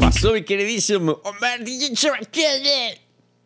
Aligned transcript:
Pasó 0.00 0.32
mi 0.32 0.42
queridísimo 0.44 1.20
Omar 1.24 1.62
DJ. 1.64 1.92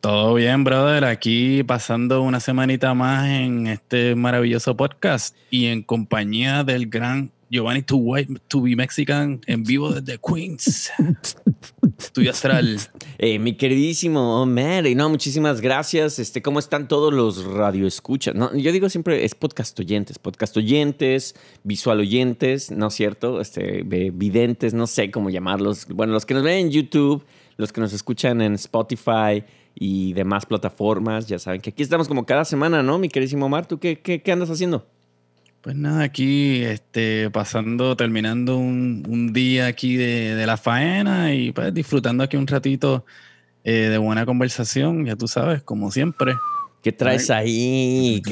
Todo 0.00 0.34
bien, 0.34 0.62
brother. 0.64 1.04
Aquí 1.04 1.62
pasando 1.64 2.22
una 2.22 2.38
semanita 2.38 2.94
más 2.94 3.26
en 3.28 3.66
este 3.66 4.14
maravilloso 4.14 4.76
podcast 4.76 5.36
y 5.50 5.66
en 5.66 5.82
compañía 5.82 6.62
del 6.62 6.88
gran 6.88 7.32
Giovanni 7.54 7.82
To 7.82 7.96
White 7.96 8.34
To 8.48 8.62
Be 8.62 8.74
Mexican 8.74 9.40
en 9.46 9.62
vivo 9.62 9.92
desde 9.92 10.18
Queens. 10.18 10.90
Estudio 11.98 12.32
Astral. 12.32 12.80
Eh, 13.16 13.38
mi 13.38 13.56
queridísimo 13.56 14.42
Omar, 14.42 14.88
y 14.88 14.96
no, 14.96 15.08
muchísimas 15.08 15.60
gracias. 15.60 16.18
Este, 16.18 16.42
¿Cómo 16.42 16.58
están 16.58 16.88
todos 16.88 17.14
los 17.14 17.44
radioescuchas? 17.44 18.34
No, 18.34 18.52
yo 18.56 18.72
digo 18.72 18.88
siempre 18.88 19.24
es 19.24 19.36
podcast 19.36 19.78
oyentes, 19.78 20.18
podcast 20.18 20.56
oyentes, 20.56 21.36
visual 21.62 22.00
oyentes, 22.00 22.72
¿no 22.72 22.88
es 22.88 22.94
cierto? 22.94 23.40
Este, 23.40 23.84
videntes, 23.84 24.74
no 24.74 24.88
sé 24.88 25.12
cómo 25.12 25.30
llamarlos. 25.30 25.86
Bueno, 25.86 26.12
los 26.12 26.26
que 26.26 26.34
nos 26.34 26.42
ven 26.42 26.66
en 26.66 26.70
YouTube, 26.72 27.24
los 27.56 27.72
que 27.72 27.80
nos 27.80 27.92
escuchan 27.92 28.42
en 28.42 28.54
Spotify 28.54 29.44
y 29.76 30.12
demás 30.14 30.44
plataformas, 30.44 31.28
ya 31.28 31.38
saben 31.38 31.60
que 31.60 31.70
aquí 31.70 31.84
estamos 31.84 32.08
como 32.08 32.26
cada 32.26 32.44
semana, 32.44 32.82
¿no? 32.82 32.98
Mi 32.98 33.08
queridísimo 33.08 33.46
Omar, 33.46 33.66
¿tú 33.66 33.78
qué, 33.78 34.00
qué, 34.00 34.22
qué 34.22 34.32
andas 34.32 34.50
haciendo? 34.50 34.88
Pues 35.64 35.76
nada, 35.76 36.02
aquí 36.02 36.62
este, 36.62 37.30
pasando, 37.30 37.96
terminando 37.96 38.58
un, 38.58 39.02
un 39.08 39.32
día 39.32 39.66
aquí 39.66 39.96
de, 39.96 40.34
de 40.34 40.46
la 40.46 40.58
faena 40.58 41.34
y 41.34 41.52
pues 41.52 41.72
disfrutando 41.72 42.22
aquí 42.22 42.36
un 42.36 42.46
ratito 42.46 43.06
eh, 43.64 43.88
de 43.88 43.96
buena 43.96 44.26
conversación, 44.26 45.06
ya 45.06 45.16
tú 45.16 45.26
sabes, 45.26 45.62
como 45.62 45.90
siempre. 45.90 46.34
¿Qué 46.82 46.92
traes 46.92 47.30
ahí? 47.30 48.22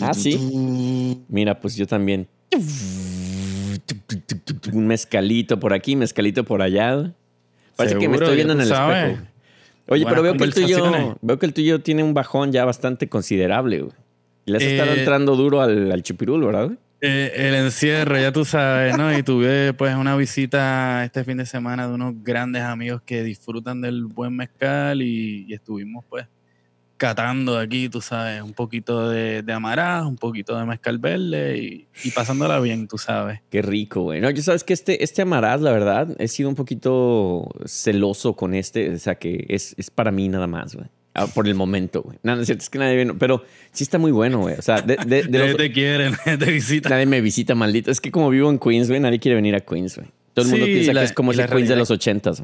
Ah, 0.00 0.14
sí. 0.14 1.22
Mira, 1.28 1.60
pues 1.60 1.76
yo 1.76 1.86
también. 1.86 2.26
Un 4.72 4.86
mezcalito 4.86 5.60
por 5.60 5.74
aquí, 5.74 5.96
mezcalito 5.96 6.44
por 6.44 6.62
allá. 6.62 7.12
Parece 7.76 7.98
que 7.98 8.08
me 8.08 8.16
estoy 8.16 8.36
viendo 8.36 8.54
en 8.54 8.62
el 8.62 8.68
sabes. 8.68 9.12
espejo. 9.12 9.28
Oye, 9.88 10.04
Buenas 10.04 10.08
pero 10.08 10.22
veo 10.22 10.36
que, 10.38 10.44
el 10.44 10.54
tuyo, 10.54 11.18
veo 11.20 11.38
que 11.38 11.44
el 11.44 11.52
tuyo 11.52 11.82
tiene 11.82 12.02
un 12.02 12.14
bajón 12.14 12.52
ya 12.52 12.64
bastante 12.64 13.06
considerable, 13.10 13.82
güey. 13.82 14.05
Y 14.46 14.52
le 14.52 14.56
has 14.56 14.62
estado 14.62 14.92
Eh, 14.92 14.98
entrando 15.00 15.36
duro 15.36 15.60
al, 15.60 15.92
al 15.92 16.02
chupirul, 16.02 16.44
¿verdad? 16.44 16.70
Eh, 17.02 17.30
el 17.34 17.54
encierro, 17.56 18.18
ya 18.18 18.32
tú 18.32 18.46
sabes, 18.46 18.96
¿no? 18.96 19.16
Y 19.16 19.22
tuve 19.22 19.74
pues 19.74 19.94
una 19.96 20.16
visita 20.16 21.04
este 21.04 21.24
fin 21.24 21.36
de 21.36 21.44
semana 21.44 21.86
de 21.86 21.92
unos 21.94 22.14
grandes 22.22 22.62
amigos 22.62 23.02
que 23.04 23.22
disfrutan 23.22 23.82
del 23.82 24.06
buen 24.06 24.34
mezcal 24.34 25.02
y, 25.02 25.44
y 25.46 25.52
estuvimos 25.52 26.04
pues 26.08 26.26
catando 26.96 27.58
aquí, 27.58 27.90
tú 27.90 28.00
sabes, 28.00 28.40
un 28.40 28.54
poquito 28.54 29.10
de, 29.10 29.42
de 29.42 29.52
amarás, 29.52 30.06
un 30.06 30.16
poquito 30.16 30.58
de 30.58 30.64
mezcal 30.64 30.96
verde 30.98 31.58
y, 31.58 31.86
y 32.04 32.10
pasándola 32.12 32.58
bien, 32.60 32.88
tú 32.88 32.96
sabes. 32.96 33.40
Qué 33.50 33.60
rico, 33.60 34.00
güey. 34.04 34.22
No, 34.22 34.30
yo 34.30 34.42
sabes 34.42 34.64
que 34.64 34.72
este, 34.72 35.04
este 35.04 35.20
Amaraz, 35.20 35.60
la 35.60 35.72
verdad, 35.72 36.16
he 36.18 36.28
sido 36.28 36.48
un 36.48 36.54
poquito 36.54 37.50
celoso 37.66 38.34
con 38.34 38.54
este. 38.54 38.94
O 38.94 38.98
sea, 38.98 39.16
que 39.16 39.44
es, 39.50 39.74
es 39.76 39.90
para 39.90 40.10
mí 40.10 40.26
nada 40.30 40.46
más, 40.46 40.74
güey. 40.74 40.88
Ah, 41.18 41.26
Por 41.26 41.48
el 41.48 41.54
momento, 41.54 42.02
güey. 42.02 42.18
No, 42.22 42.34
no 42.36 42.42
es 42.42 42.46
cierto, 42.46 42.62
es 42.62 42.68
que 42.68 42.78
nadie 42.78 42.94
viene. 42.96 43.14
Pero 43.14 43.42
sí 43.72 43.84
está 43.84 43.96
muy 43.96 44.12
bueno, 44.12 44.40
güey. 44.40 44.54
O 44.58 44.62
sea, 44.62 44.82
de, 44.82 44.96
de- 44.96 45.22
de 45.22 45.28
Nadie 45.30 45.48
los- 45.48 45.56
te 45.56 45.72
quieren, 45.72 46.14
te 46.24 46.36
visita. 46.52 46.90
nadie 46.90 47.06
me 47.06 47.20
visita, 47.22 47.54
maldito. 47.54 47.90
Es 47.90 48.00
que 48.02 48.10
como 48.10 48.28
vivo 48.28 48.50
en 48.50 48.58
Queens, 48.58 48.88
güey, 48.88 49.00
nadie 49.00 49.18
quiere 49.18 49.36
venir 49.36 49.54
a 49.54 49.60
Queens, 49.60 49.96
güey. 49.96 50.08
Todo 50.34 50.44
el 50.44 50.50
mundo 50.50 50.66
Sí, 50.66 50.72
piensa 50.74 50.92
la- 50.92 51.00
que 51.00 51.06
es 51.06 51.12
como 51.12 51.32
la 51.32 51.36
Queens 51.36 51.48
de 51.50 51.54
realidad- 51.54 51.76
los 51.78 51.90
ochentas. 51.90 52.42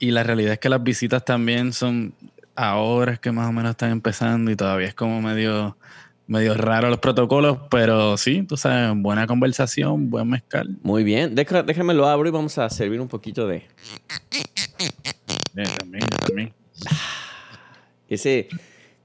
Y 0.00 0.10
la 0.10 0.24
realidad 0.24 0.54
es 0.54 0.58
que 0.58 0.68
las 0.68 0.82
visitas 0.82 1.24
también 1.24 1.72
son 1.72 2.12
ahora 2.56 3.12
es 3.12 3.20
que 3.20 3.30
más 3.30 3.48
o 3.48 3.52
menos 3.52 3.70
están 3.70 3.92
empezando 3.92 4.50
y 4.50 4.56
todavía 4.56 4.88
es 4.88 4.94
como 4.94 5.22
medio, 5.22 5.76
medio 6.26 6.54
raro 6.54 6.90
los 6.90 6.98
protocolos, 6.98 7.58
pero 7.70 8.16
sí, 8.16 8.42
tú 8.42 8.56
sabes, 8.56 8.90
buena 9.00 9.28
conversación, 9.28 10.10
buen 10.10 10.28
mezcal. 10.28 10.76
Muy 10.82 11.04
bien. 11.04 11.36
Deja, 11.36 11.62
déjame 11.62 11.94
lo 11.94 12.08
abro 12.08 12.28
y 12.28 12.32
vamos 12.32 12.58
a 12.58 12.68
servir 12.68 13.00
un 13.00 13.06
poquito 13.08 13.46
de 13.46 13.62
Eh, 15.56 15.64
también, 15.78 16.04
también. 16.26 16.52
Ese, 18.14 18.48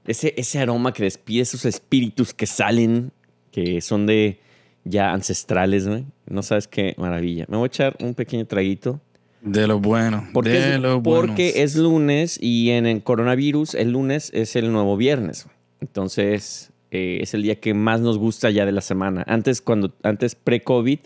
ese, 0.06 0.34
ese 0.36 0.58
aroma 0.58 0.92
que 0.92 1.04
despide 1.04 1.42
esos 1.42 1.64
espíritus 1.64 2.34
que 2.34 2.46
salen, 2.46 3.12
que 3.50 3.80
son 3.80 4.06
de 4.06 4.40
ya 4.84 5.12
ancestrales, 5.12 5.86
güey. 5.86 6.04
No 6.26 6.42
sabes 6.42 6.66
qué 6.68 6.94
maravilla. 6.98 7.46
Me 7.48 7.56
voy 7.56 7.66
a 7.66 7.68
echar 7.68 7.96
un 8.00 8.14
pequeño 8.14 8.46
traguito. 8.46 9.00
De 9.42 9.66
lo 9.66 9.78
bueno. 9.78 10.28
Porque, 10.32 10.50
de 10.50 10.74
es, 10.74 10.80
lo 10.80 11.02
porque 11.02 11.52
buenos. 11.52 11.56
es 11.56 11.76
lunes 11.76 12.38
y 12.40 12.70
en 12.70 12.86
el 12.86 13.02
coronavirus 13.02 13.74
el 13.74 13.92
lunes 13.92 14.30
es 14.34 14.56
el 14.56 14.72
nuevo 14.72 14.96
viernes. 14.96 15.46
Entonces 15.80 16.72
eh, 16.90 17.18
es 17.22 17.34
el 17.34 17.42
día 17.42 17.56
que 17.56 17.74
más 17.74 18.00
nos 18.00 18.18
gusta 18.18 18.50
ya 18.50 18.66
de 18.66 18.72
la 18.72 18.80
semana. 18.80 19.24
Antes, 19.26 19.60
cuando 19.60 19.94
antes 20.02 20.34
pre-COVID, 20.34 20.98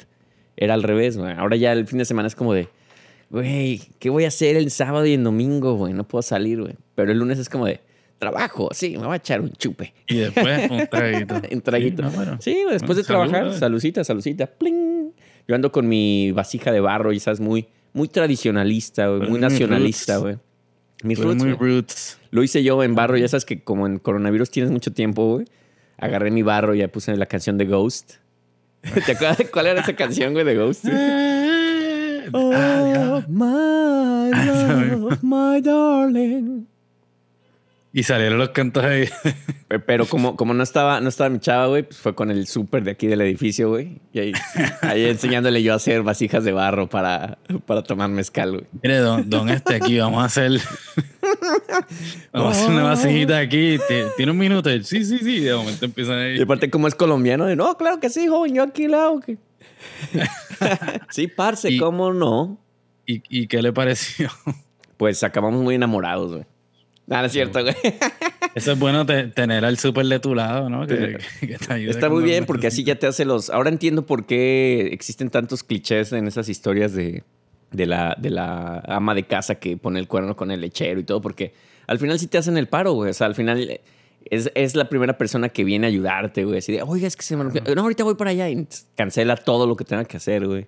era 0.57 0.75
al 0.75 0.83
revés. 0.83 1.17
güey. 1.17 1.33
Ahora 1.37 1.57
ya 1.57 1.73
el 1.73 1.87
fin 1.87 1.99
de 1.99 2.05
semana 2.05 2.29
es 2.29 2.35
como 2.35 2.55
de, 2.55 2.69
güey, 3.31 3.83
¿qué 3.99 4.11
voy 4.11 4.25
a 4.25 4.29
hacer 4.29 4.57
el 4.57 4.71
sábado 4.71 5.07
y 5.07 5.15
el 5.15 5.25
domingo, 5.25 5.75
güey? 5.75 5.93
No 5.93 6.05
puedo 6.05 6.23
salir, 6.23 6.61
güey. 6.61 6.75
Pero 6.95 7.13
el 7.13 7.19
lunes 7.19 7.39
es 7.39 7.49
como 7.49 7.67
de, 7.67 7.81
trabajo, 8.23 8.69
sí, 8.73 8.97
me 8.97 9.05
voy 9.05 9.15
a 9.15 9.17
echar 9.17 9.41
un 9.41 9.51
chupe. 9.51 9.93
Y 10.07 10.19
después 10.19 10.71
un 10.71 10.87
traguito. 10.91 11.35
Un 11.51 11.61
traguito. 11.61 12.03
Sí, 12.03 12.09
no, 12.09 12.11
bueno. 12.13 12.39
Sí, 12.41 12.53
güey, 12.63 12.75
después 12.75 12.97
de 12.97 13.03
Salud, 13.03 13.19
trabajar, 13.19 13.43
brother. 13.43 13.59
salucita, 13.59 14.05
salucita, 14.05 14.47
pling. 14.47 15.11
Yo 15.49 15.55
ando 15.57 15.73
con 15.73 15.89
mi 15.89 16.31
vasija 16.31 16.71
de 16.71 16.79
barro 16.79 17.13
y 17.13 17.19
sabes, 17.19 17.41
muy, 17.41 17.67
muy 17.93 18.07
tradicionalista, 18.07 19.09
güey, 19.09 19.21
muy 19.23 19.31
muy 19.31 19.41
nacionalista, 19.41 20.19
güey. 20.19 20.37
Mis 21.03 21.19
Fue 21.19 21.27
roots, 21.27 21.43
muy 21.45 21.53
roots. 21.55 22.19
Lo 22.31 22.45
hice 22.45 22.63
yo 22.63 22.81
en 22.85 22.95
barro, 22.95 23.17
ya 23.17 23.27
sabes 23.27 23.45
que 23.45 23.65
como 23.65 23.89
en 23.89 23.99
coronavirus 23.99 24.53
tienes 24.53 24.71
mucho 24.71 24.93
tiempo, 24.93 25.35
güey. 25.35 25.47
Agarré 25.99 26.31
mi 26.31 26.43
barro 26.43 26.77
y 26.77 26.79
ya 26.79 26.87
puse 26.87 27.17
la 27.17 27.27
canción 27.27 27.59
de 27.59 27.65
Ghost. 27.65 28.15
¿Te 29.05 29.13
acuerdas 29.13 29.39
de 29.39 29.47
cuál 29.47 29.67
era 29.67 29.81
esa 29.81 29.97
canción, 29.97 30.33
güey, 30.33 30.45
de 30.45 30.55
Ghost? 30.55 30.85
Ah, 32.35 33.25
my 33.29 34.31
love, 34.31 35.23
my 35.23 35.61
darling. 35.61 36.67
Y 37.95 38.05
salieron 38.05 38.39
los 38.39 38.49
cantos 38.51 38.83
ahí. 38.85 39.07
Pe- 39.69 39.79
Pero 39.79 40.07
como, 40.07 40.35
como 40.35 40.55
no 40.55 40.63
estaba, 40.63 41.01
no 41.03 41.11
estaba 41.11 41.29
mi 41.29 41.41
chava, 41.41 41.67
güey, 41.67 41.83
pues 41.83 41.99
fue 41.99 42.15
con 42.15 42.31
el 42.31 42.47
súper 42.47 42.85
de 42.85 42.93
aquí 42.93 43.07
del 43.07 43.21
edificio, 43.21 43.69
güey. 43.69 44.01
Y 44.15 44.19
ahí, 44.21 44.33
ahí 44.81 45.05
enseñándole 45.05 45.63
yo 45.63 45.75
a 45.75 45.77
hacer 45.77 46.03
vasijas 46.03 46.43
de 46.45 46.53
barro 46.53 46.89
para, 46.89 47.37
para 47.67 47.83
tomar 47.83 48.09
mezcal, 48.09 48.53
güey. 48.53 48.65
Mire, 48.83 48.97
don, 48.99 49.29
don 49.29 49.51
este 49.51 49.75
aquí, 49.75 49.99
vamos 49.99 50.23
a 50.23 50.25
hacer. 50.27 50.53
vamos 52.33 52.57
a 52.57 52.59
hacer 52.61 52.71
una 52.71 52.83
vasijita 52.85 53.39
aquí. 53.39 53.77
Ti- 53.89 53.95
¿Tiene 54.17 54.33
un 54.33 54.39
minuto? 54.39 54.71
Sí, 54.83 55.05
sí, 55.05 55.19
sí. 55.19 55.41
De 55.41 55.55
momento 55.55 55.85
empiezan 55.85 56.19
ahí. 56.19 56.39
Y 56.39 56.43
aparte, 56.43 56.71
como 56.71 56.89
es 56.89 56.95
colombiano, 56.95 57.45
de 57.45 57.57
no, 57.57 57.77
claro 57.77 58.01
que 58.01 58.09
sí, 58.09 58.27
joven, 58.27 58.55
yo 58.55 58.63
aquí 58.63 58.89
la 58.89 59.05
hago. 59.05 59.21
que-". 59.21 59.37
sí, 61.11 61.27
parce, 61.29 61.71
Y- 61.71 61.79
¿cómo 61.79 62.13
no? 62.13 62.59
¿Y, 63.07 63.23
y 63.29 63.47
qué 63.49 63.61
le 63.63 63.73
pareció? 63.73 64.31
Pues 64.97 65.23
acabamos 65.25 65.61
muy 65.63 65.75
enamorados, 65.75 66.33
güey. 66.33 66.45
Nada, 67.07 67.27
es 67.27 67.33
cierto, 67.33 67.63
güey. 67.63 67.75
Eso 68.55 68.73
es 68.73 68.79
bueno 68.79 69.05
te- 69.07 69.29
tener 69.29 69.65
al 69.65 69.79
súper 69.79 70.07
de 70.07 70.21
tu 70.21 70.35
lado, 70.35 70.69
¿no? 70.71 70.87
Que, 70.87 71.19
que 71.41 71.59
te 71.59 71.73
ayude 71.73 71.91
Está 71.91 72.09
muy 72.09 72.23
bien 72.23 72.45
porque 72.47 72.67
así 72.69 72.85
ya 72.85 72.97
te 72.97 73.07
hace 73.07 73.25
los... 73.25 73.51
Ahora 73.51 73.71
entiendo 73.71 74.05
por 74.07 74.27
qué 74.27 74.89
existen 74.93 75.31
tantos 75.31 75.63
clichés 75.63 76.13
en 76.13 76.27
esas 76.29 76.49
historias 76.49 76.93
de, 76.95 77.25
de, 77.71 77.87
la, 77.87 78.15
de 78.19 78.31
la 78.31 78.81
ama 78.87 79.15
de 79.15 79.25
casa 79.25 79.57
que 79.57 79.77
pone 79.77 79.99
el 80.01 80.07
cuerno 80.09 80.37
con 80.37 80.51
el 80.51 80.61
lechero 80.61 81.01
y 81.01 81.05
todo, 81.05 81.21
porque 81.21 81.55
al 81.87 81.99
final 81.99 82.19
sí 82.19 82.27
te 82.29 82.39
hacen 82.39 82.57
el 82.57 82.69
paro, 82.69 82.93
güey. 82.93 83.11
O 83.11 83.15
sea, 83.15 83.27
al 83.27 83.35
final 83.35 83.81
es, 84.31 84.53
es 84.55 84.75
la 84.77 84.89
primera 84.89 85.17
persona 85.19 85.49
que 85.49 85.65
viene 85.65 85.87
a 85.87 85.91
ayudarte, 85.91 86.45
güey. 86.45 86.59
Así 86.59 86.73
de, 86.73 86.83
oiga, 86.83 87.09
es 87.09 87.17
que 87.17 87.23
se 87.23 87.37
me... 87.37 87.45
rompió". 87.45 87.63
No, 87.75 87.83
ahorita 87.83 88.05
voy 88.05 88.15
para 88.15 88.31
allá 88.31 88.49
y 88.51 88.67
cancela 88.95 89.37
todo 89.37 89.67
lo 89.67 89.77
que 89.77 89.85
tenga 89.85 90.05
que 90.05 90.19
hacer, 90.19 90.47
güey. 90.47 90.67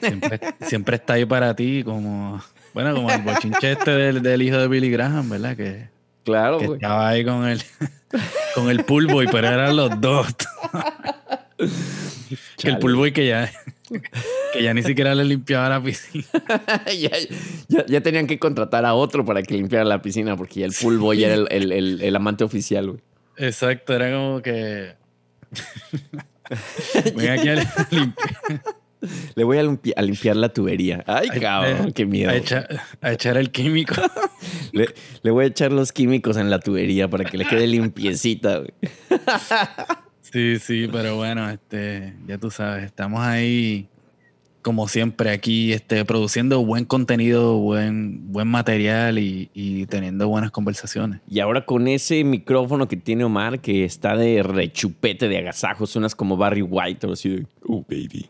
Siempre, 0.00 0.40
siempre 0.62 0.96
está 0.96 1.14
ahí 1.14 1.26
para 1.26 1.54
ti, 1.54 1.82
como. 1.84 2.42
Bueno, 2.76 2.94
como 2.94 3.10
el 3.10 3.22
bochinche 3.22 3.72
este 3.72 3.90
del, 3.90 4.20
del 4.22 4.42
hijo 4.42 4.58
de 4.58 4.68
Billy 4.68 4.90
Graham, 4.90 5.30
¿verdad? 5.30 5.56
Que, 5.56 5.88
Claro, 6.24 6.58
que 6.58 6.66
güey. 6.66 6.76
estaba 6.76 7.08
ahí 7.08 7.24
con 7.24 7.46
el, 7.46 7.62
con 8.54 8.68
el 8.68 8.84
pool 8.84 9.06
boy, 9.06 9.26
pero 9.32 9.48
eran 9.48 9.74
los 9.74 9.98
dos. 9.98 10.26
que 12.58 12.68
el 12.68 12.78
pool 12.78 12.96
boy 12.96 13.12
que 13.12 13.26
ya, 13.28 13.50
que 14.52 14.62
ya 14.62 14.74
ni 14.74 14.82
siquiera 14.82 15.14
le 15.14 15.24
limpiaba 15.24 15.70
la 15.70 15.82
piscina. 15.82 16.26
ya, 16.86 17.10
ya- 17.68 17.86
ya 17.86 18.00
tenían 18.02 18.26
que 18.26 18.38
contratar 18.38 18.84
a 18.84 18.92
otro 18.92 19.24
para 19.24 19.42
que 19.42 19.54
limpiara 19.54 19.86
la 19.86 20.02
piscina 20.02 20.36
porque 20.36 20.60
ya 20.60 20.66
el 20.66 20.74
pool 20.78 20.98
boy 20.98 21.24
era 21.24 21.32
el, 21.32 21.48
el- 21.50 21.72
el- 21.72 22.02
el 22.02 22.14
amante 22.16 22.44
oficial, 22.44 22.88
güey. 22.90 23.00
Exacto, 23.38 23.94
era 23.94 24.10
como 24.14 24.42
que. 24.42 24.96
Ven 27.14 27.30
aquí 27.30 27.48
a 27.48 27.54
limpiar. 27.90 28.62
Le 29.34 29.44
voy 29.44 29.58
a, 29.58 29.62
limpi- 29.62 29.92
a 29.96 30.02
limpiar 30.02 30.36
la 30.36 30.48
tubería. 30.48 31.02
Ay, 31.06 31.28
cabrón, 31.40 31.92
qué 31.92 32.06
miedo. 32.06 32.30
A 32.30 32.36
echar, 32.36 32.68
a 33.00 33.12
echar 33.12 33.36
el 33.36 33.50
químico. 33.50 33.94
Le, 34.72 34.88
le 35.22 35.30
voy 35.30 35.44
a 35.44 35.48
echar 35.48 35.72
los 35.72 35.92
químicos 35.92 36.36
en 36.36 36.50
la 36.50 36.58
tubería 36.58 37.08
para 37.08 37.24
que 37.24 37.38
le 37.38 37.44
quede 37.46 37.66
limpiecita, 37.66 38.58
güey. 38.58 38.70
Sí, 40.20 40.58
sí, 40.58 40.88
pero 40.90 41.16
bueno, 41.16 41.48
este, 41.48 42.14
ya 42.26 42.36
tú 42.38 42.50
sabes, 42.50 42.84
estamos 42.84 43.20
ahí 43.22 43.88
como 44.60 44.88
siempre 44.88 45.30
aquí, 45.30 45.72
este, 45.72 46.04
produciendo 46.04 46.64
buen 46.64 46.84
contenido, 46.84 47.56
buen, 47.58 48.32
buen 48.32 48.48
material 48.48 49.18
y, 49.20 49.48
y 49.54 49.86
teniendo 49.86 50.26
buenas 50.28 50.50
conversaciones. 50.50 51.20
Y 51.28 51.38
ahora 51.38 51.64
con 51.64 51.86
ese 51.86 52.24
micrófono 52.24 52.88
que 52.88 52.96
tiene 52.96 53.22
Omar, 53.22 53.60
que 53.60 53.84
está 53.84 54.16
de 54.16 54.42
rechupete 54.42 55.28
de 55.28 55.38
agasajo, 55.38 55.86
suenas 55.86 56.16
como 56.16 56.36
Barry 56.36 56.62
White, 56.62 57.06
o 57.06 57.12
así 57.12 57.28
de, 57.28 57.46
Oh, 57.64 57.84
baby. 57.88 58.28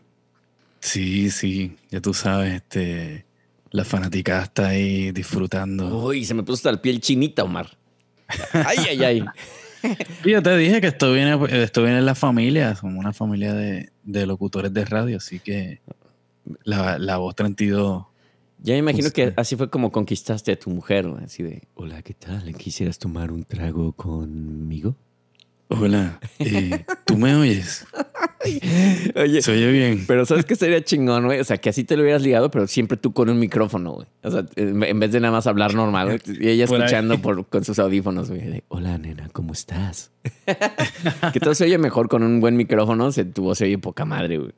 Sí, 0.87 1.29
sí, 1.31 1.75
ya 1.91 1.99
tú 1.99 2.13
sabes, 2.13 2.53
este, 2.55 3.25
la 3.71 3.83
fanaticada 3.83 4.43
está 4.43 4.67
ahí 4.69 5.11
disfrutando. 5.11 6.05
Uy, 6.05 6.23
se 6.23 6.33
me 6.33 6.43
puso 6.43 6.55
hasta 6.55 6.69
el 6.69 6.79
piel 6.79 7.01
chinita, 7.01 7.43
Omar. 7.43 7.77
Ay, 8.53 8.77
ay, 8.89 9.03
ay. 9.03 9.25
Yo 10.25 10.41
te 10.41 10.55
dije 10.55 10.79
que 10.79 10.87
esto 10.87 11.11
viene, 11.11 11.37
esto 11.61 11.83
viene 11.83 11.99
en 11.99 12.05
la 12.05 12.15
familia, 12.15 12.73
somos 12.75 12.97
una 12.97 13.11
familia 13.11 13.53
de, 13.53 13.91
de 14.03 14.25
locutores 14.25 14.73
de 14.73 14.85
radio, 14.85 15.17
así 15.17 15.39
que 15.39 15.81
la, 16.63 16.97
la 16.97 17.17
voz 17.17 17.35
32 17.35 18.05
Ya 18.59 18.73
me 18.73 18.79
imagino 18.79 19.03
Pues, 19.03 19.13
que 19.13 19.23
eh. 19.25 19.33
así 19.35 19.57
fue 19.57 19.69
como 19.69 19.91
conquistaste 19.91 20.53
a 20.53 20.59
tu 20.59 20.69
mujer, 20.69 21.05
así 21.23 21.43
de, 21.43 21.67
hola, 21.75 22.01
¿qué 22.01 22.13
tal? 22.13 22.55
¿Quisieras 22.55 22.97
tomar 22.97 23.31
un 23.33 23.43
trago 23.43 23.91
conmigo? 23.91 24.95
Hola, 25.69 26.19
eh, 26.39 26.85
¿tú 27.05 27.17
me 27.17 27.35
oyes? 27.35 27.85
Oye, 29.15 29.41
¿Se 29.41 29.51
oye 29.51 29.69
bien? 29.71 30.05
pero 30.07 30.25
¿sabes 30.25 30.45
qué 30.45 30.55
sería 30.55 30.81
chingón, 30.81 31.25
güey? 31.25 31.41
O 31.41 31.43
sea, 31.43 31.57
que 31.57 31.69
así 31.69 31.83
te 31.83 31.97
lo 31.97 32.03
hubieras 32.03 32.21
ligado, 32.21 32.49
pero 32.49 32.67
siempre 32.67 32.95
tú 32.97 33.11
con 33.11 33.29
un 33.29 33.37
micrófono, 33.37 33.91
güey. 33.93 34.07
O 34.23 34.31
sea, 34.31 34.45
en 34.55 34.99
vez 34.99 35.11
de 35.11 35.19
nada 35.19 35.33
más 35.33 35.45
hablar 35.45 35.73
normal, 35.73 36.07
güey. 36.07 36.39
Y 36.39 36.47
ella 36.49 36.67
Por 36.67 36.77
ahí. 36.77 36.85
escuchando 36.85 37.21
por, 37.21 37.45
con 37.47 37.65
sus 37.65 37.79
audífonos, 37.79 38.29
güey. 38.29 38.63
hola, 38.69 38.97
nena, 38.97 39.27
¿cómo 39.33 39.51
estás? 39.51 40.11
que 41.33 41.39
todo 41.41 41.53
se 41.53 41.65
oye 41.65 41.77
mejor 41.77 42.07
con 42.07 42.23
un 42.23 42.39
buen 42.39 42.55
micrófono, 42.55 43.11
se, 43.11 43.25
tu 43.25 43.43
voz 43.43 43.57
se 43.57 43.65
oye 43.65 43.77
poca 43.77 44.05
madre, 44.05 44.37
güey. 44.37 44.51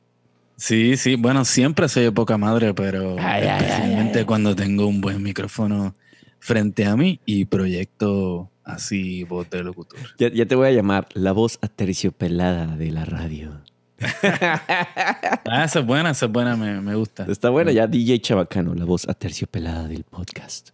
Sí, 0.56 0.96
sí, 0.96 1.16
bueno, 1.16 1.44
siempre 1.44 1.88
se 1.88 2.00
oye 2.00 2.12
poca 2.12 2.38
madre, 2.38 2.72
pero 2.74 3.16
Ay, 3.18 3.42
ay, 3.42 3.48
ay, 3.48 3.56
especialmente 3.64 4.18
ay. 4.20 4.24
cuando 4.26 4.54
tengo 4.54 4.86
un 4.86 5.00
buen 5.00 5.22
micrófono 5.22 5.96
frente 6.38 6.84
a 6.86 6.96
mí 6.96 7.18
y 7.24 7.46
proyecto 7.46 8.50
así 8.74 9.24
voz 9.24 9.48
de 9.50 9.62
locutor. 9.62 9.98
Ya, 10.18 10.30
ya 10.32 10.46
te 10.46 10.54
voy 10.54 10.68
a 10.68 10.72
llamar 10.72 11.08
la 11.14 11.32
voz 11.32 11.58
aterciopelada 11.62 12.76
de 12.76 12.90
la 12.90 13.04
radio. 13.04 13.60
Ah, 14.02 15.64
esa 15.64 15.80
es 15.80 15.86
buena, 15.86 16.10
esa 16.10 16.26
es 16.26 16.32
buena, 16.32 16.56
me, 16.56 16.80
me 16.80 16.94
gusta. 16.94 17.26
Está 17.28 17.50
buena 17.50 17.72
ya 17.72 17.86
DJ 17.86 18.20
Chabacano, 18.20 18.74
la 18.74 18.84
voz 18.84 19.08
aterciopelada 19.08 19.88
del 19.88 20.04
podcast. 20.04 20.70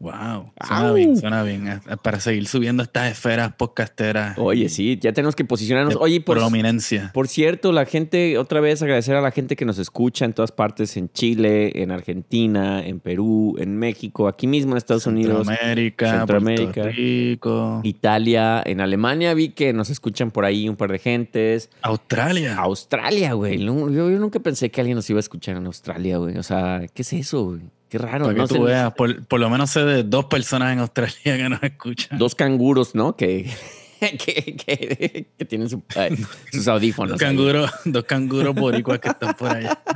Wow, 0.00 0.52
suena 0.64 0.88
Au. 0.88 0.94
bien, 0.94 1.16
suena 1.16 1.42
bien. 1.42 1.66
eh, 1.66 1.80
Para 2.00 2.20
seguir 2.20 2.46
subiendo 2.46 2.84
estas 2.84 3.10
esferas 3.10 3.52
podcasteras. 3.54 4.38
Oye, 4.38 4.68
sí, 4.68 4.96
ya 5.00 5.12
tenemos 5.12 5.34
que 5.34 5.44
posicionarnos. 5.44 5.96
Oye, 5.96 6.20
por, 6.20 6.36
prominencia. 6.38 7.10
por 7.12 7.26
cierto, 7.26 7.72
la 7.72 7.84
gente, 7.84 8.38
otra 8.38 8.60
vez 8.60 8.80
agradecer 8.80 9.16
a 9.16 9.20
la 9.20 9.32
gente 9.32 9.56
que 9.56 9.64
nos 9.64 9.78
escucha 9.78 10.24
en 10.24 10.34
todas 10.34 10.52
partes, 10.52 10.96
en 10.96 11.10
Chile, 11.10 11.82
en 11.82 11.90
Argentina, 11.90 12.80
en 12.86 13.00
Perú, 13.00 13.56
en 13.58 13.76
México, 13.76 14.28
aquí 14.28 14.46
mismo 14.46 14.72
en 14.72 14.78
Estados 14.78 15.06
Unidos, 15.06 15.44
Centroamérica, 15.46 16.18
Centroamérica. 16.18 16.72
Puerto 16.74 16.90
Rico, 16.96 17.80
Italia, 17.82 18.62
en 18.64 18.80
Alemania 18.80 19.34
vi 19.34 19.48
que 19.48 19.72
nos 19.72 19.90
escuchan 19.90 20.30
por 20.30 20.44
ahí 20.44 20.68
un 20.68 20.76
par 20.76 20.92
de 20.92 21.00
gentes. 21.00 21.70
Australia. 21.82 22.56
Australia, 22.56 23.32
güey. 23.32 23.58
Yo 23.58 23.72
nunca 24.10 24.38
pensé 24.38 24.70
que 24.70 24.80
alguien 24.80 24.94
nos 24.94 25.10
iba 25.10 25.18
a 25.18 25.20
escuchar 25.20 25.56
en 25.56 25.66
Australia, 25.66 26.18
güey. 26.18 26.38
O 26.38 26.42
sea, 26.44 26.82
¿qué 26.94 27.02
es 27.02 27.12
eso, 27.12 27.44
güey? 27.46 27.62
Qué 27.88 27.98
raro. 27.98 28.24
Para 28.26 28.34
que 28.34 28.40
no 28.40 28.48
tú 28.48 28.54
sé, 28.56 28.60
veas, 28.60 28.92
por, 28.94 29.24
por 29.26 29.40
lo 29.40 29.48
menos 29.50 29.70
sé 29.70 29.84
de 29.84 30.02
dos 30.02 30.26
personas 30.26 30.72
en 30.72 30.80
Australia 30.80 31.14
que 31.36 31.48
nos 31.48 31.62
escuchan. 31.62 32.18
Dos 32.18 32.34
canguros, 32.34 32.94
¿no? 32.94 33.16
Que, 33.16 33.50
que, 34.00 34.16
que- 34.56 35.26
que 35.36 35.44
tienen 35.44 35.68
su- 35.70 35.82
ay, 35.96 36.16
sus 36.52 36.68
audífonos. 36.68 37.12
Dos 37.12 37.20
canguros, 37.20 37.70
dos 37.84 38.04
canguros 38.04 38.54
boricuas 38.54 38.98
que 39.00 39.08
están 39.08 39.34
por 39.34 39.50
allá. 39.50 39.78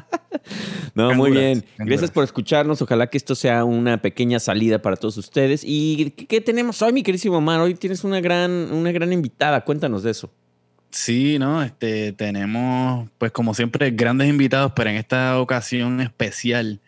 No, 0.95 1.15
muy 1.15 1.31
bien. 1.31 1.61
canguras. 1.61 1.87
Gracias 1.87 2.11
por 2.11 2.25
escucharnos. 2.25 2.83
Ojalá 2.83 3.07
que 3.07 3.17
esto 3.17 3.35
sea 3.35 3.65
una 3.65 4.03
pequeña 4.03 4.39
salida 4.41 4.83
para 4.83 4.97
todos 4.97 5.17
ustedes. 5.17 5.63
¿Y 5.65 6.11
qué, 6.11 6.27
qué 6.27 6.41
tenemos 6.41 6.83
hoy, 6.83 6.93
mi 6.93 7.03
querísimo 7.03 7.39
Omar? 7.39 7.61
Hoy 7.61 7.75
tienes 7.75 8.05
una 8.05 8.21
gran, 8.21 8.51
una 8.51 8.93
gran 8.93 9.11
invitada. 9.13 9.63
Cuéntanos 9.65 10.03
de 10.03 10.11
eso. 10.11 10.31
Sí, 10.91 11.39
¿no? 11.39 11.63
Este, 11.63 12.13
tenemos, 12.13 13.09
pues 13.17 13.33
como 13.33 13.55
siempre, 13.55 13.91
grandes 13.93 14.29
invitados, 14.29 14.73
pero 14.77 14.91
en 14.91 14.97
esta 14.97 15.41
ocasión 15.41 16.01
especial, 16.03 16.81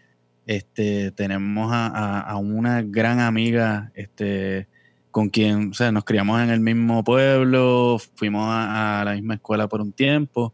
este, 0.47 1.11
tenemos 1.13 1.71
a, 1.73 2.37
una 2.37 2.83
gran 2.83 3.21
amiga, 3.21 3.91
este, 3.95 4.69
con 5.11 5.29
quien, 5.29 5.71
o 5.71 5.75
sea, 5.75 5.93
nos 5.93 6.05
criamos 6.05 6.43
en 6.43 6.51
el 6.51 6.61
mismo 6.61 7.03
pueblo, 7.05 7.99
fuimos 8.17 8.47
a, 8.49 9.03
la 9.05 9.15
misma 9.15 9.35
escuela 9.35 9.69
por 9.69 9.81
un 9.81 9.93
tiempo, 9.93 10.53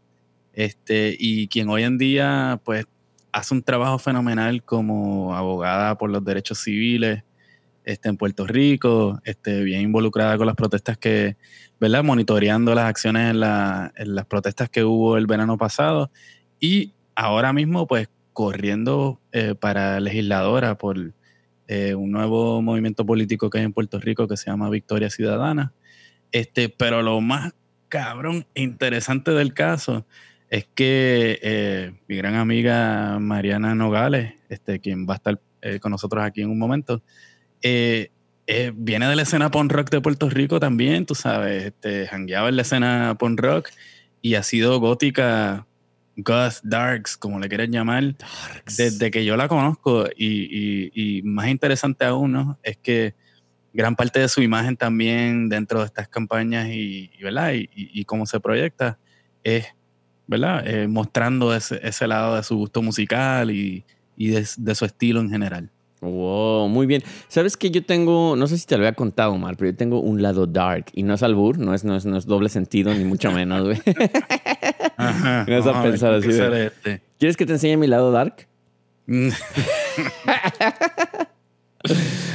este, 0.53 1.15
y 1.17 1.47
quien 1.47 1.69
hoy 1.69 1.83
en 1.83 1.97
día, 1.97 2.61
pues, 2.63 2.85
hace 3.31 3.53
un 3.53 3.63
trabajo 3.63 3.97
fenomenal 3.97 4.63
como 4.63 5.35
abogada 5.35 5.97
por 5.97 6.09
los 6.09 6.23
derechos 6.23 6.59
civiles, 6.59 7.23
este, 7.83 8.09
en 8.09 8.17
Puerto 8.17 8.45
Rico, 8.45 9.19
bien 9.45 9.81
involucrada 9.81 10.37
con 10.37 10.45
las 10.45 10.55
protestas 10.55 10.97
que, 10.97 11.35
¿verdad? 11.79 12.03
Monitoreando 12.03 12.75
las 12.75 12.85
acciones 12.85 13.31
en, 13.31 13.37
en 13.37 14.15
las 14.15 14.25
protestas 14.27 14.69
que 14.69 14.83
hubo 14.83 15.17
el 15.17 15.25
verano 15.25 15.57
pasado 15.57 16.11
y 16.59 16.93
ahora 17.15 17.53
mismo 17.53 17.87
pues 17.87 18.07
corriendo 18.33 19.19
eh, 19.31 19.55
para 19.55 19.99
legisladora 19.99 20.77
por 20.77 21.13
eh, 21.67 21.95
un 21.95 22.11
nuevo 22.11 22.61
movimiento 22.61 23.05
político 23.05 23.49
que 23.49 23.59
hay 23.59 23.65
en 23.65 23.73
Puerto 23.73 23.99
Rico 23.99 24.27
que 24.27 24.37
se 24.37 24.49
llama 24.49 24.69
Victoria 24.69 25.09
Ciudadana. 25.09 25.73
Este, 26.31 26.69
pero 26.69 27.01
lo 27.01 27.19
más 27.21 27.53
cabrón 27.89 28.45
e 28.55 28.61
interesante 28.61 29.31
del 29.31 29.53
caso 29.53 30.05
es 30.49 30.67
que 30.73 31.39
eh, 31.41 31.93
mi 32.07 32.17
gran 32.17 32.35
amiga 32.35 33.19
Mariana 33.19 33.75
Nogales, 33.75 34.33
este, 34.49 34.79
quien 34.79 35.07
va 35.07 35.13
a 35.13 35.17
estar 35.17 35.41
con 35.79 35.91
nosotros 35.91 36.23
aquí 36.23 36.41
en 36.41 36.49
un 36.49 36.57
momento, 36.57 37.03
viene 37.61 39.07
de 39.07 39.15
la 39.15 39.21
escena 39.21 39.51
punk 39.51 39.71
rock 39.71 39.91
de 39.91 40.01
Puerto 40.01 40.27
Rico 40.27 40.59
también, 40.59 41.05
tú 41.05 41.13
sabes, 41.13 41.65
este, 41.65 42.07
jangueaba 42.07 42.49
en 42.49 42.55
la 42.55 42.63
escena 42.63 43.15
punk 43.19 43.39
rock 43.39 43.69
y 44.21 44.35
ha 44.35 44.43
sido 44.43 44.79
gótica, 44.79 45.67
goth, 46.23 46.59
darks, 46.63 47.17
como 47.17 47.39
le 47.39 47.47
quieras 47.49 47.69
llamar, 47.69 48.15
desde 48.77 49.11
que 49.11 49.23
yo 49.25 49.35
la 49.37 49.47
conozco 49.47 50.07
y, 50.15 50.25
y- 50.93 51.17
y 51.17 51.21
más 51.23 51.47
interesante 51.47 52.05
aún, 52.05 52.31
¿no? 52.31 52.59
Es 52.63 52.77
que 52.77 53.13
gran 53.73 53.95
parte 53.95 54.19
de 54.19 54.27
su 54.27 54.41
imagen 54.41 54.75
también 54.75 55.47
dentro 55.49 55.79
de 55.79 55.85
estas 55.85 56.07
campañas 56.07 56.67
y, 56.69 57.09
y, 57.17 57.23
¿verdad? 57.23 57.53
Y, 57.55 58.03
cómo 58.05 58.25
se 58.25 58.39
proyecta 58.39 58.97
es, 59.43 59.65
¿verdad? 60.27 60.67
Eh, 60.67 60.87
mostrando 60.87 61.53
ese, 61.55 61.79
ese 61.81 62.07
lado 62.07 62.35
de 62.35 62.43
su 62.43 62.57
gusto 62.57 62.81
musical 62.81 63.49
y, 63.51 63.85
y 64.17 64.27
de, 64.29 64.45
de 64.57 64.75
su 64.75 64.85
estilo 64.85 65.21
en 65.21 65.29
general. 65.29 65.69
Wow, 66.01 66.67
muy 66.67 66.87
bien. 66.87 67.03
Sabes 67.27 67.55
que 67.55 67.69
yo 67.69 67.85
tengo, 67.85 68.35
no 68.35 68.47
sé 68.47 68.57
si 68.57 68.65
te 68.65 68.75
lo 68.75 68.81
había 68.83 68.93
contado, 68.95 69.33
Omar, 69.33 69.55
pero 69.55 69.69
yo 69.69 69.77
tengo 69.77 69.99
un 70.01 70.21
lado 70.21 70.47
dark 70.47 70.85
y 70.93 71.03
no 71.03 71.13
es 71.13 71.21
albur, 71.21 71.59
no 71.59 71.75
es, 71.75 71.83
no 71.83 71.95
es, 71.95 72.05
no 72.07 72.17
es 72.17 72.25
doble 72.25 72.49
sentido, 72.49 72.91
ni 72.93 73.03
mucho 73.05 73.31
menos, 73.31 73.63
güey. 73.65 73.77
Ajá. 74.97 75.45
Vas 75.49 75.67
a 75.67 75.83
pensar 75.83 76.13
así 76.13 76.27
de-. 76.29 76.71
¿Quieres 77.19 77.37
que 77.37 77.45
te 77.45 77.53
enseñe 77.53 77.77
mi 77.77 77.87
lado 77.87 78.11
dark? 78.11 78.47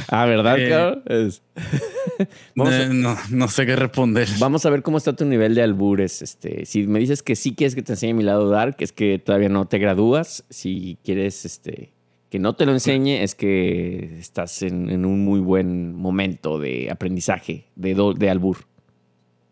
Ah, 0.09 0.25
¿verdad, 0.25 0.57
Eh, 0.59 0.69
cabrón? 0.69 1.03
Es- 1.05 1.41
Vamos 2.55 2.73
a- 2.73 2.85
no, 2.87 2.93
no- 3.13 3.17
no 3.29 3.47
sé 3.47 3.65
qué 3.65 3.75
responder. 3.75 4.27
Vamos 4.39 4.65
a 4.65 4.69
ver 4.69 4.81
cómo 4.81 4.97
está 4.97 5.13
tu 5.13 5.25
nivel 5.25 5.55
de 5.55 5.61
albures. 5.61 6.21
Este, 6.21 6.65
si 6.65 6.85
me 6.87 6.99
dices 6.99 7.23
que 7.23 7.35
sí 7.35 7.55
quieres 7.55 7.75
que 7.75 7.81
te 7.81 7.93
enseñe 7.93 8.13
mi 8.13 8.23
lado 8.23 8.49
dark, 8.49 8.75
es 8.79 8.91
que 8.91 9.19
todavía 9.19 9.49
no 9.49 9.65
te 9.67 9.79
gradúas. 9.79 10.43
Si 10.49 10.97
quieres 11.03 11.45
este, 11.45 11.93
que 12.29 12.39
no 12.39 12.55
te 12.55 12.65
lo 12.65 12.71
enseñe, 12.73 13.21
es 13.23 13.35
que 13.35 14.17
estás 14.19 14.61
en, 14.63 14.89
en 14.89 15.05
un 15.05 15.23
muy 15.23 15.39
buen 15.39 15.93
momento 15.95 16.59
de 16.59 16.89
aprendizaje 16.91 17.65
de, 17.75 17.93
do- 17.93 18.13
de 18.13 18.29
albur. 18.29 18.57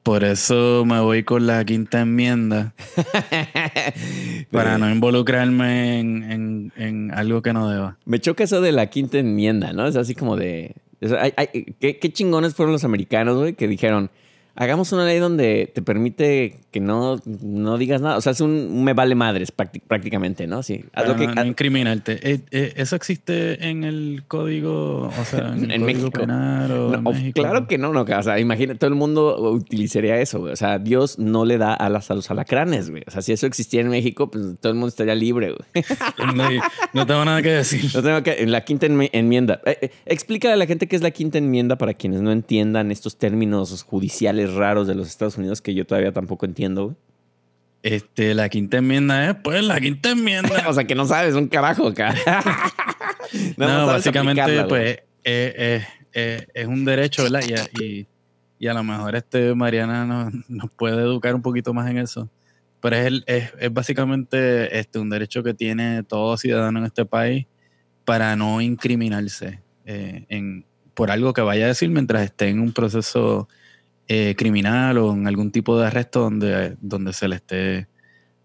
Por 0.05 0.23
eso 0.23 0.83
me 0.85 0.99
voy 0.99 1.23
con 1.23 1.47
la 1.47 1.65
quinta 1.65 2.01
enmienda, 2.01 2.75
para 4.51 4.77
no 4.77 4.87
involucrarme 4.91 5.99
en, 5.99 6.31
en- 6.31 6.73
en 6.77 7.11
algo 7.11 7.41
que 7.41 7.53
no 7.53 7.67
deba. 7.69 7.97
Me 8.05 8.19
choca 8.19 8.43
eso 8.43 8.61
de 8.61 8.71
la 8.71 8.85
quinta 8.91 9.17
enmienda, 9.17 9.73
¿no? 9.73 9.87
Es 9.87 9.95
así 9.95 10.13
como 10.13 10.35
de. 10.35 10.75
hay- 11.19 11.33
hay- 11.37 11.75
¿qué, 11.79 11.97
qué 11.97 12.13
chingones 12.13 12.53
fueron 12.53 12.73
los 12.73 12.83
americanos, 12.83 13.35
güey, 13.37 13.53
que 13.53 13.67
dijeron. 13.67 14.11
Hagamos 14.55 14.91
una 14.93 15.05
ley 15.05 15.19
donde 15.19 15.71
te 15.73 15.81
permite 15.81 16.59
que 16.71 16.79
no, 16.79 17.21
no 17.25 17.77
digas 17.77 18.01
nada. 18.01 18.17
O 18.17 18.21
sea, 18.21 18.31
es 18.31 18.41
un, 18.41 18.83
me 18.83 18.93
vale 18.93 19.13
madres 19.15 19.55
prácti- 19.55 19.81
prácticamente, 19.85 20.47
¿no? 20.47 20.63
Sí. 20.63 20.85
Haz 20.93 21.07
lo 21.07 21.15
que- 21.15 21.27
no, 21.27 21.35
no 21.35 21.45
incriminarte. 21.45 22.19
Eh, 22.31 22.39
eh, 22.51 22.73
¿Eso 22.77 22.95
existe 22.95 23.67
en 23.69 23.83
el 23.83 24.23
código, 24.27 25.07
o 25.07 25.25
sea, 25.25 25.53
en, 25.55 25.65
el 25.71 25.71
En 25.71 25.81
código 25.81 25.85
México. 25.99 26.19
penal 26.19 26.71
o 26.71 26.89
No, 26.89 26.95
en 26.97 27.03
México? 27.03 27.41
claro 27.41 27.67
que 27.67 27.77
no, 27.77 27.91
no. 27.93 28.01
O 28.01 28.23
sea, 28.23 28.39
imagina, 28.39 28.75
todo 28.75 28.87
el 28.89 28.95
mundo 28.95 29.51
utilizaría 29.51 30.19
eso, 30.21 30.39
güey. 30.39 30.53
O 30.53 30.55
sea, 30.55 30.79
Dios 30.79 31.19
no 31.19 31.45
le 31.45 31.57
da 31.57 31.73
alas 31.73 32.09
a 32.11 32.15
los 32.15 32.31
alacranes, 32.31 32.89
güey. 32.89 33.03
O 33.07 33.11
sea, 33.11 33.21
si 33.21 33.33
eso 33.33 33.47
existiera 33.47 33.83
en 33.85 33.91
México, 33.91 34.31
pues 34.31 34.43
todo 34.61 34.71
el 34.71 34.75
mundo 34.77 34.87
estaría 34.89 35.15
libre, 35.15 35.51
güey. 35.53 35.85
No, 36.35 36.49
no 36.93 37.05
tengo 37.05 37.23
nada 37.25 37.41
que 37.41 37.49
decir. 37.51 37.89
No 37.93 38.01
tengo 38.01 38.23
que, 38.23 38.41
en 38.43 38.51
la 38.51 38.61
quinta 38.65 38.87
enmi- 38.87 39.09
enmienda. 39.13 39.61
Eh, 39.65 39.77
eh, 39.81 39.89
explícale 40.05 40.53
a 40.53 40.57
la 40.57 40.65
gente 40.65 40.87
qué 40.87 40.95
es 40.95 41.01
la 41.01 41.11
quinta 41.11 41.37
enmienda 41.37 41.77
para 41.77 41.93
quienes 41.93 42.21
no 42.21 42.31
entiendan 42.31 42.91
estos 42.91 43.17
términos 43.17 43.83
judiciales 43.83 44.44
raros 44.53 44.87
de 44.87 44.95
los 44.95 45.07
Estados 45.07 45.37
Unidos 45.37 45.61
que 45.61 45.73
yo 45.73 45.85
todavía 45.85 46.11
tampoco 46.11 46.45
entiendo, 46.45 46.85
güey. 46.85 46.95
Este, 47.83 48.33
la 48.33 48.49
quinta 48.49 48.77
enmienda 48.77 49.29
es, 49.29 49.35
pues, 49.43 49.63
la 49.63 49.79
quinta 49.79 50.09
enmienda. 50.11 50.49
O 50.67 50.73
sea, 50.73 50.85
que 50.85 50.95
no 50.95 51.05
sabes 51.05 51.35
un 51.35 51.47
carajo, 51.47 51.93
cara. 51.93 52.17
No, 53.57 53.87
básicamente, 53.87 54.63
pues, 54.65 54.91
eh, 54.91 55.03
eh, 55.23 55.85
eh, 56.13 56.47
es 56.53 56.67
un 56.67 56.85
derecho, 56.85 57.23
¿verdad? 57.23 57.41
Y, 57.47 57.53
a- 57.53 57.83
y, 57.83 58.07
y 58.59 58.67
a 58.67 58.73
lo 58.73 58.83
mejor 58.83 59.15
este 59.15 59.53
Mariana 59.55 60.05
nos, 60.05 60.33
nos 60.49 60.69
puede 60.71 61.01
educar 61.01 61.33
un 61.35 61.41
poquito 61.41 61.73
más 61.73 61.89
en 61.89 61.97
eso. 61.97 62.29
pero 62.81 62.95
es, 62.95 63.05
el- 63.07 63.23
es, 63.27 63.51
es 63.59 63.73
básicamente 63.73 64.77
este, 64.79 64.99
un 64.99 65.09
derecho 65.09 65.43
que 65.43 65.53
tiene 65.53 66.03
todo 66.03 66.37
ciudadano 66.37 66.79
en 66.79 66.85
este 66.85 67.03
país 67.05 67.45
para 68.05 68.35
no 68.35 68.61
incriminarse 68.61 69.59
eh, 69.85 70.25
en, 70.29 70.65
por 70.93 71.09
algo 71.11 71.33
que 71.33 71.41
vaya 71.41 71.65
a 71.65 71.69
decir 71.69 71.89
mientras 71.89 72.23
esté 72.23 72.49
en 72.49 72.59
un 72.59 72.71
proceso 72.71 73.49
eh, 74.07 74.35
criminal 74.37 74.97
o 74.97 75.13
en 75.13 75.27
algún 75.27 75.51
tipo 75.51 75.79
de 75.79 75.87
arresto 75.87 76.21
donde, 76.21 76.77
donde 76.79 77.13
se 77.13 77.27
le 77.27 77.35
esté 77.37 77.87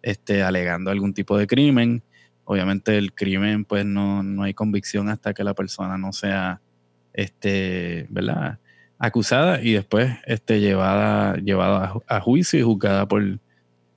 este, 0.03 0.43
alegando 0.43 0.91
algún 0.91 1.15
tipo 1.15 1.37
de 1.37 1.47
crimen. 1.47 2.03
Obviamente 2.45 2.97
el 2.99 3.13
crimen, 3.13 3.65
pues 3.65 3.85
no, 3.85 4.23
no 4.23 4.43
hay 4.43 4.55
convicción 4.55 5.09
hasta 5.09 5.35
que 5.35 5.45
la 5.45 5.55
persona 5.55 5.99
no 5.99 6.13
sea, 6.13 6.61
este, 7.13 8.07
¿verdad? 8.11 8.59
Acusada 8.99 9.63
y 9.63 9.73
después 9.73 10.11
este, 10.27 10.61
llevada, 10.61 11.37
llevada 11.37 11.95
a, 12.07 12.17
a 12.17 12.21
juicio 12.21 12.59
y 12.59 12.63
juzgada 12.63 13.07
por, 13.07 13.23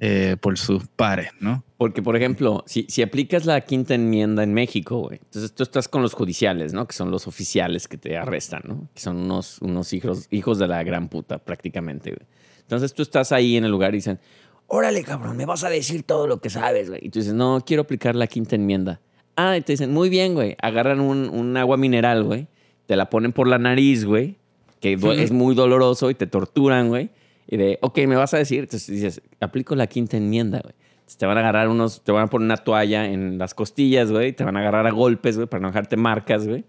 eh, 0.06 0.36
por 0.36 0.58
sus 0.58 0.86
pares, 0.86 1.30
¿no? 1.40 1.64
Porque, 1.78 2.02
por 2.02 2.18
ejemplo, 2.18 2.66
si, 2.68 2.86
si 2.90 3.02
aplicas 3.02 3.46
la 3.46 3.62
quinta 3.62 3.94
enmienda 3.94 4.44
en 4.44 4.54
México, 4.54 4.98
güey, 5.00 5.22
entonces 5.24 5.56
tú 5.56 5.64
estás 5.64 5.88
con 5.88 6.02
los 6.02 6.14
judiciales, 6.14 6.74
¿no? 6.74 6.86
Que 6.86 6.94
son 6.94 7.10
los 7.10 7.26
oficiales 7.26 7.88
que 7.88 7.98
te 7.98 8.18
arrestan, 8.18 8.64
¿no? 8.68 8.90
Que 8.94 9.00
son 9.00 9.16
unos, 9.16 9.62
unos 9.62 9.94
hijos, 9.94 10.28
hijos 10.30 10.60
de 10.60 10.68
la 10.68 10.84
gran 10.84 11.08
puta, 11.08 11.38
prácticamente, 11.38 12.10
güey. 12.10 12.28
Entonces 12.60 12.94
tú 12.94 13.02
estás 13.02 13.32
ahí 13.32 13.56
en 13.56 13.64
el 13.64 13.72
lugar 13.72 13.94
y 13.94 14.00
dicen, 14.00 14.20
órale, 14.68 15.06
cabrón, 15.06 15.38
me 15.38 15.46
vas 15.46 15.64
a 15.64 15.70
decir 15.70 16.04
todo 16.04 16.28
lo 16.28 16.42
que 16.42 16.50
sabes, 16.50 16.90
güey. 16.90 17.00
Y 17.02 17.10
tú 17.10 17.20
dices, 17.20 17.34
no, 17.34 17.64
quiero 17.66 17.84
aplicar 17.84 18.14
la 18.14 18.28
quinta 18.28 18.58
enmienda. 18.58 19.00
Ah, 19.38 19.56
y 19.56 19.62
te 19.62 19.72
dicen, 19.72 19.94
muy 19.94 20.10
bien, 20.10 20.34
güey. 20.34 20.58
Agarran 20.62 21.00
un, 21.00 21.30
un 21.30 21.56
agua 21.56 21.78
mineral, 21.78 22.26
güey. 22.26 22.48
Te 22.88 22.98
la 22.98 23.10
ponen 23.10 23.32
por 23.32 23.48
la 23.48 23.58
nariz, 23.58 24.04
güey. 24.04 24.36
Que 24.82 24.98
es 25.18 25.32
muy 25.32 25.56
doloroso 25.56 26.10
y 26.10 26.16
te 26.16 26.28
torturan, 26.28 26.90
güey. 26.90 27.10
Y 27.48 27.58
de, 27.58 27.78
ok, 27.82 28.00
me 28.08 28.16
vas 28.16 28.34
a 28.34 28.38
decir. 28.38 28.62
Entonces 28.62 28.88
dices, 28.88 29.22
aplico 29.40 29.76
la 29.76 29.88
quinta 29.88 30.18
enmienda, 30.18 30.60
güey. 30.62 30.74
Entonces, 30.96 31.18
te 31.18 31.26
van 31.26 31.38
a 31.38 31.42
agarrar 31.42 31.68
unos, 31.68 32.02
te 32.04 32.12
van 32.12 32.24
a 32.24 32.28
poner 32.28 32.46
una 32.46 32.58
toalla 32.58 33.06
en 33.06 33.38
las 33.38 33.54
costillas, 33.54 34.10
güey. 34.12 34.32
Te 34.34 34.44
van 34.44 34.56
a 34.56 34.62
agarrar 34.62 34.88
a 34.88 34.92
golpes, 34.92 35.36
güey, 35.36 35.48
para 35.48 35.62
no 35.62 35.68
dejarte 35.68 35.98
marcas, 35.98 36.48
güey. 36.48 36.64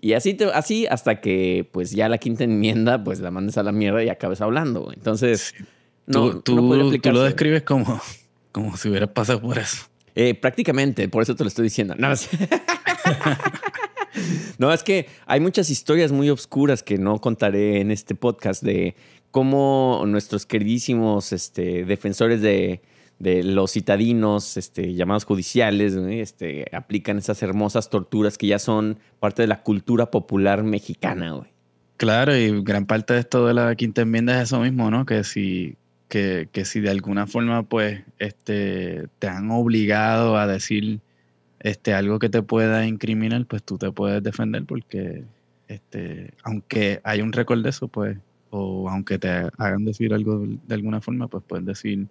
Y 0.00 0.12
así, 0.12 0.34
te- 0.34 0.44
así 0.52 0.86
hasta 0.86 1.20
que, 1.20 1.68
pues 1.72 1.90
ya 1.90 2.08
la 2.08 2.18
quinta 2.18 2.44
enmienda, 2.44 3.02
pues 3.02 3.20
la 3.20 3.30
mandes 3.30 3.56
a 3.58 3.62
la 3.62 3.72
mierda 3.72 4.04
y 4.04 4.08
acabes 4.10 4.40
hablando, 4.40 4.82
güey. 4.82 4.96
Entonces, 4.96 5.54
no, 6.06 6.30
tú, 6.30 6.40
tú, 6.42 6.54
no 6.56 6.60
tú 7.00 7.10
lo 7.12 7.22
describes 7.24 7.62
como, 7.62 8.00
como 8.52 8.76
si 8.76 8.88
hubieras 8.90 9.08
pasado 9.10 9.40
por 9.40 9.58
eso. 9.58 9.86
Eh, 10.14 10.34
prácticamente, 10.34 11.08
por 11.08 11.22
eso 11.22 11.34
te 11.34 11.42
lo 11.44 11.48
estoy 11.48 11.64
diciendo. 11.64 11.94
No, 11.98 12.12
es- 12.12 12.28
No, 14.58 14.72
es 14.72 14.82
que 14.82 15.06
hay 15.26 15.38
muchas 15.38 15.70
historias 15.70 16.10
muy 16.10 16.28
obscuras 16.30 16.82
que 16.82 16.98
no 16.98 17.20
contaré 17.20 17.80
en 17.80 17.90
este 17.92 18.14
podcast 18.16 18.62
de 18.62 18.96
cómo 19.30 20.04
nuestros 20.06 20.46
queridísimos 20.46 21.32
este, 21.32 21.84
defensores 21.84 22.40
de, 22.40 22.80
los 23.20 23.72
citadinos, 23.72 24.56
este, 24.56 24.94
llamados 24.94 25.24
judiciales, 25.24 25.94
este, 25.94 26.66
aplican 26.72 27.18
esas 27.18 27.42
hermosas 27.42 27.90
torturas 27.90 28.38
que 28.38 28.46
ya 28.46 28.58
son 28.58 28.98
parte 29.18 29.42
de 29.42 29.48
la 29.48 29.62
cultura 29.62 30.10
popular 30.10 30.62
mexicana, 30.62 31.32
güey. 31.32 31.50
Claro, 31.96 32.36
y 32.36 32.62
gran 32.62 32.86
parte 32.86 33.14
de 33.14 33.20
esto 33.20 33.44
de 33.46 33.54
la 33.54 33.74
quinta 33.74 34.02
enmienda 34.02 34.36
es 34.36 34.44
eso 34.44 34.60
mismo, 34.60 34.88
¿no? 34.88 35.04
Que 35.04 35.24
si, 35.24 35.76
que, 36.08 36.48
que 36.52 36.64
si 36.64 36.78
de 36.78 36.90
alguna 36.90 37.26
forma, 37.26 37.64
pues, 37.64 38.04
este, 38.20 39.08
te 39.18 39.26
han 39.26 39.50
obligado 39.50 40.36
a 40.36 40.46
decir 40.46 41.00
este, 41.58 41.94
algo 41.94 42.20
que 42.20 42.28
te 42.28 42.42
pueda 42.42 42.86
incriminar, 42.86 43.46
pues 43.46 43.64
tú 43.64 43.78
te 43.78 43.90
puedes 43.90 44.22
defender 44.22 44.64
porque, 44.64 45.24
este, 45.66 46.34
aunque 46.44 47.00
hay 47.02 47.20
un 47.20 47.32
récord 47.32 47.64
de 47.64 47.70
eso, 47.70 47.88
pues, 47.88 48.16
o 48.50 48.88
aunque 48.88 49.18
te 49.18 49.28
hagan 49.28 49.84
decir 49.84 50.12
algo 50.12 50.44
de, 50.46 50.74
alguna 50.74 51.00
forma, 51.00 51.28
pues 51.28 51.44
puedes 51.46 51.66
decir, 51.66 52.06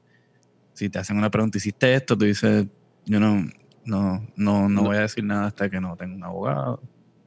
si 0.74 0.90
te 0.90 1.00
hacen 1.00 1.18
una 1.18 1.32
pregunta, 1.32 1.58
hiciste 1.58 1.94
esto, 1.94 2.18
tú 2.18 2.26
dices, 2.26 2.66
yo 3.06 3.20
no, 3.20 3.48
no, 3.86 4.26
no, 4.36 4.70
no, 4.70 4.84
voy 4.84 4.98
a 4.98 5.02
decir 5.02 5.24
nada 5.24 5.48
hasta 5.48 5.70
que 5.70 5.80
no 5.80 5.96
tenga 5.96 6.16
un 6.16 6.24
abogado. 6.24 6.82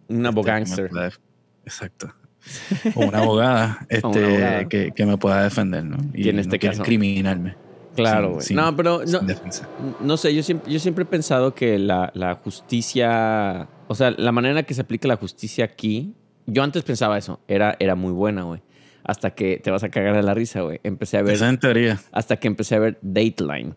Un 0.09 0.27
este, 0.27 0.89
def- 0.89 1.19
Exacto. 1.65 2.13
O 2.95 3.07
una 3.07 3.19
abogada, 3.19 3.87
este. 3.89 4.67
Que, 4.69 4.93
que 4.93 5.07
me 5.07 5.19
pueda 5.19 5.43
defender, 5.43 5.85
¿no? 5.85 5.99
Y 6.15 6.29
en 6.29 6.39
este 6.39 6.59
caso- 6.59 6.83
criminarme. 6.83 7.55
Claro, 7.95 8.35
güey. 8.35 8.47
No, 8.55 8.75
pero 8.77 9.03
no. 9.05 9.21
No 10.01 10.17
sé, 10.17 10.35
yo 10.35 10.43
siempre, 10.43 10.73
yo 10.73 10.79
siempre 10.79 11.03
he 11.03 11.07
pensado 11.07 11.55
que 11.55 11.79
la, 11.79 12.11
la 12.15 12.37
justicia, 12.37 13.69
o 13.89 13.95
sea, 13.95 14.13
la 14.13 14.33
manera 14.33 14.61
en 14.61 14.65
que 14.65 14.75
se 14.75 14.81
aplica 14.81 15.09
la 15.09 15.17
justicia 15.17 15.65
aquí, 15.65 16.15
yo 16.47 16.63
antes 16.63 16.83
pensaba 16.83 17.19
eso, 17.19 17.41
era, 17.49 17.77
era 17.79 17.95
muy 17.95 18.13
buena, 18.13 18.45
güey. 18.45 18.63
Hasta 19.05 19.31
que 19.31 19.59
te 19.63 19.71
vas 19.71 19.83
a 19.85 19.89
cagar 19.89 20.15
de 20.17 20.23
la 20.23 20.35
risa, 20.35 20.61
güey. 20.63 20.81
Empecé 20.85 21.17
a 21.19 21.23
ver, 21.23 21.35
Esa 21.35 21.49
en 21.49 21.59
teoría. 21.59 22.01
hasta 22.13 22.37
que 22.37 22.49
empecé 22.49 22.75
a 22.75 22.79
ver 22.79 22.99
Dateline. 23.03 23.75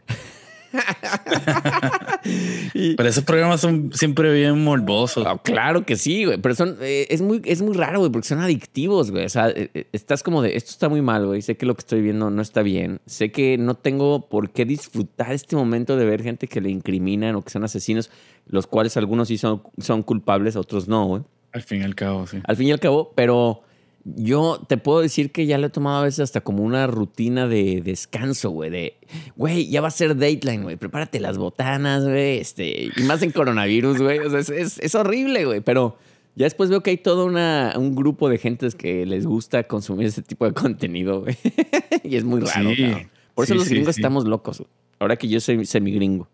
Y- 2.73 2.95
Pero 2.97 3.09
esos 3.09 3.23
programas 3.23 3.61
son 3.61 3.91
siempre 3.93 4.33
bien 4.33 4.63
morbosos. 4.63 5.25
Ah, 5.27 5.39
claro 5.43 5.85
que 5.85 5.95
sí, 5.95 6.25
güey. 6.25 6.37
Pero 6.39 6.55
son, 6.55 6.77
eh, 6.81 7.07
es, 7.09 7.21
muy, 7.21 7.41
es 7.45 7.61
muy 7.61 7.73
raro, 7.75 7.99
güey, 7.99 8.11
porque 8.11 8.27
son 8.27 8.39
adictivos, 8.39 9.11
güey. 9.11 9.25
O 9.25 9.29
sea, 9.29 9.49
eh, 9.49 9.69
eh, 9.73 9.87
estás 9.91 10.23
como 10.23 10.41
de, 10.41 10.55
esto 10.55 10.71
está 10.71 10.89
muy 10.89 11.01
mal, 11.01 11.25
güey. 11.25 11.41
Sé 11.41 11.55
que 11.57 11.65
lo 11.65 11.75
que 11.75 11.79
estoy 11.81 12.01
viendo 12.01 12.29
no 12.29 12.41
está 12.41 12.61
bien. 12.63 12.99
Sé 13.05 13.31
que 13.31 13.57
no 13.57 13.75
tengo 13.75 14.27
por 14.29 14.49
qué 14.51 14.65
disfrutar 14.65 15.31
este 15.33 15.55
momento 15.55 15.95
de 15.95 16.05
ver 16.05 16.23
gente 16.23 16.47
que 16.47 16.61
le 16.61 16.69
incriminan 16.69 17.35
o 17.35 17.43
que 17.43 17.51
son 17.51 17.63
asesinos, 17.63 18.09
los 18.47 18.67
cuales 18.67 18.97
algunos 18.97 19.27
sí 19.27 19.37
son, 19.37 19.61
son 19.77 20.03
culpables, 20.03 20.55
otros 20.55 20.87
no, 20.87 21.05
güey. 21.05 21.21
Al 21.51 21.61
fin 21.61 21.81
y 21.81 21.83
al 21.83 21.93
cabo, 21.95 22.25
sí. 22.25 22.39
Al 22.45 22.55
fin 22.55 22.67
y 22.67 22.71
al 22.71 22.79
cabo, 22.79 23.13
pero 23.15 23.61
yo 24.05 24.59
te 24.67 24.77
puedo 24.77 24.99
decir 24.99 25.31
que 25.31 25.45
ya 25.45 25.57
lo 25.57 25.67
he 25.67 25.69
tomado 25.69 25.99
a 25.99 26.03
veces 26.03 26.19
hasta 26.21 26.41
como 26.41 26.63
una 26.63 26.87
rutina 26.87 27.47
de 27.47 27.81
descanso, 27.81 28.49
güey. 28.49 28.69
De, 28.69 28.97
güey, 29.35 29.69
ya 29.69 29.81
va 29.81 29.87
a 29.87 29.91
ser 29.91 30.17
Dateline, 30.17 30.63
güey. 30.63 30.75
Prepárate 30.75 31.19
las 31.19 31.37
botanas, 31.37 32.03
güey. 32.03 32.39
Este, 32.39 32.89
y 32.95 33.03
más 33.03 33.21
en 33.21 33.31
coronavirus, 33.31 34.01
güey. 34.01 34.19
O 34.19 34.29
sea, 34.29 34.39
es, 34.39 34.49
es- 34.49 34.79
es 34.79 34.95
horrible, 34.95 35.45
güey. 35.45 35.61
Pero 35.61 35.97
ya 36.35 36.45
después 36.45 36.69
veo 36.69 36.81
que 36.83 36.89
hay 36.89 36.97
todo 36.97 37.25
una, 37.25 37.73
un 37.77 37.95
grupo 37.95 38.27
de 38.27 38.37
gentes 38.39 38.75
que 38.75 39.05
les 39.05 39.25
gusta 39.25 39.63
consumir 39.67 40.07
ese 40.07 40.21
tipo 40.21 40.45
de 40.45 40.53
contenido, 40.53 41.21
güey. 41.21 41.37
y 42.03 42.15
es 42.17 42.23
muy 42.25 42.41
raro, 42.41 42.71
Sí. 42.75 42.91
Por 43.35 43.45
eso 43.45 43.53
sí, 43.53 43.59
los 43.59 43.69
gringos 43.69 43.95
sí. 43.95 44.01
estamos 44.01 44.25
locos, 44.25 44.59
güey. 44.59 44.69
Ahora 44.99 45.15
que 45.15 45.27
yo 45.27 45.39
soy 45.39 45.65
semigringo. 45.65 46.27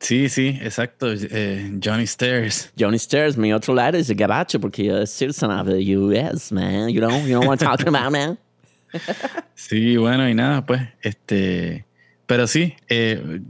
Sí, 0.00 0.28
sí, 0.30 0.58
exacto. 0.62 1.08
Eh, 1.12 1.78
Johnny 1.84 2.04
Stairs. 2.04 2.72
Johnny 2.78 2.96
Stairs, 2.96 3.36
mi 3.36 3.52
otro 3.52 3.74
lado 3.74 3.98
es 3.98 4.08
el 4.08 4.16
gabacho 4.16 4.58
porque 4.58 4.82
yo 4.84 4.96
soy 5.06 5.28
citizen 5.28 5.50
of 5.50 5.68
the 5.68 5.96
US, 5.96 6.50
man. 6.52 6.88
You 6.88 7.00
know, 7.00 7.10
you 7.20 7.38
know 7.38 7.40
what 7.46 7.60
I'm 7.62 7.76
talking 7.76 7.88
about, 7.94 8.10
man. 8.10 8.38
Sí, 9.54 9.96
bueno, 9.98 10.28
y 10.28 10.34
nada, 10.34 10.66
pues, 10.66 10.80
este. 11.02 11.84
Pero 12.26 12.46
sí, 12.46 12.74
eh, 12.88 13.40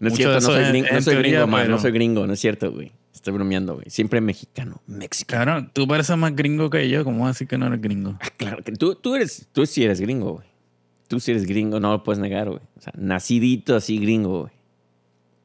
No 0.00 0.08
es 0.08 0.14
cierto, 0.16 0.34
no 0.34 0.40
soy, 0.40 0.64
gringo, 0.64 0.88
no 0.90 1.00
soy 1.02 1.14
teoría, 1.14 1.32
gringo, 1.32 1.46
man, 1.46 1.60
pero- 1.62 1.74
no 1.76 1.78
soy 1.80 1.90
gringo, 1.92 2.26
no 2.26 2.32
es 2.32 2.40
cierto, 2.40 2.72
güey. 2.72 2.90
Estoy 3.14 3.34
bromeando, 3.34 3.74
güey. 3.74 3.86
Siempre 3.88 4.20
mexicano. 4.20 4.82
Mexicano. 4.88 5.44
claro, 5.44 5.70
tú 5.72 5.86
pareces 5.86 6.16
más 6.16 6.34
gringo 6.34 6.70
que 6.70 6.88
yo. 6.88 7.04
¿Cómo 7.04 7.18
vas 7.20 7.26
a 7.26 7.32
decir 7.34 7.46
que 7.46 7.56
no 7.58 7.66
eres 7.66 7.80
gringo? 7.80 8.16
Ah, 8.20 8.28
claro 8.36 8.64
que 8.64 8.72
tú, 8.72 8.96
tú 8.96 9.14
eres, 9.14 9.46
tú 9.52 9.64
sí 9.66 9.84
eres 9.84 10.00
gringo, 10.00 10.32
güey. 10.32 10.46
Tú 11.06 11.20
sí 11.20 11.30
eres 11.30 11.46
gringo, 11.46 11.78
no 11.78 11.92
lo 11.92 12.02
puedes 12.02 12.18
negar, 12.20 12.48
güey. 12.48 12.62
O 12.76 12.80
sea, 12.80 12.92
nacidito 12.96 13.76
así 13.76 13.98
gringo, 13.98 14.40
güey. 14.40 14.52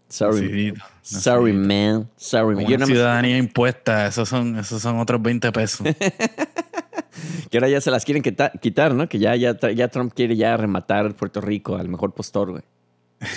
Sorry. 0.09 0.73
Sorry, 1.01 1.53
man. 1.53 2.09
Sorry, 2.15 2.55
man. 2.55 2.65
Una 2.73 2.85
ciudadanía 2.85 3.37
impuesta, 3.37 4.07
esos 4.07 4.27
son, 4.29 4.57
esos 4.57 4.81
son 4.81 4.99
otros 4.99 5.21
20 5.21 5.51
pesos. 5.51 5.85
que 7.49 7.57
ahora 7.57 7.69
ya 7.69 7.81
se 7.81 7.91
las 7.91 8.05
quieren 8.05 8.23
quita- 8.23 8.51
quitar, 8.61 8.93
¿no? 8.93 9.07
Que 9.09 9.19
ya, 9.19 9.35
ya, 9.35 9.57
ya 9.71 9.87
Trump 9.89 10.13
quiere 10.13 10.35
ya 10.35 10.55
rematar 10.57 11.13
Puerto 11.15 11.41
Rico 11.41 11.75
al 11.75 11.89
mejor 11.89 12.13
postor, 12.13 12.51
güey. 12.51 12.63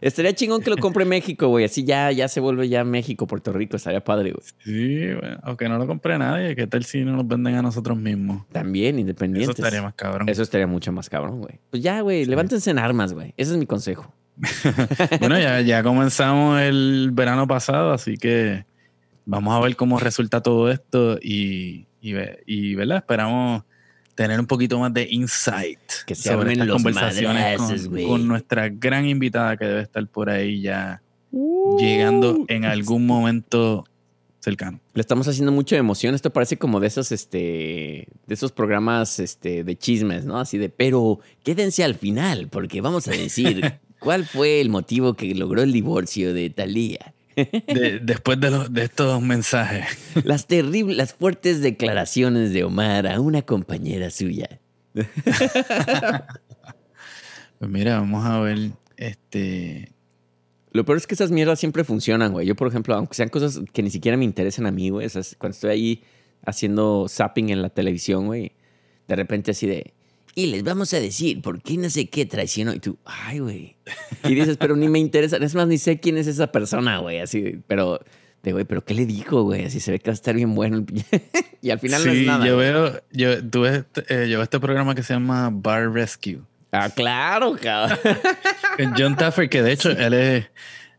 Estaría 0.00 0.32
chingón 0.32 0.62
que 0.62 0.70
lo 0.70 0.76
compre 0.76 1.04
México, 1.04 1.48
güey. 1.48 1.64
Así 1.64 1.84
ya, 1.84 2.12
ya 2.12 2.28
se 2.28 2.38
vuelve 2.38 2.68
ya 2.68 2.84
México, 2.84 3.26
Puerto 3.26 3.52
Rico. 3.52 3.76
Estaría 3.76 3.98
padre, 4.04 4.30
güey. 4.30 4.44
Sí, 4.62 5.12
bueno, 5.18 5.40
aunque 5.42 5.68
no 5.68 5.76
lo 5.76 5.88
compre 5.88 6.16
nadie, 6.18 6.54
¿qué 6.54 6.68
tal 6.68 6.84
si 6.84 7.02
no 7.04 7.16
nos 7.16 7.26
venden 7.26 7.56
a 7.56 7.62
nosotros 7.62 7.98
mismos? 7.98 8.46
También 8.52 8.94
Eso 8.94 9.00
independientes. 9.00 9.58
estaría 9.58 9.82
más 9.82 9.94
cabrón. 9.94 10.28
Eso 10.28 10.42
estaría 10.42 10.68
mucho 10.68 10.92
más 10.92 11.10
cabrón, 11.10 11.40
güey. 11.40 11.58
Pues 11.70 11.82
ya, 11.82 12.00
güey, 12.02 12.26
levántense 12.26 12.70
en 12.70 12.78
armas, 12.78 13.12
güey. 13.12 13.34
Ese 13.36 13.50
es 13.52 13.58
mi 13.58 13.66
consejo. 13.66 14.14
Bueno, 15.20 15.38
ya, 15.38 15.60
ya 15.60 15.82
comenzamos 15.82 16.60
el 16.60 17.10
verano 17.12 17.46
pasado, 17.46 17.92
así 17.92 18.16
que 18.16 18.64
vamos 19.26 19.54
a 19.54 19.60
ver 19.60 19.76
cómo 19.76 19.98
resulta 19.98 20.42
todo 20.42 20.70
esto 20.70 21.18
y, 21.22 21.86
y, 22.00 22.12
ve- 22.12 22.42
y, 22.46 22.74
¿verdad? 22.74 22.98
Esperamos 22.98 23.64
tener 24.14 24.40
un 24.40 24.46
poquito 24.46 24.78
más 24.80 24.92
de 24.92 25.06
insight 25.08 25.78
Que 26.04 26.14
se 26.16 26.30
armen 26.30 26.66
los 26.66 26.82
madrazos, 26.82 27.88
con, 27.88 28.26
nuestra 28.26 28.68
gran 28.68 29.06
invitada 29.06 29.56
que 29.56 29.64
debe 29.64 29.82
estar 29.82 30.04
por 30.08 30.28
ahí 30.28 30.60
ya 30.60 31.02
llegando 31.78 32.44
en 32.48 32.64
algún 32.64 33.06
momento 33.06 33.84
cercano. 34.40 34.80
Le 34.94 35.00
estamos 35.00 35.28
haciendo 35.28 35.52
mucha 35.52 35.76
emoción. 35.76 36.14
Esto 36.14 36.32
parece 36.32 36.56
como 36.56 36.80
de 36.80 36.86
esos, 36.86 37.12
este, 37.12 38.08
de 38.26 38.34
esos 38.34 38.50
programas, 38.50 39.18
este, 39.18 39.62
de 39.62 39.76
chismes, 39.76 40.24
¿no? 40.24 40.38
Así 40.38 40.58
de, 40.58 40.68
pero 40.68 41.20
quédense 41.44 41.84
al 41.84 41.94
final, 41.94 42.48
porque 42.48 42.80
vamos 42.80 43.08
a 43.08 43.10
decir 43.12 43.78
cuál 43.98 44.24
fue 44.26 44.60
el 44.60 44.68
motivo 44.70 45.14
que 45.14 45.34
logró 45.34 45.62
el 45.62 45.72
divorcio 45.72 46.32
de 46.34 46.50
Talía. 46.50 47.14
De- 47.36 48.00
después 48.02 48.40
de, 48.40 48.50
los, 48.50 48.72
de 48.72 48.82
estos 48.84 49.22
mensajes. 49.22 49.84
Las 50.24 50.46
terribles, 50.48 50.96
las 50.96 51.14
fuertes 51.14 51.60
declaraciones 51.60 52.52
de 52.52 52.64
Omar 52.64 53.06
a 53.06 53.20
una 53.20 53.42
compañera 53.42 54.10
suya. 54.10 54.60
Pues 57.58 57.70
mira, 57.70 57.98
vamos 58.00 58.24
a 58.24 58.40
ver. 58.40 58.70
Este. 58.96 59.92
Lo 60.72 60.84
peor 60.84 60.98
es 60.98 61.06
que 61.06 61.14
esas 61.14 61.30
mierdas 61.30 61.58
siempre 61.58 61.82
funcionan, 61.84 62.32
güey. 62.32 62.46
Yo, 62.46 62.54
por 62.54 62.68
ejemplo, 62.68 62.94
aunque 62.94 63.14
sean 63.14 63.28
cosas 63.30 63.60
que 63.72 63.82
ni 63.82 63.90
siquiera 63.90 64.16
me 64.16 64.24
interesan 64.24 64.66
a 64.66 64.70
mí, 64.70 64.90
güey, 64.90 65.06
esas- 65.06 65.34
cuando 65.38 65.54
estoy 65.54 65.70
ahí 65.70 66.02
haciendo 66.44 67.06
zapping 67.08 67.48
en 67.50 67.62
la 67.62 67.70
televisión, 67.70 68.26
güey, 68.26 68.52
de 69.08 69.16
repente 69.16 69.50
así 69.52 69.66
de, 69.66 69.92
y 70.38 70.46
les 70.46 70.62
vamos 70.62 70.94
a 70.94 71.00
decir, 71.00 71.42
¿por 71.42 71.60
qué 71.60 71.76
no 71.76 71.90
sé 71.90 72.08
qué 72.08 72.24
traicionó? 72.24 72.72
Y 72.72 72.78
tú, 72.78 72.96
ay, 73.04 73.40
güey. 73.40 73.76
Y 74.22 74.36
dices, 74.36 74.56
pero 74.56 74.76
ni 74.76 74.88
me 74.88 75.00
interesa, 75.00 75.36
es 75.36 75.54
más, 75.56 75.66
ni 75.66 75.78
sé 75.78 75.98
quién 75.98 76.16
es 76.16 76.28
esa 76.28 76.52
persona, 76.52 76.98
güey, 76.98 77.18
así, 77.18 77.58
pero, 77.66 77.98
de, 78.44 78.52
güey, 78.52 78.64
pero 78.64 78.84
¿qué 78.84 78.94
le 78.94 79.04
dijo, 79.04 79.42
güey? 79.42 79.64
Así 79.64 79.80
se 79.80 79.90
ve 79.90 79.98
que 79.98 80.10
va 80.10 80.12
a 80.12 80.14
estar 80.14 80.36
bien 80.36 80.54
bueno. 80.54 80.86
y 81.60 81.70
al 81.70 81.80
final 81.80 82.04
no 82.04 82.12
sí, 82.12 82.20
es 82.20 82.26
nada. 82.28 82.46
yo 82.46 82.54
güey. 82.54 82.72
veo, 82.72 83.02
yo, 83.10 83.48
tú 83.50 83.62
ves, 83.62 83.78
este- 83.78 84.04
eh, 84.14 84.28
yo 84.28 84.38
veo 84.38 84.44
este 84.44 84.60
programa 84.60 84.94
que 84.94 85.02
se 85.02 85.12
llama 85.12 85.50
Bar 85.52 85.90
Rescue. 85.92 86.38
Ah, 86.70 86.88
claro, 86.88 87.56
cabrón. 87.60 87.98
John 88.96 89.16
Taffer, 89.16 89.48
que 89.48 89.60
de 89.60 89.72
hecho 89.72 89.90
él 89.90 90.14
es, 90.14 90.46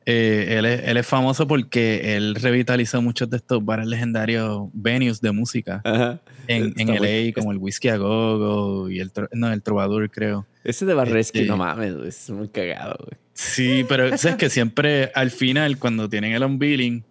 eh, 0.06 0.56
él 0.58 0.65
es, 0.65 0.82
él 0.88 0.98
es 0.98 1.06
famoso 1.06 1.48
porque 1.48 2.15
él 2.15 2.36
revitalizó 2.36 3.01
muchos 3.01 3.29
de 3.29 3.38
estos 3.38 3.63
bares 3.63 3.86
legendarios 3.88 4.70
venues 4.74 5.22
de 5.22 5.32
música 5.32 5.82
Ajá. 5.84 6.20
en, 6.48 6.74
en 6.77 6.88
LA, 6.88 7.00
muy- 7.00 7.34
como 7.34 7.51
el 7.51 7.58
Whisky 7.58 7.89
a 7.89 7.98
Go 7.98 8.89
y 8.89 9.00
el, 9.00 9.12
no, 9.34 9.51
el 9.51 9.62
Trovador, 9.62 10.10
creo. 10.10 10.48
Ese 10.63 10.86
de 10.86 10.94
Barresky, 10.94 11.39
Este- 11.39 11.50
no 11.50 11.58
mames, 11.58 11.94
es 12.06 12.29
muy 12.29 12.48
cagado, 12.50 12.96
güey. 13.00 13.18
Sí, 13.34 13.86
pero 13.88 14.18
sabes 14.18 14.38
que 14.38 14.50
siempre 14.50 15.12
al 15.15 15.32
final, 15.32 15.77
cuando 15.77 16.10
tienen 16.10 16.34
el 16.34 16.44
unveiling, 16.44 17.03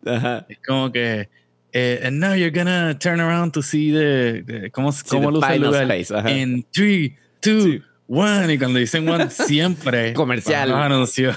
es 0.49 0.59
como 0.67 0.93
que. 0.93 1.29
eh, 1.73 2.01
and 2.05 2.19
now 2.19 2.35
you're 2.35 2.51
gonna 2.51 2.99
turn 2.99 3.19
around 3.21 3.53
to 3.53 3.63
see 3.63 3.91
the. 3.93 4.43
the- 4.47 4.71
¿Cómo, 4.71 4.93
Sí, 4.93 5.05
cómo 5.09 5.29
the 5.29 5.35
luce 5.37 5.55
el 5.55 5.63
lugar? 5.63 5.91
space. 5.91 6.41
En 6.43 6.67
3, 6.71 7.13
2, 7.43 7.81
1. 8.09 8.51
Y 8.53 8.59
cuando 8.59 8.79
dicen 8.81 9.09
1, 9.09 9.31
siempre. 9.47 10.13
Comercial. 10.15 10.73
anuncio. 10.73 11.31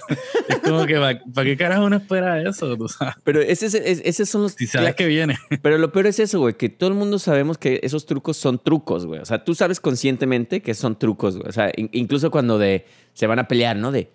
Es 0.50 0.58
como 0.60 0.86
que, 0.86 0.96
¿para 0.96 1.46
qué 1.46 1.56
carajo 1.58 1.86
uno 1.86 1.98
espera 1.98 2.42
eso? 2.42 2.76
Tú 2.78 2.88
sabes. 2.88 3.14
Pero 3.24 3.42
ese, 3.42 3.68
es- 3.68 3.76
es- 3.76 4.02
esos 4.04 4.28
son 4.30 4.42
los... 4.44 4.54
Si 4.54 4.66
sabes 4.68 4.96
que 4.96 5.06
viene. 5.06 5.38
Pero 5.62 5.78
lo 5.78 5.92
peor 5.92 6.08
es 6.08 6.20
eso, 6.20 6.40
güey, 6.40 6.56
que 6.56 6.70
todo 6.70 6.90
el 6.90 6.96
mundo 6.96 7.20
sabemos 7.20 7.58
que 7.58 7.80
esos 7.84 8.06
trucos 8.06 8.38
son 8.38 8.58
trucos, 8.58 9.06
güey. 9.06 9.20
O 9.22 9.26
sea, 9.26 9.44
tú 9.44 9.54
sabes 9.54 9.80
conscientemente 9.80 10.62
que 10.62 10.74
son 10.74 10.98
trucos, 10.98 11.38
güey. 11.38 11.50
O 11.50 11.52
sea, 11.52 11.72
in- 11.76 11.90
incluso 11.92 12.32
cuando 12.32 12.58
de, 12.58 12.86
se 13.14 13.28
van 13.28 13.40
a 13.40 13.48
pelear, 13.48 13.76
¿no? 13.76 13.92
De, 13.92 14.10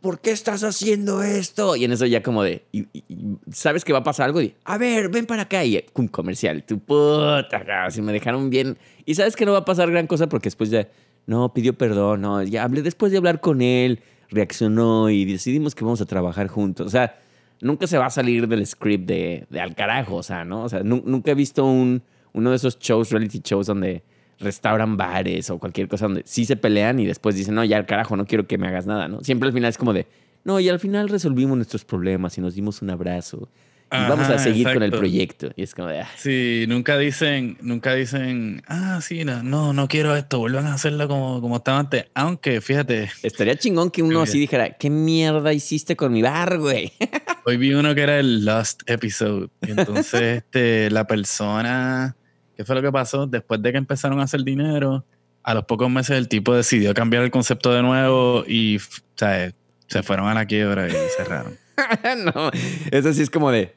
¿por 0.00 0.20
qué 0.20 0.30
estás 0.30 0.64
haciendo 0.64 1.22
esto? 1.22 1.76
Y 1.76 1.84
en 1.84 1.92
eso 1.92 2.06
ya 2.06 2.22
como 2.22 2.42
de, 2.42 2.64
y- 2.72 2.86
y- 2.92 3.04
y 3.08 3.16
sabes 3.52 3.84
que 3.84 3.92
va 3.92 3.98
a 3.98 4.04
pasar 4.04 4.26
algo 4.26 4.40
y, 4.40 4.54
a 4.64 4.78
ver, 4.78 5.10
ven 5.10 5.26
para 5.26 5.42
acá. 5.42 5.64
Y 5.64 5.84
un 5.94 6.08
comercial, 6.08 6.62
tu 6.64 6.78
puta, 6.78 7.90
si 7.90 8.00
me 8.00 8.12
dejaron 8.12 8.48
bien. 8.48 8.78
Y 9.04 9.14
sabes 9.16 9.36
que 9.36 9.44
no 9.44 9.52
va 9.52 9.58
a 9.58 9.64
pasar 9.64 9.90
gran 9.90 10.06
cosa 10.06 10.28
porque 10.28 10.46
después 10.46 10.70
ya, 10.70 10.88
no, 11.26 11.52
pidió 11.52 11.74
perdón, 11.76 12.22
no, 12.22 12.42
ya 12.42 12.64
hablé 12.64 12.82
después 12.82 13.12
de 13.12 13.18
hablar 13.18 13.40
con 13.40 13.62
él, 13.62 14.00
reaccionó 14.30 15.10
y 15.10 15.24
decidimos 15.24 15.74
que 15.74 15.84
vamos 15.84 16.00
a 16.00 16.06
trabajar 16.06 16.48
juntos. 16.48 16.86
O 16.86 16.90
sea, 16.90 17.18
nunca 17.60 17.86
se 17.86 17.98
va 17.98 18.06
a 18.06 18.10
salir 18.10 18.48
del 18.48 18.66
script 18.66 19.06
de, 19.06 19.46
de 19.50 19.60
al 19.60 19.74
carajo, 19.74 20.16
o 20.16 20.22
sea, 20.22 20.44
¿no? 20.44 20.64
O 20.64 20.68
sea, 20.68 20.82
nu- 20.82 21.02
nunca 21.04 21.30
he 21.32 21.34
visto 21.34 21.64
un, 21.64 22.02
uno 22.32 22.50
de 22.50 22.56
esos 22.56 22.78
shows, 22.78 23.10
reality 23.10 23.40
shows, 23.44 23.66
donde 23.66 24.02
restauran 24.38 24.96
bares 24.96 25.50
o 25.50 25.58
cualquier 25.58 25.86
cosa 25.88 26.06
donde 26.06 26.22
sí 26.24 26.44
se 26.46 26.56
pelean 26.56 26.98
y 26.98 27.06
después 27.06 27.34
dicen, 27.34 27.54
no, 27.54 27.64
ya 27.64 27.76
al 27.76 27.86
carajo, 27.86 28.16
no 28.16 28.24
quiero 28.24 28.46
que 28.46 28.56
me 28.56 28.68
hagas 28.68 28.86
nada, 28.86 29.06
¿no? 29.08 29.20
Siempre 29.22 29.48
al 29.48 29.52
final 29.52 29.68
es 29.68 29.76
como 29.78 29.92
de, 29.92 30.06
no, 30.44 30.58
y 30.60 30.68
al 30.70 30.78
final 30.80 31.08
resolvimos 31.10 31.56
nuestros 31.56 31.84
problemas 31.84 32.38
y 32.38 32.40
nos 32.40 32.54
dimos 32.54 32.80
un 32.80 32.88
abrazo 32.90 33.48
vamos 33.90 34.28
a 34.28 34.38
seguir 34.38 34.72
con 34.72 34.82
el 34.82 34.90
proyecto. 34.90 35.50
Y 35.56 35.62
es 35.62 35.74
como 35.74 35.88
de, 35.88 36.00
ah, 36.00 36.08
Sí, 36.16 36.64
nunca 36.68 36.96
dicen, 36.98 37.58
nunca 37.60 37.94
dicen, 37.94 38.62
ah, 38.68 39.00
sí, 39.02 39.24
no, 39.24 39.42
no, 39.42 39.72
no 39.72 39.88
quiero 39.88 40.14
esto, 40.16 40.38
vuelvan 40.38 40.66
a 40.66 40.74
hacerlo 40.74 41.08
como, 41.08 41.40
como 41.40 41.56
estaba 41.56 41.78
antes. 41.78 42.06
Aunque, 42.14 42.60
fíjate, 42.60 43.10
estaría 43.22 43.56
chingón 43.56 43.90
que 43.90 44.02
uno 44.02 44.22
así 44.22 44.38
dijera, 44.38 44.70
¿qué 44.70 44.90
mierda 44.90 45.52
hiciste 45.52 45.96
con 45.96 46.12
mi 46.12 46.22
bar, 46.22 46.58
güey? 46.58 46.92
Hoy 47.44 47.56
vi 47.56 47.74
uno 47.74 47.94
que 47.94 48.02
era 48.02 48.18
el 48.18 48.44
Lost 48.44 48.82
Episode. 48.86 49.48
Y 49.62 49.70
entonces, 49.72 50.14
este, 50.44 50.90
la 50.90 51.06
persona, 51.06 52.16
¿qué 52.56 52.64
fue 52.64 52.74
lo 52.74 52.82
que 52.82 52.92
pasó? 52.92 53.26
Después 53.26 53.60
de 53.62 53.72
que 53.72 53.78
empezaron 53.78 54.20
a 54.20 54.24
hacer 54.24 54.44
dinero, 54.44 55.04
a 55.42 55.54
los 55.54 55.64
pocos 55.64 55.90
meses 55.90 56.16
el 56.16 56.28
tipo 56.28 56.54
decidió 56.54 56.94
cambiar 56.94 57.24
el 57.24 57.30
concepto 57.30 57.72
de 57.72 57.82
nuevo 57.82 58.44
y, 58.46 58.76
o 58.76 58.80
sea, 59.16 59.52
se 59.86 60.02
fueron 60.02 60.28
a 60.28 60.34
la 60.34 60.46
quiebra 60.46 60.88
y 60.88 60.92
cerraron. 61.16 61.58
no, 62.34 62.50
eso 62.90 63.12
sí 63.12 63.22
es 63.22 63.30
como 63.30 63.50
de, 63.50 63.72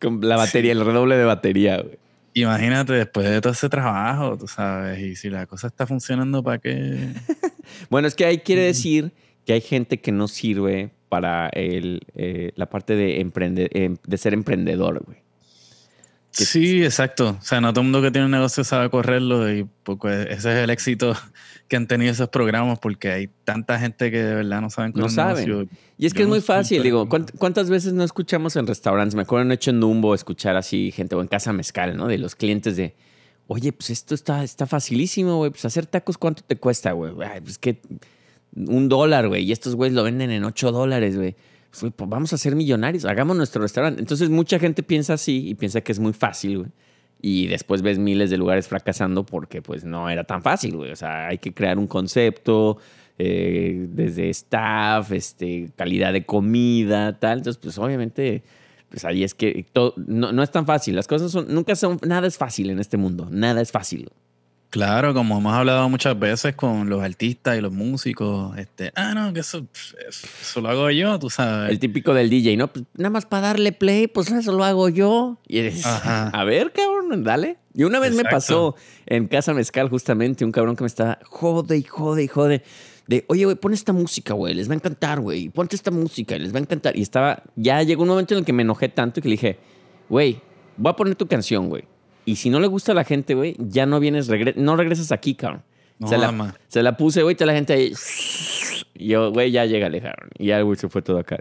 con 0.00 0.20
la 0.20 0.36
batería, 0.36 0.72
el 0.72 0.84
redoble 0.84 1.16
de 1.16 1.24
batería, 1.24 1.80
güey. 1.82 1.98
Imagínate 2.34 2.92
después 2.92 3.28
de 3.30 3.40
todo 3.40 3.54
ese 3.54 3.68
trabajo, 3.70 4.36
tú 4.36 4.46
sabes, 4.46 4.98
y 5.00 5.16
si 5.16 5.30
la 5.30 5.46
cosa 5.46 5.68
está 5.68 5.86
funcionando, 5.86 6.42
¿para 6.42 6.58
qué? 6.58 7.08
Bueno, 7.90 8.06
es 8.06 8.14
que 8.14 8.24
ahí 8.24 8.38
quiere 8.38 8.62
decir 8.62 9.12
que 9.44 9.54
hay 9.54 9.60
gente 9.60 10.00
que 10.00 10.12
no 10.12 10.28
sirve 10.28 10.90
para 11.08 11.48
el, 11.48 12.02
eh, 12.14 12.52
la 12.56 12.66
parte 12.66 12.94
de, 12.94 13.20
emprende- 13.20 13.68
em- 13.72 13.96
de 14.06 14.18
ser 14.18 14.34
emprendedor, 14.34 15.02
güey. 15.04 15.18
Que- 16.36 16.44
Sí, 16.44 16.84
exacto. 16.84 17.36
O 17.40 17.44
sea, 17.44 17.60
no 17.60 17.72
todo 17.72 17.80
el 17.80 17.84
mundo 17.86 18.02
que 18.02 18.10
tiene 18.10 18.26
un 18.26 18.30
negocio 18.32 18.62
sabe 18.64 18.90
correrlo 18.90 19.50
y 19.52 19.66
pues, 19.84 20.26
ese 20.26 20.52
es 20.52 20.64
el 20.64 20.70
éxito 20.70 21.14
que 21.68 21.76
han 21.76 21.86
tenido 21.86 22.12
esos 22.12 22.28
programas 22.28 22.78
porque 22.78 23.10
hay 23.10 23.30
tanta 23.44 23.78
gente 23.78 24.10
que 24.10 24.22
de 24.22 24.34
verdad 24.34 24.60
no 24.60 24.70
saben 24.70 24.92
correr 24.92 25.06
No 25.06 25.10
saben. 25.10 25.48
negocio. 25.48 25.68
Y 25.98 26.06
es 26.06 26.12
que 26.14 26.22
es 26.22 26.28
no 26.28 26.34
muy 26.34 26.40
fácil, 26.42 26.82
digo, 26.82 27.08
¿cuánt- 27.08 27.32
¿cuántas 27.38 27.70
veces 27.70 27.92
no 27.94 28.04
escuchamos 28.04 28.54
en 28.56 28.66
restaurantes? 28.66 29.14
Me 29.14 29.22
acuerdo 29.22 29.44
en 29.46 29.52
Hecho 29.52 29.70
en 29.70 29.80
Dumbo 29.80 30.14
escuchar 30.14 30.56
así 30.56 30.92
gente 30.92 31.14
o 31.16 31.22
en 31.22 31.28
Casa 31.28 31.52
Mezcal, 31.52 31.96
¿no? 31.96 32.06
De 32.06 32.18
los 32.18 32.34
clientes 32.34 32.76
de, 32.76 32.94
oye, 33.46 33.72
pues 33.72 33.90
esto 33.90 34.14
está, 34.14 34.44
está 34.44 34.66
facilísimo, 34.66 35.38
güey, 35.38 35.50
pues 35.50 35.64
hacer 35.64 35.86
tacos, 35.86 36.18
¿cuánto 36.18 36.42
te 36.46 36.56
cuesta, 36.56 36.92
güey? 36.92 37.12
Pues 37.42 37.56
que 37.58 37.80
un 38.54 38.88
dólar, 38.88 39.28
güey, 39.28 39.44
y 39.44 39.52
estos 39.52 39.74
güeyes 39.74 39.94
lo 39.94 40.02
venden 40.02 40.30
en 40.30 40.44
ocho 40.44 40.70
dólares, 40.72 41.16
güey. 41.16 41.34
Pues, 41.80 41.92
pues 41.94 42.10
vamos 42.10 42.32
a 42.32 42.38
ser 42.38 42.56
millonarios, 42.56 43.04
hagamos 43.04 43.36
nuestro 43.36 43.62
restaurante. 43.62 44.00
Entonces 44.00 44.30
mucha 44.30 44.58
gente 44.58 44.82
piensa 44.82 45.14
así 45.14 45.48
y 45.48 45.54
piensa 45.54 45.80
que 45.80 45.92
es 45.92 45.98
muy 45.98 46.12
fácil. 46.12 46.66
Y 47.20 47.46
después 47.46 47.82
ves 47.82 47.98
miles 47.98 48.30
de 48.30 48.36
lugares 48.36 48.68
fracasando 48.68 49.24
porque 49.24 49.62
pues 49.62 49.84
no 49.84 50.10
era 50.10 50.24
tan 50.24 50.42
fácil. 50.42 50.76
O 50.76 50.96
sea, 50.96 51.28
hay 51.28 51.38
que 51.38 51.52
crear 51.54 51.78
un 51.78 51.86
concepto, 51.86 52.78
eh, 53.18 53.86
desde 53.88 54.28
staff, 54.28 55.12
este, 55.12 55.70
calidad 55.76 56.12
de 56.12 56.26
comida, 56.26 57.18
tal. 57.18 57.38
Entonces, 57.38 57.58
pues 57.62 57.78
obviamente, 57.78 58.42
pues 58.90 59.04
ahí 59.04 59.24
es 59.24 59.34
que 59.34 59.64
no, 59.74 60.32
no 60.32 60.42
es 60.42 60.50
tan 60.50 60.66
fácil. 60.66 60.94
Las 60.94 61.06
cosas 61.06 61.32
son, 61.32 61.46
nunca 61.52 61.74
son, 61.74 61.98
nada 62.06 62.26
es 62.26 62.36
fácil 62.36 62.70
en 62.70 62.78
este 62.78 62.96
mundo. 62.98 63.28
Nada 63.30 63.62
es 63.62 63.72
fácil. 63.72 64.10
Claro, 64.70 65.14
como 65.14 65.38
hemos 65.38 65.54
hablado 65.54 65.88
muchas 65.88 66.18
veces 66.18 66.54
con 66.54 66.88
los 66.88 67.02
artistas 67.02 67.56
y 67.56 67.60
los 67.60 67.72
músicos, 67.72 68.56
este, 68.58 68.92
ah, 68.94 69.14
no, 69.14 69.32
que 69.32 69.40
eso, 69.40 69.66
eso 70.10 70.60
lo 70.60 70.68
hago 70.68 70.90
yo, 70.90 71.18
tú 71.18 71.30
sabes. 71.30 71.70
El 71.70 71.78
típico 71.78 72.12
del 72.12 72.28
DJ, 72.28 72.56
¿no? 72.56 72.68
Pues 72.68 72.84
nada 72.94 73.10
más 73.10 73.26
para 73.26 73.48
darle 73.48 73.72
play, 73.72 74.06
pues 74.06 74.30
eso 74.30 74.52
lo 74.52 74.64
hago 74.64 74.88
yo. 74.88 75.38
Y 75.46 75.58
eres, 75.58 75.84
a 75.86 76.44
ver, 76.44 76.72
cabrón, 76.72 77.24
dale. 77.24 77.58
Y 77.74 77.84
una 77.84 78.00
vez 78.00 78.14
me 78.14 78.24
pasó 78.24 78.74
en 79.04 79.28
Casa 79.28 79.52
Mezcal 79.52 79.90
justamente 79.90 80.44
un 80.44 80.52
cabrón 80.52 80.76
que 80.76 80.82
me 80.82 80.88
estaba 80.88 81.18
jode 81.24 81.76
y 81.76 81.82
jode 81.82 82.24
y 82.24 82.28
jode. 82.28 82.62
De, 83.06 83.24
oye, 83.28 83.44
güey, 83.44 83.56
pon 83.56 83.72
esta 83.72 83.92
música, 83.92 84.34
güey, 84.34 84.54
les 84.54 84.68
va 84.68 84.72
a 84.72 84.76
encantar, 84.76 85.20
güey. 85.20 85.50
Ponte 85.50 85.76
esta 85.76 85.90
música, 85.90 86.36
les 86.38 86.54
va 86.54 86.58
a 86.58 86.62
encantar. 86.62 86.96
Y 86.96 87.02
estaba, 87.02 87.42
ya 87.54 87.82
llegó 87.82 88.02
un 88.02 88.08
momento 88.08 88.34
en 88.34 88.38
el 88.38 88.44
que 88.44 88.52
me 88.52 88.62
enojé 88.62 88.88
tanto 88.88 89.20
que 89.20 89.28
le 89.28 89.34
dije, 89.34 89.58
güey, 90.08 90.40
voy 90.76 90.90
a 90.90 90.96
poner 90.96 91.14
tu 91.14 91.26
canción, 91.26 91.68
güey. 91.68 91.84
Y 92.26 92.36
si 92.36 92.50
no 92.50 92.60
le 92.60 92.66
gusta 92.66 92.92
a 92.92 92.94
la 92.94 93.04
gente, 93.04 93.34
güey, 93.34 93.56
ya 93.58 93.86
no 93.86 93.98
vienes, 94.00 94.28
regre- 94.28 94.56
no 94.56 94.76
regresas 94.76 95.12
aquí, 95.12 95.34
cabrón. 95.34 95.62
No, 95.98 96.08
se, 96.08 96.18
la, 96.18 96.26
se 96.68 96.82
la 96.82 96.96
puse, 96.98 97.22
güey, 97.22 97.34
toda 97.36 97.46
la 97.46 97.54
gente 97.54 97.72
ahí. 97.72 97.92
Y 98.94 99.06
yo, 99.08 99.32
güey, 99.32 99.50
ya 99.50 99.64
llega, 99.64 99.88
cabrón. 99.90 100.30
Y 100.38 100.46
ya, 100.46 100.60
güey, 100.60 100.76
se 100.78 100.88
fue 100.90 101.00
todo 101.00 101.18
acá. 101.18 101.38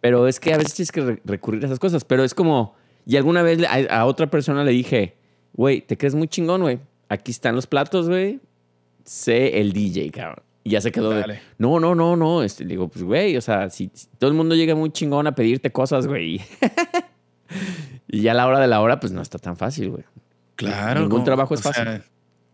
Pero 0.00 0.26
es 0.26 0.40
que 0.40 0.54
a 0.54 0.56
veces 0.56 0.72
tienes 0.74 0.92
que 0.92 1.00
re- 1.02 1.20
recurrir 1.26 1.62
a 1.64 1.66
esas 1.66 1.78
cosas. 1.78 2.04
Pero 2.04 2.24
es 2.24 2.32
como, 2.32 2.74
y 3.04 3.16
alguna 3.16 3.42
vez 3.42 3.58
a, 3.68 3.98
a 4.00 4.06
otra 4.06 4.30
persona 4.30 4.64
le 4.64 4.70
dije, 4.70 5.16
güey, 5.52 5.82
te 5.82 5.98
crees 5.98 6.14
muy 6.14 6.28
chingón, 6.28 6.62
güey. 6.62 6.78
Aquí 7.10 7.30
están 7.32 7.54
los 7.56 7.66
platos, 7.66 8.08
güey. 8.08 8.40
Sé 9.04 9.60
el 9.60 9.72
DJ, 9.72 10.10
cabrón. 10.12 10.42
Y 10.62 10.70
ya 10.70 10.80
se 10.80 10.92
quedó 10.92 11.10
de, 11.10 11.22
no, 11.58 11.80
no, 11.80 11.94
no, 11.94 12.16
no. 12.16 12.42
Este, 12.42 12.64
le 12.64 12.70
digo, 12.70 12.88
pues, 12.88 13.02
güey, 13.04 13.36
o 13.36 13.40
sea, 13.40 13.68
si, 13.70 13.90
si 13.92 14.06
todo 14.18 14.30
el 14.30 14.36
mundo 14.36 14.54
llega 14.54 14.74
muy 14.74 14.90
chingón 14.90 15.26
a 15.26 15.34
pedirte 15.34 15.72
cosas, 15.72 16.06
güey. 16.06 16.40
y 18.08 18.20
ya 18.22 18.32
a 18.32 18.34
la 18.34 18.46
hora 18.46 18.60
de 18.60 18.66
la 18.68 18.80
hora, 18.80 19.00
pues 19.00 19.12
no 19.12 19.20
está 19.22 19.38
tan 19.38 19.56
fácil, 19.56 19.90
güey. 19.90 20.04
Claro. 20.68 21.00
Ningún 21.00 21.24
trabajo 21.24 21.54
es 21.54 21.60
sea, 21.60 21.72
fácil. 21.72 22.02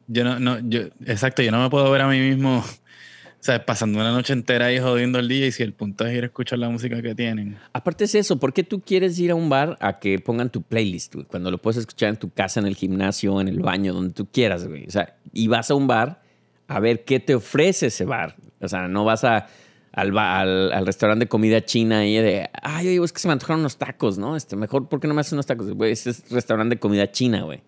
yo 0.07 0.25
no, 0.25 0.39
no, 0.39 0.59
yo, 0.61 0.83
exacto, 1.05 1.43
yo 1.43 1.51
no 1.51 1.61
me 1.63 1.71
puedo 1.71 1.91
ver 1.91 2.03
a 2.03 2.09
mí 2.09 2.21
mismo, 2.21 2.59
o 3.41 3.43
sea, 3.47 3.65
pasando 3.67 3.99
una 3.99 4.13
noche 4.13 4.33
entera 4.33 4.67
ahí 4.67 4.79
jodiendo 4.79 5.19
el 5.19 5.29
día 5.29 5.47
y 5.47 5.53
si 5.53 5.63
el 5.63 5.73
punto 5.73 6.07
es 6.07 6.15
ir 6.15 6.23
a 6.23 6.27
escuchar 6.27 6.59
la 6.59 6.69
música 6.69 7.03
que 7.03 7.15
tienen. 7.15 7.59
Aparte 7.73 8.05
es 8.05 8.15
eso, 8.15 8.39
¿por 8.39 8.53
qué 8.53 8.63
tú 8.63 8.81
quieres 8.81 9.19
ir 9.19 9.33
a 9.33 9.35
un 9.35 9.49
bar 9.49 9.77
a 9.81 9.99
que 9.99 10.19
pongan 10.19 10.51
tu 10.51 10.63
playlist, 10.63 11.15
güey? 11.15 11.27
Cuando 11.27 11.51
lo 11.51 11.59
puedes 11.59 11.79
escuchar 11.79 12.11
en 12.11 12.17
tu 12.17 12.31
casa, 12.31 12.61
en 12.61 12.67
el 12.67 12.77
gimnasio, 12.77 13.41
en 13.41 13.49
el 13.49 13.61
baño, 13.61 13.93
donde 13.93 14.15
tú 14.15 14.27
quieras, 14.31 14.67
güey. 14.67 14.87
O 14.87 14.91
sea, 14.91 15.17
y 15.33 15.49
vas 15.49 15.71
a 15.71 15.75
un 15.75 15.87
bar 15.87 16.23
a 16.69 16.81
ver 16.81 17.05
qué 17.05 17.21
te 17.21 17.35
ofrece 17.35 17.87
ese 17.87 18.05
bar. 18.05 18.37
O 18.61 18.69
sea, 18.69 18.89
no 18.89 19.05
vas 19.05 19.25
a, 19.25 19.47
al, 19.93 20.17
al, 20.17 20.73
al 20.73 20.87
restaurante 20.87 21.25
de 21.25 21.29
comida 21.29 21.65
china 21.65 22.07
y 22.07 22.17
de, 22.17 22.51
ay, 22.63 22.89
oye, 22.89 23.05
es 23.05 23.13
que 23.13 23.21
se 23.21 23.29
me 23.29 23.33
antojaron 23.33 23.61
unos 23.61 23.77
tacos, 23.77 24.19
¿no? 24.19 24.37
Este, 24.37 24.55
mejor, 24.55 24.89
¿por 24.89 25.01
qué 25.01 25.09
no 25.09 25.15
me 25.15 25.23
haces 25.23 25.33
unos 25.33 25.47
tacos? 25.47 25.71
Güey, 25.73 25.93
ese 25.93 26.11
es 26.11 26.31
restaurante 26.31 26.77
de 26.77 26.79
comida 26.81 27.11
china, 27.11 27.43
güey. 27.43 27.63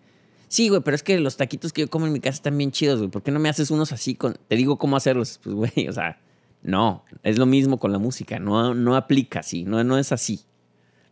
Sí, 0.49 0.67
güey, 0.67 0.81
pero 0.81 0.95
es 0.95 1.03
que 1.03 1.19
los 1.19 1.37
taquitos 1.37 1.71
que 1.71 1.81
yo 1.81 1.89
como 1.89 2.07
en 2.07 2.11
mi 2.11 2.19
casa 2.19 2.35
están 2.35 2.57
bien 2.57 2.71
chidos, 2.71 2.97
güey. 2.97 3.09
¿Por 3.09 3.21
qué 3.21 3.31
no 3.31 3.39
me 3.39 3.49
haces 3.49 3.69
unos 3.69 3.91
así 3.91 4.15
con... 4.15 4.37
Te 4.47 4.55
digo 4.55 4.77
cómo 4.79 4.97
hacerlos. 4.97 5.39
Pues, 5.43 5.55
güey, 5.55 5.87
o 5.87 5.93
sea, 5.93 6.19
no. 6.63 7.05
Es 7.21 7.37
lo 7.37 7.45
mismo 7.45 7.79
con 7.79 7.91
la 7.91 7.99
música. 7.99 8.39
No, 8.39 8.73
no 8.73 8.95
aplica 8.95 9.41
así. 9.41 9.63
No, 9.63 9.83
no 9.83 9.99
es 9.99 10.11
así. 10.11 10.41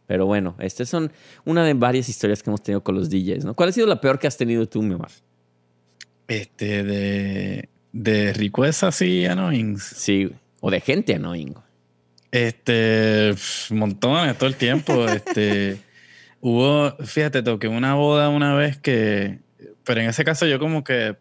Pero 0.08 0.26
bueno, 0.26 0.56
estas 0.60 0.90
son 0.90 1.12
una 1.46 1.64
de 1.64 1.76
varias 1.76 2.10
historias 2.10 2.42
que 2.42 2.50
hemos 2.50 2.64
tenido 2.64 2.84
con 2.84 2.96
los 2.96 3.10
DJs, 3.12 3.46
¿no? 3.46 3.54
¿Cuál 3.54 3.70
ha 3.70 3.72
sido 3.72 3.86
la 3.86 4.02
peor 4.02 4.18
que 4.18 4.26
has 4.26 4.38
tenido 4.38 4.68
tú, 4.68 4.82
mi 4.82 4.96
amor? 4.96 5.10
Este, 6.28 6.84
de, 6.84 7.70
de 7.92 8.34
requests 8.34 8.84
así 8.84 9.26
annoying. 9.26 9.78
Sí, 9.78 10.26
güey. 10.26 10.40
O 10.62 10.72
de 10.72 10.82
gente 10.82 11.14
annoying. 11.14 11.54
güey. 11.54 11.66
Este, 12.32 13.36
montones 13.70 14.36
todo 14.38 14.50
el 14.50 14.56
tiempo. 14.56 15.06
este, 15.08 15.78
hubo, 16.42 16.96
fíjate, 17.06 17.44
toqué 17.44 17.68
una 17.68 17.96
boda 17.96 18.30
una 18.30 18.56
vez 18.56 18.78
que, 18.78 19.40
pero 19.84 20.02
en 20.02 20.10
ese 20.10 20.24
caso 20.24 20.46
yo 20.46 20.60
como 20.60 20.84
que 20.84 21.18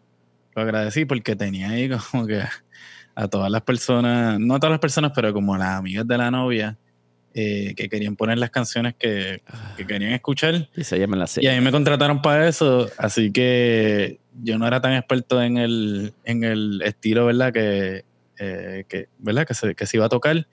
lo 0.55 0.61
agradecí 0.61 1.05
porque 1.05 1.35
tenía 1.35 1.69
ahí 1.69 1.89
como 2.11 2.25
que 2.25 2.41
a 3.15 3.27
todas 3.27 3.51
las 3.51 3.61
personas, 3.61 4.39
no 4.39 4.55
a 4.55 4.59
todas 4.59 4.71
las 4.71 4.79
personas, 4.79 5.11
pero 5.15 5.33
como 5.33 5.55
a 5.55 5.57
las 5.57 5.69
amigas 5.69 6.07
de 6.07 6.17
la 6.17 6.29
novia, 6.29 6.77
eh, 7.33 7.73
que 7.75 7.89
querían 7.89 8.15
poner 8.15 8.37
las 8.37 8.49
canciones 8.49 8.95
que, 8.97 9.41
que 9.75 9.85
querían 9.85 10.11
escuchar. 10.11 10.69
Y 10.75 10.83
se 10.83 10.99
llama 10.99 11.17
la 11.17 11.27
Y 11.37 11.47
a 11.47 11.53
mí 11.53 11.61
me 11.61 11.71
contrataron 11.71 12.21
para 12.21 12.47
eso, 12.47 12.89
así 12.97 13.31
que 13.31 14.19
yo 14.41 14.57
no 14.57 14.67
era 14.67 14.81
tan 14.81 14.93
experto 14.93 15.41
en 15.41 15.57
el, 15.57 16.13
en 16.23 16.43
el 16.43 16.81
estilo, 16.83 17.25
¿verdad? 17.25 17.53
Que, 17.53 18.05
eh, 18.39 18.85
que, 18.87 19.09
¿verdad? 19.17 19.45
Que 19.47 19.53
se, 19.53 19.75
que 19.75 19.85
se 19.85 19.97
iba 19.97 20.05
a 20.05 20.09
tocar. 20.09 20.47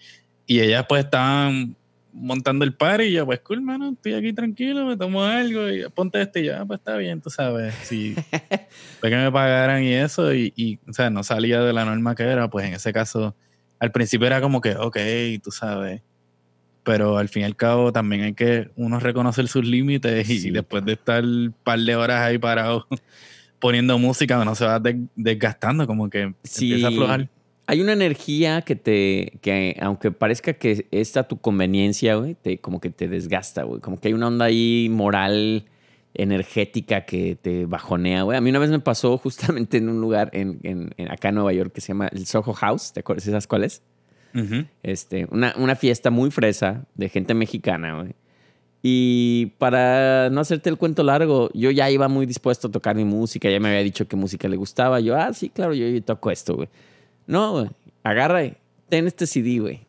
Y 0.47 0.61
ellas 0.61 0.87
pues 0.89 1.05
estaban 1.05 1.77
montando 2.17 2.65
el 2.65 2.75
party 2.75 3.05
y 3.07 3.13
yo, 3.13 3.27
pues 3.27 3.41
cool, 3.41 3.61
mano, 3.61 3.91
estoy 3.91 4.15
aquí 4.15 4.33
tranquilo, 4.33 4.87
me 4.87 4.97
tomo 4.97 5.25
algo 5.25 5.69
y 5.69 5.85
ponte 5.91 6.23
este 6.23 6.41
y 6.41 6.45
yo, 6.47 6.57
ah, 6.57 6.65
pues 6.65 6.79
está 6.79 6.97
bien, 6.97 7.21
tú 7.21 7.29
sabes. 7.29 7.75
Si 7.83 8.15
fue 9.01 9.11
que 9.11 9.17
me 9.17 9.31
pagaran 9.33 9.83
y 9.83 9.93
eso, 9.93 10.33
y, 10.33 10.53
y, 10.57 10.79
o 10.89 10.93
sea, 10.93 11.11
no 11.11 11.23
salía 11.25 11.61
de 11.61 11.73
la 11.73 11.85
norma 11.85 12.15
que 12.15 12.23
era, 12.23 12.49
pues 12.49 12.67
en 12.67 12.75
ese 12.75 12.93
caso, 12.93 13.35
al 13.81 13.91
principio 13.93 14.27
era 14.29 14.41
como 14.41 14.61
que, 14.61 14.77
ok, 14.77 14.97
tú 15.43 15.51
sabes. 15.51 16.03
Pero 16.85 17.17
al 17.19 17.29
fin 17.31 17.43
y 17.43 17.45
al 17.47 17.57
cabo 17.57 17.93
también 17.93 18.23
hay 18.23 18.35
que 18.35 18.71
uno 18.77 19.01
reconocer 19.01 19.49
sus 19.49 19.65
límites 19.67 20.29
y 20.31 20.39
Sí. 20.39 20.51
después 20.51 20.85
de 20.85 20.93
estar 20.93 21.25
un 21.25 21.55
par 21.65 21.79
de 21.81 21.97
horas 21.97 22.21
ahí 22.21 22.39
parado 22.39 22.87
poniendo 23.59 23.99
música, 23.99 24.39
uno 24.39 24.55
se 24.55 24.67
va 24.67 24.79
des- 24.79 24.97
desgastando, 25.17 25.87
como 25.87 26.11
que 26.11 26.35
Sí. 26.45 26.67
empieza 26.71 26.87
a 26.89 26.91
aflojar. 26.91 27.29
Hay 27.67 27.81
una 27.81 27.93
energía 27.95 28.61
que 28.63 28.77
te, 28.77 29.39
que 29.41 29.77
aunque 29.81 30.11
parezca 30.11 30.53
que 30.53 30.87
está 30.91 31.21
a 31.21 31.29
tu 31.29 31.39
conveniencia, 31.39 32.17
güey, 32.17 32.35
te, 32.35 32.59
como 32.59 32.81
que 32.81 32.91
te 32.91 33.09
desgasta, 33.09 33.63
güey. 33.63 33.81
Como 33.81 33.99
que 33.99 34.09
hay 34.09 34.15
una 34.15 34.27
onda 34.27 34.45
ahí 34.47 34.89
moral, 34.91 35.65
energética 36.13 37.05
que 37.07 37.37
te 37.41 37.67
bajonea, 37.67 38.23
güey. 38.23 38.37
A 38.39 38.41
mí 38.41 38.51
una 38.51 38.59
vez 38.59 38.71
me 38.71 38.81
pasó 38.81 39.17
justamente 39.25 39.79
en 39.79 39.89
un 39.89 40.01
lugar 40.01 40.31
en, 40.33 40.61
en- 40.63 40.91
en- 40.97 41.11
acá 41.11 41.31
en 41.31 41.37
Nueva 41.37 41.53
York 41.53 41.73
que 41.73 41.81
se 41.81 41.89
llama 41.89 42.09
el 42.09 42.27
Soho 42.27 42.53
House. 42.53 42.93
¿Te 42.93 43.01
acuerdas? 43.01 43.25
¿Sabes 43.25 43.47
cuál 43.47 43.65
es? 43.65 43.83
Este, 44.83 45.27
una, 45.31 45.55
una 45.57 45.77
fiesta 45.77 46.11
muy 46.11 46.31
fresa 46.31 46.87
de 46.97 47.09
gente 47.09 47.35
mexicana, 47.35 48.01
güey. 48.01 48.13
Y 48.83 49.47
para 49.59 50.29
no 50.31 50.41
hacerte 50.43 50.69
el 50.69 50.77
cuento 50.77 51.03
largo, 51.03 51.49
yo 51.55 51.71
ya 51.71 51.91
iba 51.91 52.07
muy 52.09 52.27
dispuesto 52.27 52.69
a 52.69 52.71
tocar 52.71 52.95
mi 52.97 53.05
música, 53.05 53.49
ya 53.49 53.59
me 53.59 53.69
había 53.69 53.83
dicho 53.83 54.07
qué 54.07 54.15
música 54.17 54.47
le 54.49 54.57
gustaba. 54.57 55.01
Yo, 55.01 55.17
ah, 55.17 55.33
sí, 55.33 55.49
claro, 55.49 55.73
yo, 55.73 55.89
yo 55.89 56.03
toco 56.03 56.31
esto, 56.31 56.57
güey. 56.57 56.69
No, 57.27 57.53
güey, 57.53 57.71
agarra, 58.03 58.45
y 58.45 58.57
ten 58.89 59.07
este 59.07 59.27
CD, 59.27 59.59
güey. 59.59 59.81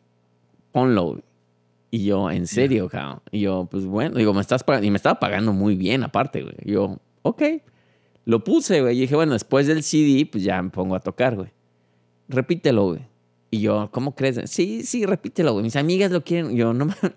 Ponlo, 0.72 1.04
güey. 1.04 1.22
Y 1.90 2.04
yo, 2.04 2.30
¿en 2.30 2.46
serio, 2.46 2.88
cabrón? 2.88 3.20
Y 3.30 3.40
yo, 3.40 3.68
pues 3.70 3.86
bueno, 3.86 4.18
digo, 4.18 4.34
me 4.34 4.40
estás 4.40 4.64
pagando, 4.64 4.86
y 4.86 4.90
me 4.90 4.96
estaba 4.96 5.18
pagando 5.18 5.52
muy 5.52 5.76
bien 5.76 6.02
aparte, 6.02 6.42
güey. 6.42 6.54
Y 6.64 6.72
yo, 6.72 6.98
ok. 7.22 7.42
Lo 8.24 8.42
puse, 8.42 8.80
güey. 8.82 8.96
Y 8.96 9.00
dije, 9.02 9.14
bueno, 9.14 9.34
después 9.34 9.66
del 9.66 9.82
CD, 9.82 10.26
pues 10.26 10.42
ya 10.42 10.60
me 10.60 10.70
pongo 10.70 10.96
a 10.96 11.00
tocar, 11.00 11.36
güey. 11.36 11.48
Repítelo, 12.28 12.88
güey. 12.88 13.00
Y 13.50 13.60
yo, 13.60 13.88
¿cómo 13.92 14.16
crees? 14.16 14.40
Sí, 14.50 14.82
sí, 14.82 15.06
repítelo, 15.06 15.52
güey. 15.52 15.62
Mis 15.62 15.76
amigas 15.76 16.10
lo 16.10 16.24
quieren. 16.24 16.50
Y 16.50 16.56
yo, 16.56 16.74
no 16.74 16.84
mames. 16.86 17.12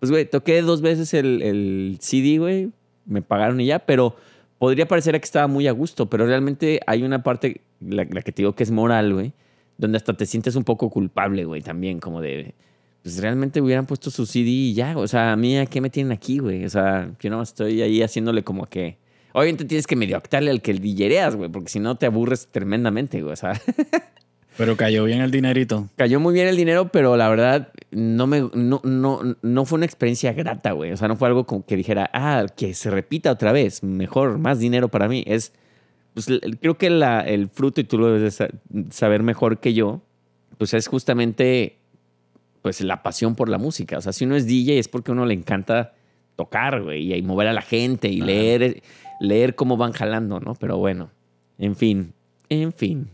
Pues, 0.00 0.10
güey, 0.10 0.24
toqué 0.24 0.62
dos 0.62 0.80
veces 0.80 1.12
el, 1.12 1.42
el 1.42 1.98
CD, 2.00 2.38
güey. 2.38 2.70
Me 3.04 3.20
pagaron 3.20 3.60
y 3.60 3.66
ya, 3.66 3.78
pero 3.80 4.16
podría 4.58 4.88
parecer 4.88 5.18
que 5.20 5.24
estaba 5.24 5.46
muy 5.46 5.68
a 5.68 5.72
gusto, 5.72 6.08
pero 6.08 6.26
realmente 6.26 6.80
hay 6.86 7.02
una 7.02 7.22
parte, 7.22 7.60
la, 7.80 8.06
la 8.10 8.22
que 8.22 8.32
te 8.32 8.42
digo 8.42 8.54
que 8.54 8.62
es 8.62 8.70
moral, 8.70 9.12
güey, 9.12 9.32
donde 9.78 9.96
hasta 9.96 10.14
te 10.14 10.26
sientes 10.26 10.56
un 10.56 10.64
poco 10.64 10.90
culpable, 10.90 11.44
güey, 11.44 11.62
también, 11.62 12.00
como 12.00 12.20
de, 12.20 12.54
pues 13.02 13.20
realmente 13.20 13.60
hubieran 13.60 13.86
puesto 13.86 14.10
su 14.10 14.26
CD 14.26 14.48
y 14.48 14.74
ya, 14.74 14.96
o 14.96 15.06
sea, 15.06 15.32
a 15.32 15.36
mí, 15.36 15.58
¿a 15.58 15.66
qué 15.66 15.80
me 15.80 15.90
tienen 15.90 16.12
aquí, 16.12 16.38
güey? 16.38 16.64
O 16.64 16.70
sea, 16.70 17.10
yo 17.20 17.30
no 17.30 17.42
estoy 17.42 17.82
ahí 17.82 18.02
haciéndole 18.02 18.42
como 18.42 18.66
que... 18.66 18.98
Obviamente 19.32 19.64
tienes 19.64 19.86
que 19.86 19.96
medio 19.96 20.16
actarle 20.16 20.50
al 20.50 20.62
que 20.62 20.72
DJereas, 20.74 21.34
güey, 21.34 21.50
porque 21.50 21.68
si 21.68 21.80
no 21.80 21.96
te 21.96 22.06
aburres 22.06 22.48
tremendamente, 22.50 23.20
güey, 23.20 23.32
o 23.32 23.36
sea... 23.36 23.60
Pero 24.56 24.76
cayó 24.76 25.04
bien 25.04 25.20
el 25.20 25.30
dinerito. 25.30 25.88
Cayó 25.96 26.20
muy 26.20 26.32
bien 26.32 26.46
el 26.46 26.56
dinero, 26.56 26.88
pero 26.88 27.16
la 27.16 27.28
verdad 27.28 27.72
no 27.90 28.26
me 28.26 28.48
no, 28.54 28.80
no, 28.84 29.20
no 29.42 29.64
fue 29.64 29.76
una 29.76 29.86
experiencia 29.86 30.32
grata, 30.32 30.72
güey. 30.72 30.92
O 30.92 30.96
sea, 30.96 31.08
no 31.08 31.16
fue 31.16 31.28
algo 31.28 31.44
como 31.44 31.66
que 31.66 31.76
dijera, 31.76 32.08
ah, 32.12 32.46
que 32.56 32.74
se 32.74 32.90
repita 32.90 33.32
otra 33.32 33.52
vez, 33.52 33.82
mejor, 33.82 34.38
más 34.38 34.60
dinero 34.60 34.88
para 34.88 35.08
mí. 35.08 35.24
Es, 35.26 35.52
pues 36.14 36.28
creo 36.60 36.78
que 36.78 36.90
la, 36.90 37.20
el 37.20 37.48
fruto, 37.48 37.80
y 37.80 37.84
tú 37.84 37.98
lo 37.98 38.06
debes 38.06 38.22
de 38.22 38.30
sa- 38.30 38.48
saber 38.90 39.22
mejor 39.22 39.58
que 39.58 39.74
yo, 39.74 40.00
pues 40.58 40.72
es 40.74 40.86
justamente 40.88 41.76
pues 42.62 42.80
la 42.80 43.02
pasión 43.02 43.34
por 43.34 43.48
la 43.48 43.58
música. 43.58 43.98
O 43.98 44.00
sea, 44.00 44.12
si 44.12 44.24
uno 44.24 44.36
es 44.36 44.46
DJ 44.46 44.78
es 44.78 44.88
porque 44.88 45.10
a 45.10 45.14
uno 45.14 45.26
le 45.26 45.34
encanta 45.34 45.92
tocar, 46.36 46.82
güey, 46.82 47.12
y 47.14 47.20
mover 47.22 47.48
a 47.48 47.52
la 47.52 47.60
gente 47.62 48.08
y 48.08 48.18
Ajá. 48.18 48.26
leer, 48.26 48.82
leer 49.20 49.54
cómo 49.54 49.76
van 49.76 49.92
jalando, 49.92 50.40
¿no? 50.40 50.54
Pero 50.54 50.78
bueno, 50.78 51.10
en 51.58 51.76
fin, 51.76 52.14
en 52.48 52.72
fin. 52.72 53.08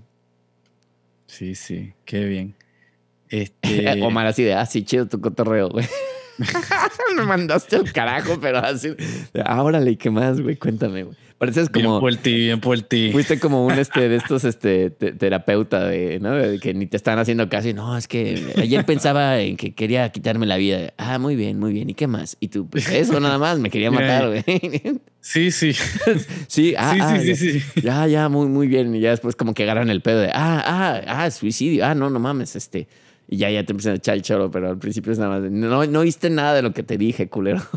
Sí, 1.27 1.55
sí, 1.55 1.93
qué 2.05 2.25
bien. 2.25 2.55
Este, 3.33 4.03
Omar 4.03 4.27
así 4.27 4.43
de, 4.43 4.55
ah, 4.55 4.67
sí, 4.67 4.83
chido 4.83 5.07
tu 5.07 5.21
cotorreo, 5.21 5.69
güey. 5.69 5.87
Me 7.17 7.23
mandaste 7.25 7.77
al 7.77 7.93
carajo, 7.93 8.39
pero 8.41 8.59
así. 8.59 8.91
Ah, 9.45 9.63
órale, 9.63 9.93
¿y 9.93 9.97
qué 9.97 10.11
más, 10.11 10.41
güey? 10.41 10.57
Cuéntame, 10.57 11.05
güey. 11.05 11.17
Pareces 11.39 11.73
bien 11.73 11.87
como. 11.87 12.01
por 12.01 12.15
ti, 12.17 12.35
bien 12.35 12.61
por 12.61 12.79
ti. 12.83 13.09
Fuiste 13.13 13.41
como 13.41 13.65
un 13.65 13.73
este 13.73 14.11
de 14.11 14.17
estos 14.17 14.45
este 14.45 14.91
te- 14.91 15.13
terapeuta 15.13 15.87
de, 15.87 16.21
¿no? 16.21 16.35
De 16.35 16.59
que 16.59 16.75
ni 16.75 16.85
te 16.87 16.99
están 16.99 17.19
haciendo 17.19 17.49
caso 17.49 17.67
y 17.71 17.73
no, 17.73 17.97
es 17.97 18.07
que 18.09 18.53
ayer 18.59 18.85
pensaba 18.85 19.41
en 19.41 19.57
que 19.57 19.73
quería 19.75 20.07
quitarme 20.11 20.45
la 20.45 20.59
vida. 20.59 20.93
Ah, 20.99 21.19
muy 21.19 21.37
bien, 21.37 21.59
muy 21.59 21.73
bien. 21.73 21.89
¿Y 21.89 21.95
qué 21.95 22.07
más? 22.07 22.37
Y 22.41 22.49
tú, 22.49 22.69
pues 22.69 22.91
eso 22.91 23.19
nada 23.21 23.39
más, 23.39 23.59
me 23.59 23.71
quería 23.71 23.91
matar, 23.91 24.29
güey. 24.29 24.45
Sí, 25.23 25.51
sí. 25.51 25.73
Sí, 26.47 26.75
ah, 26.77 26.93
sí, 26.95 26.99
ah, 27.01 27.19
sí, 27.21 27.27
ya. 27.29 27.37
sí, 27.37 27.61
sí. 27.61 27.81
Ya, 27.83 28.07
ya, 28.07 28.29
muy, 28.29 28.47
muy 28.47 28.67
bien. 28.67 28.95
Y 28.95 29.01
ya 29.01 29.09
después 29.11 29.35
como 29.35 29.55
que 29.55 29.63
agarran 29.63 29.89
el 29.89 30.03
pedo 30.03 30.21
de, 30.21 30.29
ah, 30.35 30.63
ah, 30.67 31.01
ah, 31.07 31.31
suicidio. 31.31 31.87
Ah, 31.87 31.95
no, 31.95 32.11
no 32.11 32.19
mames, 32.21 32.55
este. 32.55 32.87
Y 33.33 33.37
ya, 33.37 33.49
ya 33.49 33.65
te 33.65 33.73
empiezan 33.73 33.93
a 33.93 33.97
echar 33.97 34.17
el 34.17 34.23
choro, 34.23 34.51
pero 34.51 34.71
al 34.71 34.79
principio 34.79 35.13
es 35.13 35.19
nada 35.21 35.31
más, 35.31 35.43
de, 35.45 35.51
no, 35.51 35.87
no 35.87 36.01
oíste 36.01 36.31
nada 36.31 36.53
de 36.53 36.63
lo 36.63 36.73
que 36.73 36.83
te 36.83 36.99
dije, 36.99 37.29
culero. 37.29 37.63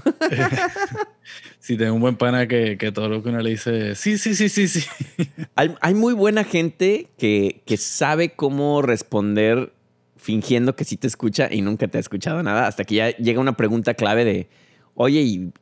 Sí, 1.59 1.77
tengo 1.77 1.93
un 1.93 2.01
buen 2.01 2.17
pana 2.17 2.47
que, 2.49 2.77
que 2.77 2.91
todo 2.91 3.07
lo 3.07 3.23
que 3.23 3.29
uno 3.29 3.39
le 3.39 3.51
dice, 3.51 3.95
sí, 3.95 4.17
sí, 4.17 4.35
sí, 4.35 4.49
sí, 4.49 4.67
sí. 4.67 4.85
Hay, 5.55 5.73
hay 5.79 5.93
muy 5.93 6.13
buena 6.13 6.43
gente 6.43 7.07
que, 7.17 7.61
que 7.65 7.77
sabe 7.77 8.31
cómo 8.31 8.81
responder 8.81 9.71
fingiendo 10.17 10.75
que 10.75 10.83
sí 10.83 10.97
te 10.97 11.07
escucha 11.07 11.47
y 11.49 11.61
nunca 11.61 11.87
te 11.87 11.97
ha 11.97 12.01
escuchado 12.01 12.43
nada, 12.43 12.67
hasta 12.67 12.83
que 12.83 12.95
ya 12.95 13.15
llega 13.15 13.39
una 13.39 13.55
pregunta 13.55 13.93
clave 13.93 14.25
de, 14.25 14.49
oye, 14.95 15.21
y, 15.21 15.53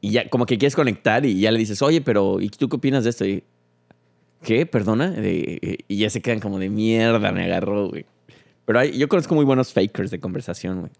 y 0.00 0.10
ya 0.10 0.28
como 0.28 0.46
que 0.46 0.58
quieres 0.58 0.74
conectar 0.74 1.24
y 1.24 1.38
ya 1.38 1.52
le 1.52 1.60
dices, 1.60 1.80
oye, 1.82 2.00
pero 2.00 2.40
¿y 2.40 2.48
tú 2.48 2.68
qué 2.68 2.74
opinas 2.74 3.04
de 3.04 3.10
esto? 3.10 3.24
Y, 3.24 3.44
¿Qué? 4.42 4.66
¿Perdona? 4.66 5.14
Y 5.22 5.96
ya 5.96 6.10
se 6.10 6.20
quedan 6.20 6.40
como 6.40 6.58
de 6.58 6.68
mierda, 6.68 7.30
me 7.30 7.44
agarró, 7.44 7.90
güey. 7.90 8.06
Pero 8.64 8.78
hay- 8.78 8.96
yo 8.98 9.08
conozco 9.08 9.34
muy 9.34 9.44
buenos 9.44 9.72
fakers 9.72 10.10
de 10.10 10.20
conversación, 10.20 10.80
güey. 10.80 10.92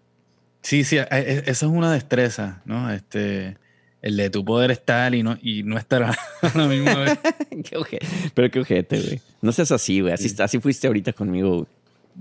Sí, 0.61 0.83
sí, 0.83 0.97
e- 0.97 1.07
e- 1.11 1.43
eso 1.45 1.65
es 1.67 1.71
una 1.71 1.91
destreza, 1.93 2.61
¿no? 2.65 2.91
Este, 2.91 3.57
el 4.01 4.17
de 4.17 4.29
tu 4.29 4.43
poder 4.45 4.71
estar 4.71 5.13
y 5.15 5.23
no, 5.23 5.37
y 5.41 5.63
no 5.63 5.77
estar 5.77 6.03
a 6.03 6.15
la 6.55 6.67
misma 6.67 6.95
vez. 6.95 7.19
Qué 7.69 7.77
oje- 7.77 7.99
Pero 8.33 8.49
qué 8.51 8.59
ojete, 8.59 8.99
güey. 9.01 9.21
No 9.41 9.51
seas 9.51 9.71
así, 9.71 10.01
güey. 10.01 10.13
Así, 10.13 10.33
así 10.39 10.59
fuiste 10.59 10.87
ahorita 10.87 11.13
conmigo, 11.13 11.65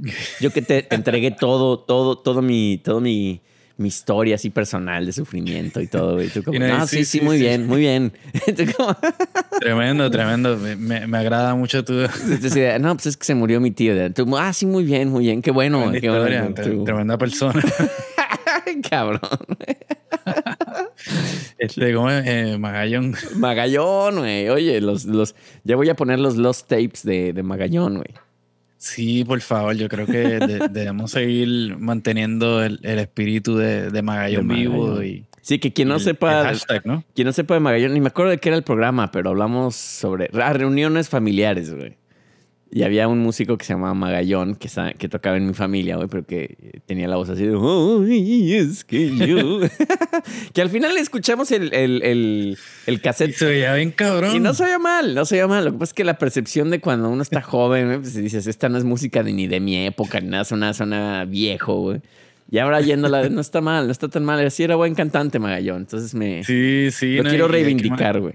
güey. 0.02 0.12
Yo 0.40 0.50
que 0.50 0.60
te, 0.62 0.82
te 0.82 0.94
entregué 0.94 1.30
todo, 1.30 1.78
todo, 1.78 2.18
todo 2.18 2.42
mi, 2.42 2.78
todo 2.82 3.00
mi, 3.00 3.40
mi 3.76 3.88
historia 3.88 4.36
así 4.36 4.50
personal 4.50 5.04
de 5.04 5.12
sufrimiento 5.12 5.80
y 5.80 5.86
todo, 5.88 6.14
güey. 6.14 6.28
Tú 6.28 6.42
como, 6.44 6.56
Y 6.56 6.60
no, 6.60 6.68
no, 6.68 6.86
sí, 6.86 6.98
sí, 6.98 7.04
sí, 7.04 7.18
sí, 7.18 7.24
muy 7.24 7.38
sí. 7.38 7.42
bien, 7.42 7.66
muy 7.66 7.80
bien. 7.80 8.12
Como, 8.76 8.96
Tremendo, 9.60 10.10
tremendo. 10.10 10.56
Me, 10.56 10.76
me- 10.76 11.06
me 11.06 11.18
agrada 11.18 11.54
mucho 11.56 11.84
tu 11.84 11.94
entonces, 12.00 12.80
no, 12.80 12.94
pues 12.94 13.06
es 13.06 13.16
que 13.16 13.24
se 13.24 13.34
murió 13.34 13.60
mi 13.60 13.70
tío. 13.72 14.12
Tú, 14.12 14.36
ah, 14.38 14.52
sí, 14.52 14.66
muy 14.66 14.84
bien, 14.84 15.08
muy 15.10 15.24
bien. 15.24 15.42
Qué 15.42 15.50
bueno, 15.50 15.78
tremenda 15.90 16.00
qué 16.00 16.06
historia, 16.06 16.54
Tú- 16.54 16.84
tremenda 16.84 17.18
persona. 17.18 17.60
Cabrón. 18.90 19.20
Este, 21.58 21.94
¿cómo 21.94 22.10
es? 22.10 22.24
Eh, 22.26 22.58
Magallón. 22.58 23.14
Magallón, 23.36 24.18
güey. 24.18 24.48
Oye, 24.48 24.80
los, 24.80 25.04
los, 25.04 25.34
ya 25.64 25.76
voy 25.76 25.88
a 25.88 25.94
poner 25.94 26.18
los 26.18 26.36
lost 26.36 26.68
tapes 26.68 27.02
de, 27.04 27.32
de 27.32 27.42
Magallón, 27.42 27.94
güey. 27.96 28.08
Sí, 28.86 29.24
por 29.24 29.40
favor, 29.40 29.74
yo 29.76 29.88
creo 29.88 30.04
que 30.06 30.12
de- 30.38 30.68
debemos 30.70 31.12
seguir 31.12 31.78
manteniendo 31.78 32.62
el, 32.62 32.80
el 32.82 32.98
espíritu 32.98 33.56
de, 33.56 33.90
de 33.90 34.02
Magallón 34.02 34.46
De 34.48 34.54
vivo 34.54 34.86
Magallón. 34.88 35.06
y, 35.06 35.24
Sí, 35.40 35.58
que 35.58 35.72
quien 35.72 35.88
no 35.88 35.94
El- 35.94 36.00
sepa. 36.00 36.40
el 36.40 36.46
hashtag, 36.48 36.86
¿no? 36.86 37.02
Quien 37.14 37.26
no 37.26 37.32
sepa 37.32 37.54
de 37.54 37.60
Magallón, 37.60 37.94
ni 37.94 38.00
me 38.00 38.08
acuerdo 38.08 38.30
de 38.30 38.38
qué 38.38 38.50
era 38.50 38.56
el 38.58 38.62
programa, 38.62 39.10
pero 39.10 39.30
hablamos 39.30 39.74
sobre 39.74 40.28
ah, 40.34 40.52
reuniones 40.52 41.08
familiares, 41.08 41.74
güey. 41.74 41.96
Y 42.76 42.82
había 42.82 43.06
un 43.06 43.20
músico 43.20 43.56
que 43.56 43.64
se 43.64 43.72
llamaba 43.72 43.94
Magallón, 43.94 44.56
que, 44.56 45.08
tocaba 45.08 45.36
en 45.36 45.46
mi 45.46 45.54
familia, 45.54 45.94
güey, 45.94 46.08
pero 46.08 46.26
que 46.26 46.80
tenía 46.86 47.06
la 47.06 47.14
voz 47.14 47.28
así 47.28 47.46
de, 47.46 47.56
"Ay, 47.56 48.52
es 48.52 48.82
que 48.82 49.16
yo... 49.16 49.60
que 50.52 50.60
al 50.60 50.70
final 50.70 50.96
escuchamos 50.96 51.52
el, 51.52 51.72
el, 51.72 52.02
el, 52.02 52.58
el 52.86 52.94
Y 52.94 52.98
cassette 52.98 53.32
se 53.36 53.44
veía 53.46 53.74
bien 53.74 53.92
cabrón. 53.92 54.34
y 54.34 54.40
no 54.40 54.54
se 54.54 54.64
oía 54.64 54.80
mal, 54.80 55.14
no 55.14 55.24
se 55.24 55.36
oía 55.36 55.46
mal. 55.46 55.64
Lo 55.64 55.70
que 55.70 55.78
pasa 55.78 55.90
es 55.90 55.94
que 55.94 56.02
la 56.02 56.18
percepción 56.18 56.70
de 56.72 56.80
cuando 56.80 57.08
uno 57.10 57.22
está 57.22 57.40
joven, 57.42 57.86
güey, 57.86 57.98
pues 58.00 58.14
dices, 58.16 58.48
esta 58.48 58.68
no 58.68 58.76
es 58.76 58.82
música 58.82 59.22
de, 59.22 59.32
ni 59.32 59.46
de 59.46 59.60
mi 59.60 59.86
época, 59.86 60.20
ni 60.20 60.30
nada, 60.30 60.44
suena, 60.44 60.74
suena 60.74 61.24
viejo, 61.26 61.80
güey. 61.80 62.00
Y 62.50 62.58
ahora 62.58 62.80
yéndola, 62.80 63.28
no 63.28 63.40
está 63.40 63.60
mal, 63.60 63.86
no 63.86 63.92
está 63.92 64.08
tan 64.08 64.24
mal. 64.24 64.44
Así 64.44 64.64
era 64.64 64.74
buen 64.74 64.96
cantante 64.96 65.38
Magallón. 65.38 65.78
Entonces 65.78 66.12
me 66.14 66.42
Sí, 66.42 66.88
sí. 66.90 67.16
lo 67.16 67.22
no, 67.22 67.30
quiero 67.30 67.46
y 67.46 67.50
reivindicar, 67.52 68.20
güey. 68.20 68.34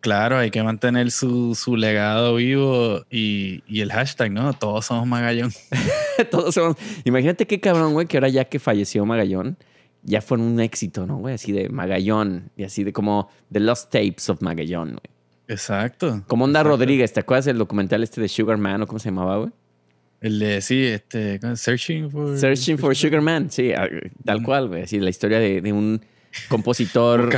Claro, 0.00 0.38
hay 0.38 0.50
que 0.50 0.62
mantener 0.62 1.10
su, 1.10 1.54
su 1.54 1.76
legado 1.76 2.36
vivo 2.36 3.04
y, 3.10 3.62
y 3.66 3.82
el 3.82 3.92
hashtag, 3.92 4.32
¿no? 4.32 4.52
Todos 4.54 4.86
somos 4.86 5.06
Magallón. 5.06 5.52
Todos 6.30 6.54
somos. 6.54 6.76
Imagínate 7.04 7.46
qué 7.46 7.60
cabrón, 7.60 7.92
güey, 7.92 8.06
que 8.06 8.16
ahora 8.16 8.28
ya 8.28 8.46
que 8.46 8.58
falleció 8.58 9.04
Magallón, 9.04 9.58
ya 10.02 10.22
fue 10.22 10.38
un 10.38 10.58
éxito, 10.60 11.06
¿no, 11.06 11.18
güey? 11.18 11.34
Así 11.34 11.52
de 11.52 11.68
Magallón 11.68 12.50
y 12.56 12.64
así 12.64 12.82
de 12.82 12.92
como 12.92 13.28
The 13.52 13.60
Lost 13.60 13.92
Tapes 13.92 14.30
of 14.30 14.40
Magallón, 14.40 14.90
güey. 14.90 15.20
Exacto. 15.48 16.24
Como 16.26 16.44
Onda 16.44 16.60
Exacto. 16.60 16.76
Rodríguez, 16.76 17.12
¿te 17.12 17.20
acuerdas 17.20 17.44
del 17.44 17.58
documental 17.58 18.02
este 18.02 18.20
de 18.20 18.28
Sugar 18.28 18.56
Man 18.56 18.82
o 18.82 18.86
cómo 18.86 18.98
se 18.98 19.10
llamaba, 19.10 19.36
güey? 19.38 19.50
El 20.20 20.38
de, 20.38 20.60
sí, 20.60 20.86
este. 20.86 21.40
Searching 21.56 22.10
for... 22.10 22.38
Searching 22.38 22.78
for 22.78 22.94
Sugar 22.94 23.20
Man, 23.20 23.50
sí, 23.50 23.72
tal 24.24 24.42
cual, 24.42 24.68
güey. 24.68 24.82
Así 24.82 25.00
la 25.00 25.10
historia 25.10 25.38
de, 25.38 25.60
de 25.60 25.72
un 25.72 26.00
compositor 26.48 27.28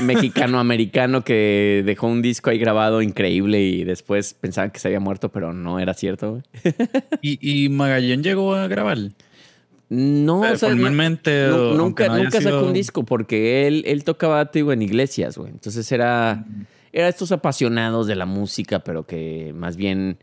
mexicano-americano 0.00 1.24
que 1.24 1.82
dejó 1.84 2.06
un 2.06 2.22
disco 2.22 2.50
ahí 2.50 2.58
grabado 2.58 3.02
increíble 3.02 3.60
y 3.62 3.84
después 3.84 4.34
pensaban 4.34 4.70
que 4.70 4.78
se 4.78 4.88
había 4.88 5.00
muerto, 5.00 5.30
pero 5.30 5.52
no 5.52 5.78
era 5.80 5.94
cierto. 5.94 6.42
¿Y, 7.22 7.64
y 7.64 7.68
Magallón 7.68 8.22
llegó 8.22 8.54
a 8.54 8.68
grabar? 8.68 8.98
No, 9.88 10.40
o 10.40 10.56
sea, 10.56 10.68
formalmente. 10.70 11.48
o- 11.50 11.74
nunca, 11.74 12.08
no 12.08 12.16
nunca 12.18 12.40
sacó 12.40 12.66
un 12.66 12.72
disco 12.72 13.04
porque 13.04 13.66
él, 13.68 13.84
él 13.86 14.02
tocaba, 14.04 14.44
digo, 14.46 14.72
en 14.72 14.82
iglesias, 14.82 15.38
güey. 15.38 15.50
Entonces 15.52 15.90
era, 15.92 16.44
era 16.92 17.08
estos 17.08 17.30
apasionados 17.32 18.06
de 18.08 18.16
la 18.16 18.26
música, 18.26 18.80
pero 18.80 19.06
que 19.06 19.52
más 19.54 19.76
bien 19.76 20.18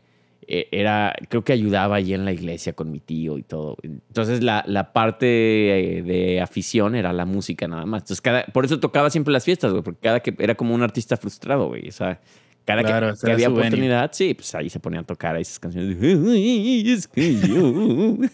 era, 0.48 1.14
creo 1.28 1.44
que 1.44 1.52
ayudaba 1.52 1.96
allí 1.96 2.14
en 2.14 2.24
la 2.24 2.32
iglesia 2.32 2.72
con 2.72 2.90
mi 2.90 3.00
tío 3.00 3.38
y 3.38 3.42
todo. 3.42 3.76
Entonces 3.82 4.42
la, 4.42 4.64
la 4.66 4.92
parte 4.92 5.98
eh, 5.98 6.02
de 6.02 6.40
afición 6.40 6.94
era 6.94 7.12
la 7.12 7.24
música 7.24 7.68
nada 7.68 7.86
más. 7.86 8.02
Entonces 8.02 8.20
cada, 8.20 8.44
por 8.46 8.64
eso 8.64 8.80
tocaba 8.80 9.10
siempre 9.10 9.32
las 9.32 9.44
fiestas, 9.44 9.72
güey, 9.72 9.82
porque 9.82 10.00
cada 10.00 10.20
que 10.20 10.34
era 10.38 10.54
como 10.54 10.74
un 10.74 10.82
artista 10.82 11.16
frustrado, 11.16 11.68
güey. 11.68 11.88
O 11.88 11.92
sea, 11.92 12.20
cada 12.64 12.82
que- 12.82 12.88
Claro, 12.88 13.14
había 13.24 13.48
venue. 13.48 13.60
oportunidad, 13.60 14.10
sí, 14.12 14.34
pues 14.34 14.54
ahí 14.54 14.70
se 14.70 14.80
ponía 14.80 15.00
a 15.00 15.04
tocar 15.04 15.36
esas 15.36 15.58
canciones. 15.60 16.00
de, 16.00 16.32
"Ay, 16.32 16.90
es 16.90 17.06
que 17.08 17.34
yo". 17.40 18.16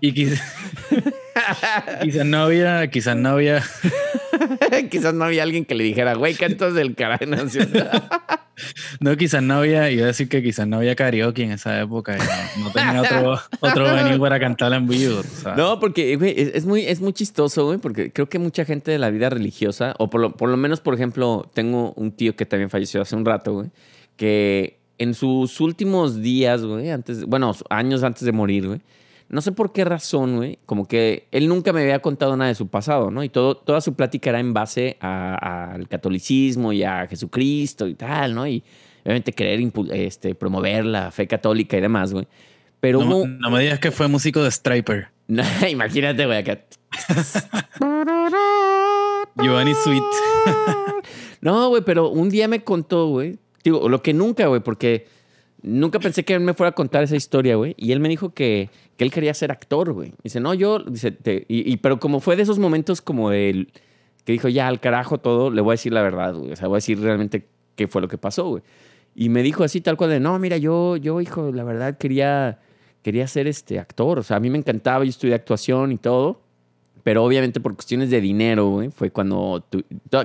Y 0.00 0.12
quizás, 0.12 0.42
quizás 2.02 2.26
no 2.26 2.38
había, 2.38 2.88
quizás 2.90 3.16
no 3.16 3.30
había, 3.30 3.62
Quizás 4.90 5.14
no 5.14 5.24
había 5.24 5.42
alguien 5.42 5.64
que 5.64 5.74
le 5.74 5.84
dijera, 5.84 6.14
güey, 6.14 6.34
cantas 6.34 6.74
del 6.74 6.94
carajo. 6.94 7.26
No, 7.26 7.48
sé. 7.48 7.68
no, 9.00 9.16
quizás 9.16 9.42
no 9.42 9.54
había, 9.54 9.90
iba 9.90 10.04
a 10.04 10.06
decir 10.06 10.28
que 10.28 10.42
quizás 10.42 10.66
no 10.66 10.78
había 10.78 10.94
karaoke 10.96 11.42
en 11.42 11.52
esa 11.52 11.80
época. 11.80 12.16
y 12.16 12.60
No, 12.60 12.64
no 12.64 12.70
tenía 12.72 13.02
otro, 13.02 13.38
otro 13.60 13.84
venue 13.84 14.18
para 14.18 14.40
cantar 14.40 14.72
en 14.72 14.86
vivo. 14.86 15.22
sabes. 15.22 15.58
No, 15.58 15.78
porque, 15.80 16.16
güey, 16.16 16.34
es, 16.36 16.54
es 16.54 16.66
muy, 16.66 16.84
es 16.84 17.00
muy 17.00 17.12
chistoso, 17.12 17.66
güey, 17.66 17.78
porque 17.78 18.12
creo 18.12 18.28
que 18.28 18.38
mucha 18.38 18.64
gente 18.64 18.90
de 18.90 18.98
la 18.98 19.10
vida 19.10 19.30
religiosa, 19.30 19.94
o 19.98 20.10
por 20.10 20.20
lo, 20.20 20.36
por 20.36 20.48
lo 20.48 20.56
menos, 20.56 20.80
por 20.80 20.94
ejemplo, 20.94 21.50
tengo 21.54 21.92
un 21.94 22.12
tío 22.12 22.36
que 22.36 22.46
también 22.46 22.70
falleció 22.70 23.02
hace 23.02 23.16
un 23.16 23.24
rato, 23.24 23.52
güey, 23.52 23.70
que 24.16 24.78
en 24.98 25.14
sus 25.14 25.60
últimos 25.60 26.20
días, 26.20 26.64
güey, 26.64 26.90
antes, 26.90 27.24
bueno, 27.24 27.54
años 27.70 28.02
antes 28.02 28.24
de 28.24 28.32
morir, 28.32 28.66
güey, 28.66 28.80
no 29.28 29.40
sé 29.42 29.52
por 29.52 29.72
qué 29.72 29.84
razón, 29.84 30.36
güey, 30.36 30.58
como 30.64 30.86
que 30.86 31.28
él 31.32 31.48
nunca 31.48 31.72
me 31.72 31.82
había 31.82 32.00
contado 32.00 32.36
nada 32.36 32.48
de 32.48 32.54
su 32.54 32.68
pasado, 32.68 33.10
¿no? 33.10 33.22
Y 33.22 33.28
todo, 33.28 33.56
toda 33.56 33.80
su 33.80 33.94
plática 33.94 34.30
era 34.30 34.40
en 34.40 34.54
base 34.54 34.96
al 35.00 35.86
catolicismo 35.88 36.72
y 36.72 36.82
a 36.82 37.06
Jesucristo 37.06 37.86
y 37.86 37.94
tal, 37.94 38.34
¿no? 38.34 38.46
Y 38.46 38.62
obviamente 39.04 39.32
querer 39.32 39.60
este, 39.92 40.34
promover 40.34 40.84
la 40.86 41.10
fe 41.10 41.26
católica 41.26 41.76
y 41.76 41.80
demás, 41.80 42.12
güey. 42.12 42.26
Pero 42.80 43.04
No, 43.04 43.16
hubo... 43.16 43.26
no 43.26 43.50
me 43.50 43.60
digas 43.60 43.80
que 43.80 43.90
fue 43.90 44.08
músico 44.08 44.42
de 44.42 44.50
Striper. 44.50 45.08
No, 45.26 45.42
imagínate, 45.68 46.24
güey, 46.24 46.38
acá. 46.38 46.60
Giovanni 49.36 49.74
Sweet. 49.74 50.02
No, 51.40 51.68
güey, 51.68 51.82
pero 51.84 52.08
un 52.10 52.30
día 52.30 52.48
me 52.48 52.64
contó, 52.64 53.06
güey. 53.10 53.38
Digo, 53.62 53.88
lo 53.88 54.02
que 54.02 54.12
nunca, 54.12 54.48
güey, 54.48 54.60
porque 54.60 55.06
nunca 55.62 55.98
pensé 55.98 56.24
que 56.24 56.34
él 56.34 56.40
me 56.40 56.54
fuera 56.54 56.70
a 56.70 56.74
contar 56.74 57.02
esa 57.02 57.16
historia, 57.16 57.56
güey. 57.56 57.74
Y 57.76 57.92
él 57.92 58.00
me 58.00 58.08
dijo 58.08 58.30
que, 58.34 58.70
que 58.96 59.04
él 59.04 59.10
quería 59.10 59.34
ser 59.34 59.50
actor, 59.50 59.92
güey. 59.92 60.12
Dice, 60.22 60.40
no, 60.40 60.54
yo, 60.54 60.80
dice, 60.80 61.16
y, 61.48 61.76
pero 61.78 61.98
como 61.98 62.20
fue 62.20 62.36
de 62.36 62.42
esos 62.42 62.58
momentos 62.58 63.00
como 63.00 63.32
el 63.32 63.72
que 64.24 64.32
dijo, 64.32 64.48
ya, 64.48 64.68
al 64.68 64.80
carajo 64.80 65.18
todo, 65.18 65.50
le 65.50 65.62
voy 65.62 65.72
a 65.72 65.74
decir 65.74 65.92
la 65.92 66.02
verdad, 66.02 66.34
güey. 66.34 66.52
O 66.52 66.56
sea, 66.56 66.68
voy 66.68 66.76
a 66.76 66.78
decir 66.78 67.00
realmente 67.00 67.46
qué 67.76 67.88
fue 67.88 68.02
lo 68.02 68.08
que 68.08 68.18
pasó, 68.18 68.48
güey. 68.48 68.62
Y 69.14 69.30
me 69.30 69.42
dijo 69.42 69.64
así, 69.64 69.80
tal 69.80 69.96
cual, 69.96 70.10
de, 70.10 70.20
no, 70.20 70.38
mira, 70.38 70.58
yo, 70.58 70.96
yo, 70.96 71.20
hijo, 71.20 71.50
la 71.50 71.64
verdad 71.64 71.96
quería, 71.96 72.60
quería 73.02 73.26
ser 73.26 73.46
este 73.46 73.78
actor. 73.78 74.18
O 74.18 74.22
sea, 74.22 74.36
a 74.36 74.40
mí 74.40 74.50
me 74.50 74.58
encantaba, 74.58 75.04
yo 75.04 75.10
estudié 75.10 75.34
actuación 75.34 75.92
y 75.92 75.96
todo. 75.96 76.42
Pero 77.02 77.24
obviamente 77.24 77.58
por 77.58 77.74
cuestiones 77.74 78.10
de 78.10 78.20
dinero, 78.20 78.68
güey, 78.68 78.90
fue 78.90 79.10
cuando 79.10 79.64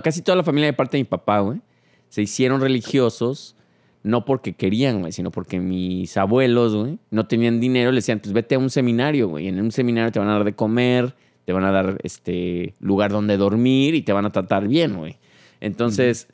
casi 0.04 0.22
toda 0.22 0.36
la 0.36 0.44
familia 0.44 0.68
de 0.68 0.74
parte 0.74 0.98
de 0.98 1.04
mi 1.04 1.08
papá, 1.08 1.40
güey, 1.40 1.62
se 2.10 2.22
hicieron 2.22 2.60
religiosos, 2.60 3.56
no 4.04 4.26
porque 4.26 4.54
querían, 4.54 5.00
güey, 5.00 5.12
sino 5.12 5.32
porque 5.32 5.60
mis 5.60 6.18
abuelos, 6.18 6.76
güey, 6.76 7.00
no 7.10 7.26
tenían 7.26 7.60
dinero, 7.60 7.92
le 7.92 7.98
decían, 7.98 8.20
pues 8.20 8.34
vete 8.34 8.56
a 8.56 8.60
un 8.60 8.70
seminario, 8.70 9.30
güey, 9.30 9.48
en 9.48 9.60
un 9.60 9.72
seminario 9.72 10.12
te 10.12 10.20
van 10.20 10.30
a 10.30 10.34
dar 10.34 10.44
de 10.44 10.54
comer, 10.54 11.16
te 11.46 11.54
van 11.54 11.64
a 11.64 11.72
dar 11.72 12.00
este 12.04 12.74
lugar 12.80 13.12
donde 13.12 13.38
dormir 13.38 13.96
y 13.96 14.02
te 14.02 14.14
van 14.14 14.26
a 14.26 14.32
tratar 14.32 14.68
bien, 14.68 14.98
güey. 14.98 15.18
Entonces, 15.62 16.28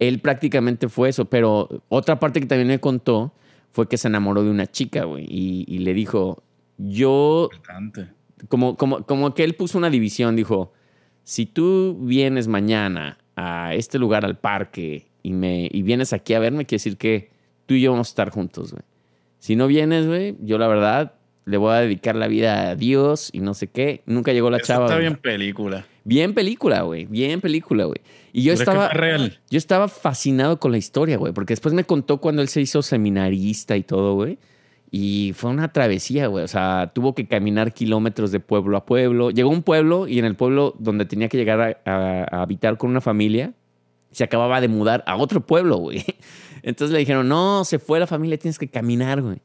él 0.00 0.18
prácticamente 0.18 0.88
fue 0.88 1.08
eso, 1.08 1.26
pero 1.26 1.68
otra 1.88 2.18
parte 2.18 2.40
que 2.40 2.46
también 2.46 2.68
me 2.68 2.80
contó 2.80 3.32
fue 3.70 3.88
que 3.88 3.96
se 3.96 4.08
enamoró 4.08 4.42
de 4.42 4.50
una 4.50 4.66
chica, 4.66 5.04
güey, 5.04 5.24
y, 5.28 5.64
y 5.68 5.78
le 5.78 5.94
dijo, 5.94 6.42
yo 6.76 7.48
como, 8.48 8.76
como, 8.76 9.04
como 9.06 9.34
que 9.34 9.44
él 9.44 9.54
puso 9.54 9.78
una 9.78 9.90
división, 9.90 10.34
dijo, 10.34 10.72
si 11.22 11.46
tú 11.46 11.96
vienes 12.00 12.48
mañana 12.48 13.18
a 13.36 13.74
este 13.74 13.98
lugar, 13.98 14.24
al 14.24 14.38
parque, 14.38 15.11
y, 15.22 15.32
me, 15.32 15.68
y 15.70 15.82
vienes 15.82 16.12
aquí 16.12 16.34
a 16.34 16.38
verme, 16.38 16.64
quiere 16.66 16.76
decir 16.80 16.96
que 16.96 17.30
tú 17.66 17.74
y 17.74 17.80
yo 17.82 17.92
vamos 17.92 18.08
a 18.08 18.10
estar 18.10 18.30
juntos, 18.30 18.72
güey. 18.72 18.82
Si 19.38 19.56
no 19.56 19.66
vienes, 19.66 20.06
güey, 20.06 20.36
yo 20.40 20.58
la 20.58 20.68
verdad 20.68 21.14
le 21.44 21.56
voy 21.56 21.72
a 21.74 21.80
dedicar 21.80 22.14
la 22.14 22.28
vida 22.28 22.70
a 22.70 22.76
Dios 22.76 23.30
y 23.32 23.40
no 23.40 23.54
sé 23.54 23.66
qué. 23.66 24.02
Nunca 24.06 24.32
llegó 24.32 24.50
la 24.50 24.58
Eso 24.58 24.66
chava. 24.66 24.84
está 24.84 24.94
güey. 24.96 25.08
bien 25.08 25.16
película. 25.20 25.84
Bien 26.04 26.34
película, 26.34 26.82
güey. 26.82 27.06
Bien 27.06 27.40
película, 27.40 27.84
güey. 27.84 27.98
Y 28.32 28.42
yo 28.42 28.52
¿Crees 28.54 28.58
que 28.60 28.62
estaba... 28.70 28.88
real? 28.90 29.40
Yo 29.50 29.58
estaba 29.58 29.88
fascinado 29.88 30.60
con 30.60 30.70
la 30.70 30.78
historia, 30.78 31.16
güey, 31.16 31.32
porque 31.32 31.52
después 31.52 31.74
me 31.74 31.82
contó 31.84 32.18
cuando 32.18 32.42
él 32.42 32.48
se 32.48 32.60
hizo 32.60 32.82
seminarista 32.82 33.76
y 33.76 33.82
todo, 33.82 34.14
güey. 34.14 34.38
Y 34.92 35.32
fue 35.34 35.50
una 35.50 35.72
travesía, 35.72 36.26
güey. 36.28 36.44
O 36.44 36.48
sea, 36.48 36.92
tuvo 36.94 37.14
que 37.14 37.26
caminar 37.26 37.72
kilómetros 37.72 38.30
de 38.30 38.40
pueblo 38.40 38.76
a 38.76 38.84
pueblo. 38.86 39.30
Llegó 39.30 39.50
a 39.50 39.52
un 39.54 39.62
pueblo 39.62 40.06
y 40.06 40.18
en 40.18 40.24
el 40.24 40.36
pueblo 40.36 40.74
donde 40.78 41.06
tenía 41.06 41.28
que 41.28 41.36
llegar 41.38 41.60
a, 41.60 41.90
a- 41.90 42.26
a 42.38 42.42
habitar 42.42 42.76
con 42.76 42.90
una 42.90 43.00
familia, 43.00 43.54
se 44.12 44.24
acababa 44.24 44.60
de 44.60 44.68
mudar 44.68 45.02
a 45.06 45.16
otro 45.16 45.44
pueblo, 45.44 45.76
güey. 45.78 46.04
Entonces 46.62 46.92
le 46.92 47.00
dijeron, 47.00 47.28
no, 47.28 47.64
se 47.64 47.78
fue 47.78 47.98
la 47.98 48.06
familia, 48.06 48.38
tienes 48.38 48.58
que 48.58 48.68
caminar, 48.68 49.20
güey. 49.20 49.38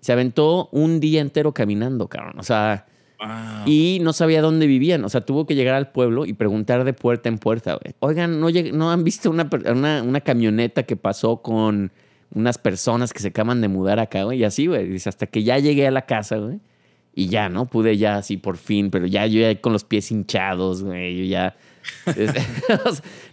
Se 0.00 0.12
aventó 0.12 0.68
un 0.70 1.00
día 1.00 1.20
entero 1.20 1.52
caminando, 1.54 2.08
cabrón. 2.08 2.38
O 2.38 2.42
sea, 2.42 2.86
Wow. 3.20 3.66
y 3.66 3.98
no 4.00 4.12
sabía 4.12 4.40
dónde 4.40 4.68
vivían. 4.68 5.04
O 5.04 5.08
sea, 5.08 5.22
tuvo 5.22 5.44
que 5.44 5.56
llegar 5.56 5.74
al 5.74 5.90
pueblo 5.90 6.24
y 6.24 6.34
preguntar 6.34 6.84
de 6.84 6.92
puerta 6.92 7.28
en 7.28 7.38
puerta, 7.38 7.72
güey. 7.82 7.94
Oigan, 7.98 8.38
¿no, 8.38 8.48
¿no 8.72 8.92
han 8.92 9.02
visto 9.02 9.28
una, 9.30 9.48
una, 9.70 10.02
una 10.04 10.20
camioneta 10.20 10.84
que 10.84 10.94
pasó 10.94 11.42
con 11.42 11.90
unas 12.32 12.58
personas 12.58 13.12
que 13.12 13.18
se 13.18 13.28
acaban 13.28 13.60
de 13.60 13.66
mudar 13.66 13.98
acá, 13.98 14.22
güey? 14.22 14.38
Y 14.38 14.44
así, 14.44 14.66
güey. 14.66 14.86
Dice, 14.88 15.08
hasta 15.08 15.26
que 15.26 15.42
ya 15.42 15.58
llegué 15.58 15.88
a 15.88 15.90
la 15.90 16.06
casa, 16.06 16.36
güey. 16.36 16.60
Y 17.12 17.26
ya, 17.26 17.48
¿no? 17.48 17.66
Pude 17.66 17.96
ya 17.96 18.18
así 18.18 18.36
por 18.36 18.56
fin, 18.56 18.90
pero 18.90 19.06
ya 19.06 19.26
yo 19.26 19.40
ya 19.40 19.60
con 19.60 19.72
los 19.72 19.82
pies 19.82 20.12
hinchados, 20.12 20.84
güey. 20.84 21.18
Yo 21.18 21.24
ya... 21.24 21.56
Sea, 22.14 22.44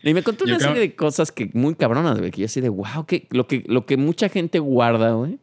y 0.04 0.14
me 0.14 0.24
contó 0.24 0.46
Yo 0.46 0.52
una 0.52 0.58
creo- 0.58 0.70
serie 0.70 0.82
de 0.90 0.96
cosas 0.96 1.32
que 1.32 1.50
muy 1.54 1.76
cabronas, 1.76 2.18
güey. 2.20 2.32
Que 2.32 2.42
yo 2.42 2.46
así 2.46 2.62
de, 2.62 2.70
wow, 2.70 3.06
que, 3.08 3.28
lo, 3.32 3.48
que, 3.48 3.64
lo 3.68 3.86
que 3.86 3.98
mucha 3.98 4.30
gente 4.30 4.60
guarda, 4.60 5.12
güey. 5.14 5.40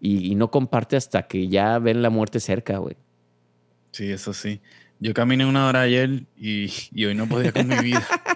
Y, 0.00 0.30
y 0.30 0.34
no 0.34 0.50
comparte 0.50 0.96
hasta 0.96 1.26
que 1.26 1.48
ya 1.48 1.78
ven 1.78 2.02
la 2.02 2.10
muerte 2.10 2.38
cerca, 2.40 2.78
güey. 2.78 2.96
Sí, 3.92 4.10
eso 4.10 4.32
sí. 4.34 4.60
Yo 5.00 5.14
caminé 5.14 5.44
una 5.46 5.66
hora 5.68 5.82
ayer 5.82 6.24
y, 6.38 6.70
y 6.92 7.04
hoy 7.06 7.14
no 7.14 7.26
podía 7.26 7.52
con 7.52 7.66
mi 7.68 7.76
vida. 7.76 8.06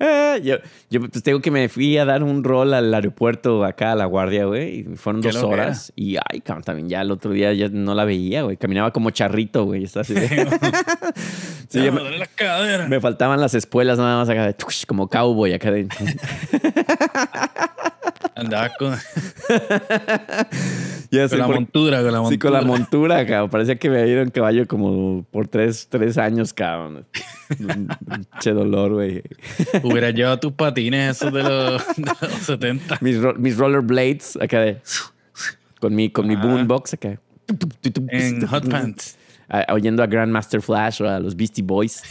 Yo, 0.42 0.56
yo 0.88 1.00
pues 1.00 1.22
tengo 1.22 1.40
que 1.40 1.50
me 1.50 1.68
fui 1.68 1.98
a 1.98 2.04
dar 2.06 2.22
un 2.22 2.42
rol 2.42 2.72
al 2.72 2.94
aeropuerto 2.94 3.64
acá 3.64 3.92
a 3.92 3.94
la 3.96 4.06
guardia, 4.06 4.46
güey. 4.46 4.80
Y 4.80 4.84
fueron 4.96 5.20
dos 5.20 5.36
horas. 5.36 5.92
Y 5.96 6.16
ay, 6.16 6.40
cabrón, 6.40 6.62
también 6.64 6.88
ya 6.88 7.02
el 7.02 7.10
otro 7.10 7.32
día 7.32 7.52
ya 7.52 7.68
no 7.68 7.94
la 7.94 8.04
veía, 8.06 8.42
güey. 8.42 8.56
Caminaba 8.56 8.92
como 8.92 9.10
charrito, 9.10 9.64
güey. 9.64 9.84
Estaba 9.84 10.02
así 10.02 10.14
de- 10.14 10.28
Sí, 11.68 11.78
Ya 11.80 11.84
yo 11.86 11.92
me 11.92 12.18
las 12.18 12.28
caderas. 12.28 12.88
me 12.88 13.00
faltaban 13.00 13.40
las 13.40 13.52
espuelas 13.54 13.98
nada 13.98 14.16
más 14.18 14.28
acá 14.30 14.46
de 14.46 14.54
tush, 14.54 14.84
como 14.86 15.08
cowboy 15.08 15.52
acá 15.52 15.70
de. 15.70 15.86
Andabas 18.36 18.72
con, 18.78 18.94
ya 21.10 21.28
sé 21.28 21.30
con 21.30 21.38
la 21.40 21.46
por- 21.46 21.54
montura, 21.56 22.02
con 22.02 22.12
la 22.12 22.20
montura. 22.20 22.30
Sí, 22.30 22.38
con 22.38 22.52
la 22.54 22.62
montura, 22.62 23.26
cabrón. 23.26 23.50
Parecía 23.50 23.76
que 23.76 23.90
me 23.90 24.00
había 24.00 24.12
ido 24.14 24.22
en 24.22 24.30
caballo 24.30 24.66
como 24.66 25.24
por 25.30 25.46
tres, 25.48 25.88
tres 25.90 26.16
años, 26.16 26.54
cabrón. 26.54 27.06
Che 28.40 28.52
dolor, 28.52 28.92
güey. 28.94 29.22
Hubieras 29.90 30.14
llevado 30.14 30.38
tus 30.40 30.52
patines 30.52 31.16
esos 31.16 31.32
de 31.32 31.42
los, 31.42 31.82
de 31.96 32.04
los 32.28 32.32
70. 32.42 32.98
Mis, 33.00 33.20
ro- 33.20 33.34
mis 33.34 33.56
rollerblades 33.56 34.36
acá 34.40 34.60
de. 34.60 34.78
Con 35.80 35.94
mi, 35.94 36.10
con 36.10 36.26
mi 36.28 36.34
Ajá. 36.34 36.46
boombox 36.46 36.94
acá. 36.94 37.18
En 38.08 38.46
hot 38.46 38.68
pants. 38.68 39.16
Ah, 39.52 39.66
Oyendo 39.72 40.02
a 40.02 40.06
Grandmaster 40.06 40.62
Flash 40.62 41.02
o 41.02 41.08
a 41.08 41.18
los 41.18 41.34
Beastie 41.34 41.64
Boys. 41.64 42.02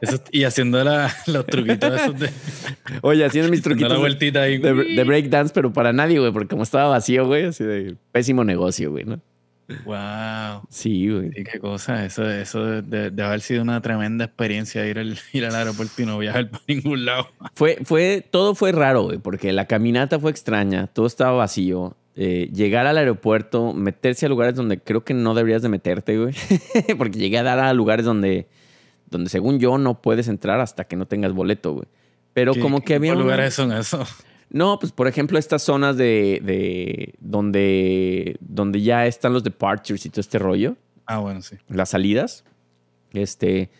Eso- 0.00 0.22
y 0.32 0.44
haciendo 0.44 0.82
la- 0.82 1.14
los 1.26 1.44
truquitos 1.46 2.00
esos 2.00 2.18
de, 2.18 2.30
Oye, 3.02 3.24
haciendo 3.24 3.50
mis 3.50 3.60
truquitos 3.60 3.90
la 3.90 3.96
de, 3.96 4.00
vueltita 4.00 4.42
ahí. 4.42 4.56
de, 4.58 4.72
de 4.72 5.04
breakdance, 5.04 5.52
pero 5.54 5.72
para 5.72 5.92
nadie, 5.92 6.18
güey, 6.18 6.32
porque 6.32 6.48
como 6.48 6.62
estaba 6.62 6.88
vacío, 6.88 7.26
güey, 7.26 7.44
así 7.46 7.64
de 7.64 7.96
pésimo 8.12 8.42
negocio, 8.44 8.90
güey, 8.90 9.04
¿no? 9.04 9.20
Wow. 9.84 10.62
Sí, 10.68 11.08
güey. 11.10 11.30
Sí, 11.32 11.44
qué 11.44 11.58
cosa. 11.58 12.04
Eso, 12.04 12.28
eso 12.28 12.64
de, 12.82 13.10
de- 13.10 13.22
haber 13.22 13.40
sido 13.40 13.62
una 13.62 13.80
tremenda 13.80 14.24
experiencia 14.26 14.86
ir 14.86 14.98
al, 14.98 15.18
ir 15.32 15.44
al 15.44 15.54
aeropuerto 15.54 16.02
y 16.02 16.06
no 16.06 16.18
viajar 16.18 16.48
para 16.50 16.62
ningún 16.68 17.04
lado. 17.04 17.28
Fue, 17.54 17.78
fue, 17.84 18.26
todo 18.30 18.54
fue 18.54 18.72
raro, 18.72 19.02
güey, 19.04 19.18
porque 19.18 19.52
la 19.52 19.66
caminata 19.66 20.18
fue 20.18 20.30
extraña, 20.30 20.86
todo 20.88 21.06
estaba 21.06 21.32
vacío. 21.32 21.96
Eh, 22.16 22.50
llegar 22.52 22.86
al 22.86 22.98
aeropuerto, 22.98 23.72
meterse 23.72 24.26
a 24.26 24.28
lugares 24.28 24.54
donde 24.54 24.78
creo 24.80 25.04
que 25.04 25.14
no 25.14 25.32
deberías 25.34 25.62
de 25.62 25.68
meterte, 25.68 26.18
güey. 26.18 26.34
porque 26.98 27.18
llegué 27.18 27.38
a 27.38 27.42
dar 27.42 27.58
a 27.60 27.72
lugares 27.72 28.04
donde, 28.04 28.46
donde 29.08 29.30
según 29.30 29.58
yo 29.60 29.78
no 29.78 30.02
puedes 30.02 30.28
entrar 30.28 30.60
hasta 30.60 30.84
que 30.84 30.96
no 30.96 31.06
tengas 31.06 31.32
boleto, 31.32 31.72
güey. 31.74 31.86
Pero 32.34 32.52
¿Qué- 32.54 32.60
como 32.60 32.80
qué 32.80 32.86
que 32.86 32.94
había... 32.96 33.12
tipo 33.12 33.18
de 33.20 33.24
una- 33.24 33.34
lugares 33.36 33.54
son 33.54 33.72
esos? 33.72 34.08
No, 34.50 34.78
pues 34.78 34.90
por 34.92 35.06
ejemplo 35.08 35.38
estas 35.38 35.62
zonas 35.62 35.96
de, 35.96 36.40
de 36.44 37.14
donde, 37.20 38.36
donde 38.40 38.82
ya 38.82 39.06
están 39.06 39.32
los 39.32 39.44
departures 39.44 40.04
y 40.06 40.10
todo 40.10 40.20
este 40.20 40.38
rollo 40.38 40.76
Ah, 41.06 41.18
bueno, 41.18 41.40
sí. 41.42 41.56
las 41.68 41.90
salidas. 41.90 42.44
Este. 43.12 43.70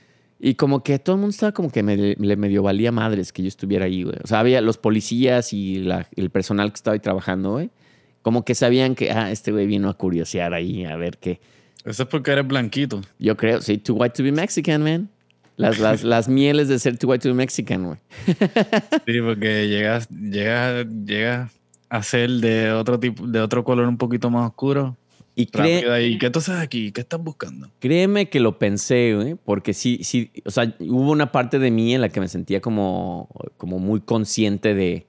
Y 0.42 0.54
como 0.54 0.82
que 0.82 0.98
todo 0.98 1.16
el 1.16 1.20
mundo 1.20 1.30
estaba 1.32 1.52
como 1.52 1.70
que 1.70 1.82
me, 1.82 1.96
le 1.96 2.36
medio 2.36 2.62
valía 2.62 2.92
madres 2.92 3.30
que 3.32 3.42
yo 3.42 3.48
estuviera 3.48 3.84
ahí, 3.84 4.04
güey. 4.04 4.16
O 4.24 4.26
sea, 4.26 4.40
había 4.40 4.60
los 4.62 4.78
policías 4.78 5.52
y 5.52 5.80
la- 5.80 6.08
el 6.16 6.30
personal 6.30 6.70
que 6.70 6.76
estaba 6.76 6.94
ahí 6.94 7.00
trabajando, 7.00 7.52
güey. 7.52 7.70
Como 8.22 8.44
que 8.44 8.54
sabían 8.54 8.94
que, 8.94 9.10
ah, 9.10 9.30
este 9.30 9.52
güey 9.52 9.66
vino 9.66 9.88
a 9.90 9.94
curiosear 9.94 10.54
ahí, 10.54 10.84
a 10.86 10.96
ver 10.96 11.18
qué. 11.18 11.40
Eso 11.84 12.02
es 12.04 12.08
porque 12.08 12.30
eres 12.32 12.46
blanquito. 12.46 13.00
Yo 13.18 13.36
creo, 13.36 13.60
sí, 13.60 13.76
too 13.78 13.94
white 13.96 14.14
to 14.16 14.22
be 14.22 14.32
Mexican, 14.32 14.82
man. 14.82 15.10
Las, 15.60 15.78
las, 15.78 16.02
las 16.04 16.28
mieles 16.28 16.68
de 16.68 16.78
ser 16.78 16.96
too 16.98 17.08
white 17.10 17.22
to 17.22 17.28
be 17.28 17.34
Mexican, 17.34 17.84
güey. 17.86 17.98
Sí, 19.06 19.20
porque 19.20 19.68
llegas, 19.68 20.08
llegas, 20.10 20.86
llegas 21.04 21.52
a 21.88 22.02
ser 22.02 22.30
de 22.30 22.72
otro 22.72 22.98
tipo, 23.00 23.26
de 23.26 23.40
otro 23.40 23.64
color 23.64 23.86
un 23.88 23.98
poquito 23.98 24.30
más 24.30 24.48
oscuro. 24.48 24.96
Y 25.36 25.46
cree- 25.46 25.88
ahí. 25.90 26.18
¿Qué 26.18 26.28
tú 26.30 26.40
haces 26.40 26.56
aquí? 26.58 26.92
¿Qué 26.92 27.00
estás 27.00 27.22
buscando? 27.22 27.70
Créeme 27.78 28.28
que 28.28 28.40
lo 28.40 28.58
pensé, 28.58 29.14
güey, 29.14 29.36
porque 29.36 29.72
sí, 29.74 30.00
sí, 30.02 30.30
o 30.44 30.50
sea, 30.50 30.74
hubo 30.80 31.10
una 31.12 31.32
parte 31.32 31.58
de 31.58 31.70
mí 31.70 31.94
en 31.94 32.00
la 32.00 32.08
que 32.08 32.20
me 32.20 32.28
sentía 32.28 32.60
como, 32.60 33.28
como 33.56 33.78
muy 33.78 34.00
consciente 34.00 34.74
de 34.74 35.06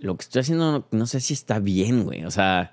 lo 0.00 0.16
que 0.16 0.22
estoy 0.22 0.40
haciendo, 0.40 0.72
no, 0.72 0.86
no 0.90 1.06
sé 1.06 1.20
si 1.20 1.34
está 1.34 1.58
bien, 1.58 2.04
güey, 2.04 2.24
o 2.24 2.30
sea, 2.30 2.72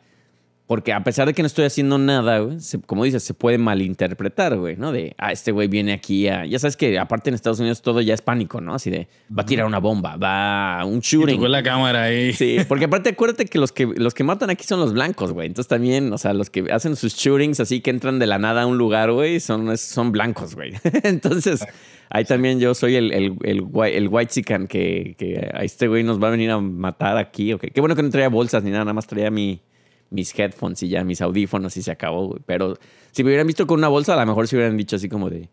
porque 0.67 0.91
a 0.93 1.01
pesar 1.01 1.27
de 1.27 1.33
que 1.33 1.41
no 1.41 1.47
estoy 1.47 1.63
haciendo 1.65 1.97
nada, 1.97 2.39
güey, 2.39 2.59
se- 2.59 2.81
como 2.81 3.05
dices, 3.05 3.23
se 3.23 3.33
puede 3.33 3.57
malinterpretar, 3.57 4.57
güey, 4.57 4.75
¿no? 4.75 4.91
De, 4.91 5.15
ah, 5.17 5.31
este 5.31 5.51
güey 5.53 5.67
viene 5.69 5.93
aquí 5.93 6.27
a, 6.27 6.45
ya 6.45 6.59
sabes 6.59 6.75
que 6.75 6.99
aparte 6.99 7.29
en 7.29 7.35
Estados 7.35 7.59
Unidos 7.59 7.81
todo 7.81 8.01
ya 8.01 8.13
es 8.13 8.21
pánico, 8.21 8.59
¿no? 8.59 8.73
Así 8.75 8.89
de, 8.89 9.07
va 9.35 9.43
a 9.43 9.45
tirar 9.45 9.65
una 9.65 9.79
bomba, 9.79 10.17
va 10.17 10.81
a 10.81 10.85
un 10.85 10.97
Y 10.97 11.01
shooting. 11.01 11.39
con 11.39 11.51
la 11.51 11.63
cámara 11.63 12.03
ahí. 12.03 12.33
Sí, 12.33 12.57
porque 12.67 12.85
aparte 12.85 13.09
acuérdate 13.09 13.45
que 13.45 13.57
los 13.59 13.71
que 13.71 13.85
los 13.85 14.13
que 14.13 14.23
matan 14.23 14.49
aquí 14.49 14.65
son 14.65 14.79
los 14.81 14.93
blancos, 14.93 15.31
güey. 15.31 15.47
Entonces 15.47 15.69
también, 15.69 16.11
o 16.11 16.17
sea, 16.17 16.33
los 16.33 16.49
que 16.49 16.65
hacen 16.71 16.95
sus 16.97 17.15
shootings 17.15 17.59
así 17.61 17.79
que 17.79 17.89
entran 17.89 18.19
de 18.19 18.27
la 18.27 18.37
nada 18.37 18.63
a 18.63 18.65
un 18.65 18.77
lugar, 18.77 19.11
güey, 19.11 19.39
son, 19.39 19.77
son 19.77 20.11
blancos, 20.11 20.55
güey. 20.55 20.73
Entonces, 21.03 21.65
ahí 22.09 22.25
también 22.25 22.59
yo 22.59 22.73
soy 22.75 22.95
el, 22.95 23.13
el, 23.13 23.35
el, 23.43 23.61
white, 23.61 23.97
el 23.97 24.09
white 24.09 24.31
chican 24.33 24.67
que, 24.67 25.15
que 25.17 25.49
a 25.53 25.63
este 25.63 25.87
güey 25.87 26.03
nos 26.03 26.21
va 26.21 26.27
a 26.27 26.31
venir 26.31 26.51
a 26.51 26.59
matar 26.59 27.17
aquí. 27.17 27.53
ok. 27.53 27.67
Qué 27.73 27.79
bueno 27.79 27.95
que 27.95 28.03
no 28.03 28.09
traía 28.09 28.27
bolsas 28.29 28.63
ni 28.63 28.71
nada, 28.71 28.83
nada 28.83 28.93
más 28.93 29.07
traía 29.07 29.31
mi, 29.31 29.61
mis 30.09 30.37
headphones 30.37 30.81
y 30.83 30.89
ya 30.89 31.03
mis 31.03 31.21
audífonos 31.21 31.75
y 31.77 31.81
se 31.81 31.91
acabó, 31.91 32.27
güey. 32.27 32.41
Pero 32.45 32.77
si 33.11 33.23
me 33.23 33.29
hubieran 33.29 33.47
visto 33.47 33.67
con 33.67 33.79
una 33.79 33.87
bolsa, 33.87 34.13
a 34.13 34.19
lo 34.19 34.25
mejor 34.25 34.47
se 34.47 34.55
hubieran 34.55 34.77
dicho 34.77 34.95
así 34.95 35.09
como 35.09 35.29
de, 35.29 35.49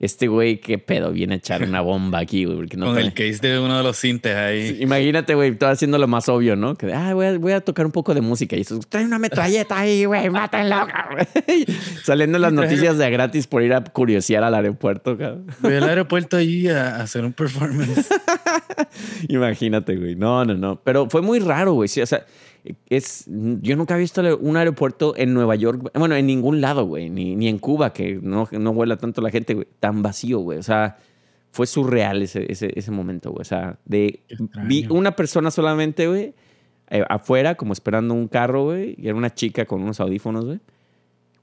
este 0.00 0.28
güey, 0.28 0.60
qué 0.60 0.78
pedo, 0.78 1.10
viene 1.10 1.34
a 1.34 1.36
echar 1.38 1.64
una 1.64 1.80
bomba 1.80 2.20
aquí, 2.20 2.44
güey. 2.44 2.56
Porque 2.56 2.76
no 2.76 2.86
con 2.86 2.98
el 2.98 3.12
case 3.12 3.38
de 3.40 3.58
uno 3.58 3.76
de 3.76 3.82
los 3.82 3.96
cintes 3.96 4.36
ahí. 4.36 4.68
Sí, 4.68 4.82
Imagínate, 4.82 5.34
güey, 5.34 5.56
todo 5.56 5.70
haciendo 5.70 5.98
lo 5.98 6.06
más 6.06 6.28
obvio, 6.28 6.54
¿no? 6.54 6.76
Que, 6.76 6.92
ah, 6.92 7.14
voy 7.14 7.26
a, 7.26 7.38
voy 7.38 7.52
a 7.52 7.60
tocar 7.60 7.84
un 7.84 7.90
poco 7.90 8.14
de 8.14 8.20
música. 8.20 8.56
Y 8.56 8.60
eso, 8.60 8.78
trae 8.88 9.04
una 9.04 9.18
metralleta 9.18 9.76
ahí, 9.76 10.04
güey, 10.04 10.30
mátenlo, 10.30 10.76
cabrón". 10.92 11.26
Saliendo 12.04 12.38
en 12.38 12.42
las 12.42 12.52
noticias 12.52 12.96
de 12.96 13.10
gratis 13.10 13.48
por 13.48 13.62
ir 13.62 13.74
a 13.74 13.82
curiosear 13.82 14.44
al 14.44 14.54
aeropuerto, 14.54 15.18
cabrón. 15.18 15.46
Voy 15.60 15.74
al 15.74 15.88
aeropuerto 15.88 16.36
allí 16.36 16.68
a, 16.68 16.96
a 16.96 17.02
hacer 17.02 17.24
un 17.24 17.32
performance. 17.32 18.08
Imagínate, 19.28 19.96
güey. 19.96 20.14
No, 20.14 20.44
no, 20.44 20.54
no. 20.54 20.80
Pero 20.84 21.10
fue 21.10 21.22
muy 21.22 21.40
raro, 21.40 21.72
güey. 21.72 21.88
Sí, 21.88 22.00
o 22.00 22.06
sea, 22.06 22.24
es, 22.88 23.24
yo 23.28 23.76
nunca 23.76 23.96
he 23.96 23.98
visto 23.98 24.22
un 24.38 24.56
aeropuerto 24.56 25.14
en 25.16 25.32
Nueva 25.34 25.54
York, 25.56 25.90
bueno, 25.94 26.14
en 26.16 26.26
ningún 26.26 26.60
lado, 26.60 26.84
güey. 26.84 27.10
Ni, 27.10 27.36
ni 27.36 27.48
en 27.48 27.58
Cuba, 27.58 27.92
que 27.92 28.18
no, 28.22 28.48
no 28.52 28.72
vuela 28.72 28.96
tanto 28.96 29.20
la 29.20 29.30
gente, 29.30 29.54
güey. 29.54 29.66
Tan 29.80 30.02
vacío, 30.02 30.40
güey. 30.40 30.58
O 30.58 30.62
sea, 30.62 30.96
fue 31.50 31.66
surreal 31.66 32.22
ese, 32.22 32.50
ese, 32.50 32.70
ese 32.74 32.90
momento, 32.90 33.30
güey. 33.30 33.42
O 33.42 33.44
sea, 33.44 33.78
de, 33.84 34.20
vi 34.66 34.86
una 34.90 35.12
persona 35.16 35.50
solamente, 35.50 36.06
güey, 36.08 36.34
eh, 36.90 37.04
afuera, 37.08 37.54
como 37.54 37.72
esperando 37.72 38.14
un 38.14 38.28
carro, 38.28 38.64
güey. 38.64 38.94
Y 38.98 39.08
era 39.08 39.16
una 39.16 39.34
chica 39.34 39.64
con 39.64 39.82
unos 39.82 40.00
audífonos, 40.00 40.44
güey. 40.44 40.60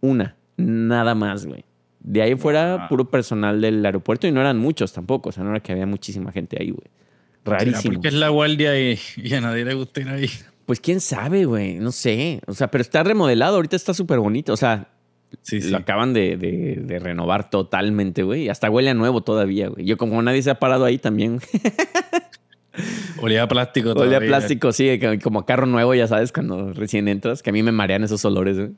Una. 0.02 0.36
Nada 0.58 1.16
más, 1.16 1.46
güey. 1.46 1.66
De 2.00 2.22
ahí 2.22 2.36
fuera, 2.36 2.78
Wow. 2.78 2.88
puro 2.88 3.10
personal 3.10 3.60
del 3.62 3.84
aeropuerto 3.84 4.28
y 4.28 4.32
no 4.32 4.40
eran 4.42 4.58
muchos 4.60 4.94
tampoco. 4.94 5.30
O 5.30 5.32
sea, 5.32 5.44
no 5.44 5.50
era 5.50 5.60
que 5.60 5.72
había 5.72 5.86
muchísima 5.88 6.32
gente 6.32 6.58
ahí, 6.60 6.70
güey. 6.70 6.88
¿Será 7.44 7.58
Rarísimo. 7.60 7.94
porque 7.96 8.08
es 8.10 8.14
la 8.16 8.30
guardia 8.30 8.80
y, 8.80 8.98
y 9.18 9.34
a 9.34 9.42
nadie 9.42 9.66
le 9.66 9.74
gusta 9.76 10.02
ir 10.02 10.10
ahí. 10.10 10.30
Pues 10.66 10.80
quién 10.80 11.00
sabe, 11.00 11.46
güey. 11.46 11.76
No 11.76 11.92
sé. 11.92 12.42
O 12.48 12.54
sea, 12.54 12.72
pero 12.72 12.82
está 12.82 13.04
remodelado. 13.04 13.56
Ahorita 13.56 13.76
está 13.76 13.94
súper 13.94 14.20
bonito. 14.20 14.54
O 14.54 14.58
sea, 14.58 14.90
Sí, 15.42 15.62
sí. 15.62 15.70
lo 15.70 15.78
acaban 15.78 16.14
de, 16.14 16.38
de- 16.38 16.78
de 16.82 17.00
renovar 17.00 17.50
totalmente, 17.50 18.24
güey. 18.24 18.50
Hasta 18.50 18.70
huele 18.70 18.90
a 18.90 18.94
nuevo 18.94 19.22
todavía, 19.22 19.68
güey. 19.68 19.86
Yo, 19.86 19.98
como 19.98 20.22
nadie 20.22 20.42
se 20.42 20.50
ha 20.50 20.60
parado 20.60 20.86
ahí 20.86 20.98
también. 20.98 21.40
Olía 23.22 23.44
a 23.44 23.48
plástico 23.48 23.92
Olía 23.92 24.02
a 24.04 24.06
todavía. 24.06 24.28
plástico, 24.28 24.72
sí. 24.72 25.00
como- 25.24 25.46
carro 25.46 25.66
nuevo, 25.66 25.94
ya 25.94 26.08
sabes, 26.08 26.32
cuando 26.32 26.74
recién 26.74 27.08
entras. 27.08 27.42
Que 27.42 27.50
a 27.52 27.54
mí 27.54 27.64
me 27.64 27.72
marean 27.72 28.04
esos 28.04 28.24
olores, 28.26 28.58
güey. 28.58 28.72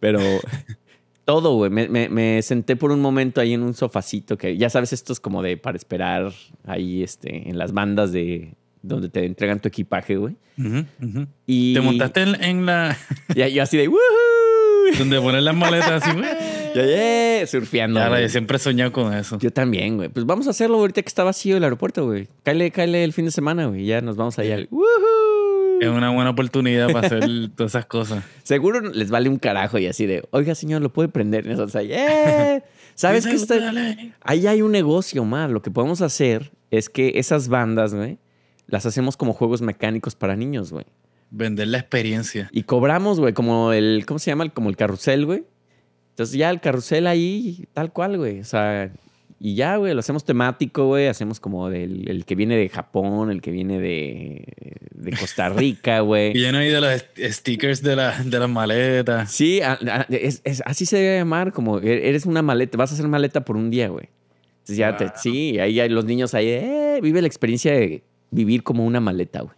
Pero 0.00 0.20
todo, 1.24 1.54
güey. 1.56 1.70
Me, 1.70 1.88
me- 1.88 2.08
me 2.08 2.40
senté 2.42 2.76
por 2.76 2.92
un 2.92 3.00
momento 3.00 3.40
ahí 3.40 3.52
en 3.54 3.62
un 3.62 3.74
sofacito 3.74 4.38
que 4.38 4.56
ya 4.56 4.70
sabes, 4.70 4.92
estos 4.92 5.20
como 5.20 5.42
de 5.42 5.56
para 5.56 5.76
esperar 5.76 6.32
ahí 6.64 7.02
este, 7.02 7.48
en 7.50 7.58
las 7.58 7.72
bandas 7.72 8.12
de 8.12 8.54
donde 8.82 9.08
te 9.08 9.24
entregan 9.24 9.60
tu 9.60 9.68
equipaje, 9.68 10.16
güey. 10.16 10.36
Y 11.46 11.74
Te 11.74 11.80
montaste 11.80 12.22
en, 12.22 12.42
en 12.42 12.66
la... 12.66 12.96
Ya, 13.34 13.48
yo 13.48 13.62
así 13.62 13.76
de 13.76 13.88
¡Woohoo! 13.88 14.98
donde 14.98 15.20
pones 15.20 15.42
las 15.42 15.54
maletas 15.56 16.02
así. 16.02 16.12
güey. 16.16 16.28
Ya, 16.74 16.86
ya, 16.86 17.46
surfeando. 17.46 18.00
Güey. 18.08 18.22
yo 18.22 18.28
siempre 18.30 18.56
he 18.56 18.58
soñado 18.58 18.92
con 18.92 19.12
eso. 19.12 19.38
Yo 19.38 19.50
también, 19.52 19.96
güey. 19.98 20.08
Pues 20.08 20.24
vamos 20.24 20.46
a 20.46 20.50
hacerlo 20.50 20.78
ahorita 20.78 21.02
que 21.02 21.08
está 21.08 21.22
vacío 21.22 21.58
el 21.58 21.64
aeropuerto, 21.64 22.06
güey. 22.06 22.28
Cáele, 22.44 22.70
cáele 22.70 23.04
el 23.04 23.12
fin 23.12 23.26
de 23.26 23.30
semana, 23.30 23.66
güey. 23.66 23.84
Ya 23.84 24.00
nos 24.00 24.16
vamos 24.16 24.38
allá. 24.38 24.54
al- 24.54 24.68
¡Woohoo! 24.70 25.80
Es 25.82 25.88
una 25.88 26.08
buena 26.10 26.30
oportunidad 26.30 26.90
para 26.90 27.08
hacer 27.08 27.20
todas 27.56 27.72
esas 27.72 27.84
cosas. 27.84 28.24
Seguro 28.42 28.80
les 28.80 29.10
vale 29.10 29.28
un 29.28 29.36
carajo 29.38 29.76
y 29.78 29.86
así 29.86 30.06
de, 30.06 30.24
oiga, 30.30 30.54
señor, 30.54 30.80
¿lo 30.80 30.90
puede 30.90 31.10
prender? 31.10 31.44
Y 31.44 31.50
nosotros 31.50 31.76
ahí, 31.76 31.90
¡eh! 31.92 32.62
¿Sabes 32.94 33.26
qué 33.26 33.34
está? 33.34 33.56
Ahí 34.22 34.46
hay 34.46 34.62
un 34.62 34.72
negocio 34.72 35.24
más. 35.26 35.50
Lo 35.50 35.60
que 35.60 35.70
podemos 35.70 36.00
hacer 36.00 36.52
es 36.70 36.88
que 36.88 37.12
esas 37.16 37.48
bandas, 37.48 37.94
güey, 37.94 38.16
las 38.72 38.84
hacemos 38.86 39.16
como 39.16 39.32
juegos 39.34 39.62
mecánicos 39.62 40.16
para 40.16 40.34
niños, 40.34 40.72
güey. 40.72 40.84
Vender 41.30 41.68
la 41.68 41.78
experiencia. 41.78 42.48
Y 42.52 42.64
cobramos, 42.64 43.20
güey, 43.20 43.32
como 43.32 43.72
el, 43.72 44.04
¿cómo 44.06 44.18
se 44.18 44.30
llama? 44.32 44.48
Como 44.48 44.68
el 44.68 44.76
carrusel, 44.76 45.24
güey. 45.26 45.44
Entonces 46.10 46.36
ya 46.36 46.50
el 46.50 46.60
carrusel 46.60 47.06
ahí, 47.06 47.66
tal 47.72 47.92
cual, 47.92 48.18
güey. 48.18 48.40
O 48.40 48.44
sea, 48.44 48.90
y 49.38 49.54
ya, 49.54 49.76
güey, 49.76 49.92
lo 49.94 50.00
hacemos 50.00 50.24
temático, 50.24 50.86
güey. 50.86 51.06
Hacemos 51.08 51.40
como 51.40 51.70
del 51.70 52.08
el 52.08 52.24
que 52.26 52.34
viene 52.34 52.56
de 52.56 52.68
Japón, 52.68 53.30
el 53.30 53.40
que 53.40 53.50
viene 53.50 53.78
de, 53.80 54.44
de 54.94 55.10
Costa 55.16 55.48
Rica, 55.50 56.00
güey. 56.00 56.32
lleno 56.34 56.58
ahí 56.58 56.68
de 56.68 56.80
los 56.80 56.90
st- 56.90 57.32
stickers 57.32 57.82
de, 57.82 57.96
la, 57.96 58.22
de 58.22 58.38
las 58.38 58.48
maletas. 58.50 59.30
Sí, 59.32 59.60
a- 59.62 59.78
a- 59.86 60.06
es- 60.10 60.42
es- 60.44 60.62
así 60.66 60.84
se 60.86 60.96
debe 60.98 61.18
llamar, 61.18 61.52
como 61.52 61.78
e- 61.78 62.08
eres 62.08 62.26
una 62.26 62.42
maleta, 62.42 62.76
vas 62.78 62.90
a 62.90 62.94
hacer 62.94 63.08
maleta 63.08 63.44
por 63.44 63.56
un 63.56 63.70
día, 63.70 63.88
güey. 63.88 64.08
Entonces 64.60 64.76
ya 64.76 64.96
te- 64.96 65.10
sí, 65.16 65.58
ahí 65.58 65.80
hay 65.80 65.88
los 65.88 66.04
niños 66.04 66.34
ahí, 66.34 66.48
eh, 66.48 67.00
vive 67.02 67.20
la 67.20 67.26
experiencia 67.26 67.72
de 67.72 68.02
vivir 68.32 68.64
como 68.64 68.84
una 68.84 68.98
maleta, 68.98 69.42
güey. 69.42 69.54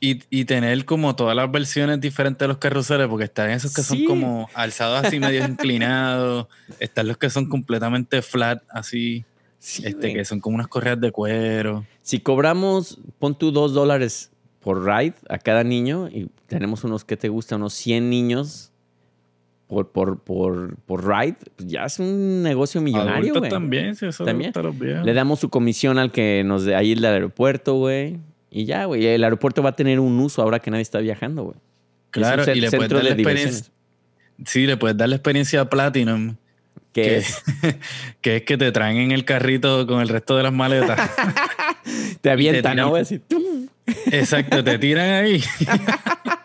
Y, 0.00 0.22
y 0.30 0.44
tener 0.44 0.84
como 0.84 1.16
todas 1.16 1.34
las 1.34 1.50
versiones 1.50 2.00
diferentes 2.00 2.38
de 2.38 2.46
los 2.46 2.58
carruseles, 2.58 3.08
porque 3.08 3.24
están 3.24 3.50
esos 3.50 3.74
que 3.74 3.82
Sí. 3.82 3.88
son 3.98 4.04
como 4.06 4.48
alzados 4.54 5.04
así 5.04 5.18
medio 5.18 5.44
inclinados, 5.44 6.46
están 6.78 7.08
los 7.08 7.16
que 7.16 7.28
son 7.30 7.48
completamente 7.48 8.22
flat, 8.22 8.62
así, 8.70 9.24
Sí, 9.58 9.82
este, 9.84 9.98
güey. 10.08 10.14
que 10.14 10.24
son 10.24 10.38
como 10.38 10.54
unas 10.54 10.68
correas 10.68 11.00
de 11.00 11.10
cuero. 11.10 11.84
Si 12.02 12.20
cobramos, 12.20 13.00
pon 13.18 13.36
tú 13.36 13.50
dos 13.50 13.74
dólares 13.74 14.30
por 14.60 14.84
ride 14.84 15.14
a 15.28 15.38
cada 15.38 15.64
niño 15.64 16.08
y 16.08 16.30
tenemos 16.46 16.84
unos 16.84 17.04
que 17.04 17.16
te 17.16 17.28
gusta, 17.28 17.56
unos 17.56 17.74
100 17.74 18.08
niños 18.08 18.70
por, 19.68 19.90
por, 19.90 20.18
por, 20.20 20.76
por 20.78 21.06
ride, 21.06 21.36
ya 21.58 21.84
es 21.84 21.98
un 21.98 22.42
negocio 22.42 22.80
millonario, 22.80 23.34
güey. 23.34 23.50
también, 23.50 23.94
si 23.94 24.06
eso 24.06 24.24
También. 24.24 24.52
le 25.04 25.12
damos 25.12 25.40
su 25.40 25.50
comisión 25.50 25.98
al 25.98 26.10
que 26.10 26.42
nos 26.44 26.64
de 26.64 26.74
ahí 26.74 26.94
del 26.94 27.04
aeropuerto, 27.04 27.74
güey. 27.74 28.18
Y 28.50 28.64
ya, 28.64 28.86
güey. 28.86 29.06
El 29.06 29.22
aeropuerto 29.22 29.62
va 29.62 29.70
a 29.70 29.76
tener 29.76 30.00
un 30.00 30.18
uso 30.18 30.40
ahora 30.40 30.58
que 30.58 30.70
nadie 30.70 30.82
está 30.82 31.00
viajando, 31.00 31.44
güey. 31.44 31.56
Claro, 32.10 32.42
Es 32.42 32.48
un 32.48 32.56
y 32.56 32.60
le 32.62 32.70
puedes 32.70 32.90
dar 32.90 33.04
la 33.04 33.10
experiencia. 33.10 33.72
Sí, 34.46 34.66
le 34.66 34.76
puedes 34.78 34.96
dar 34.96 35.10
la 35.10 35.16
experiencia 35.16 35.60
a 35.60 35.68
Platinum, 35.68 36.36
Que 36.92 37.02
que, 37.02 37.16
es, 37.18 37.42
que 38.22 38.36
es 38.36 38.42
que 38.44 38.56
te 38.56 38.72
traen 38.72 38.96
en 38.96 39.12
el 39.12 39.26
carrito 39.26 39.86
con 39.86 40.00
el 40.00 40.08
resto 40.08 40.34
de 40.34 40.44
las 40.44 40.52
maletas. 40.52 40.98
te 42.22 42.30
avientan, 42.30 42.78
¿no? 42.78 42.96
Exacto, 42.96 44.64
te 44.64 44.78
tiran 44.78 45.10
ahí. 45.10 45.42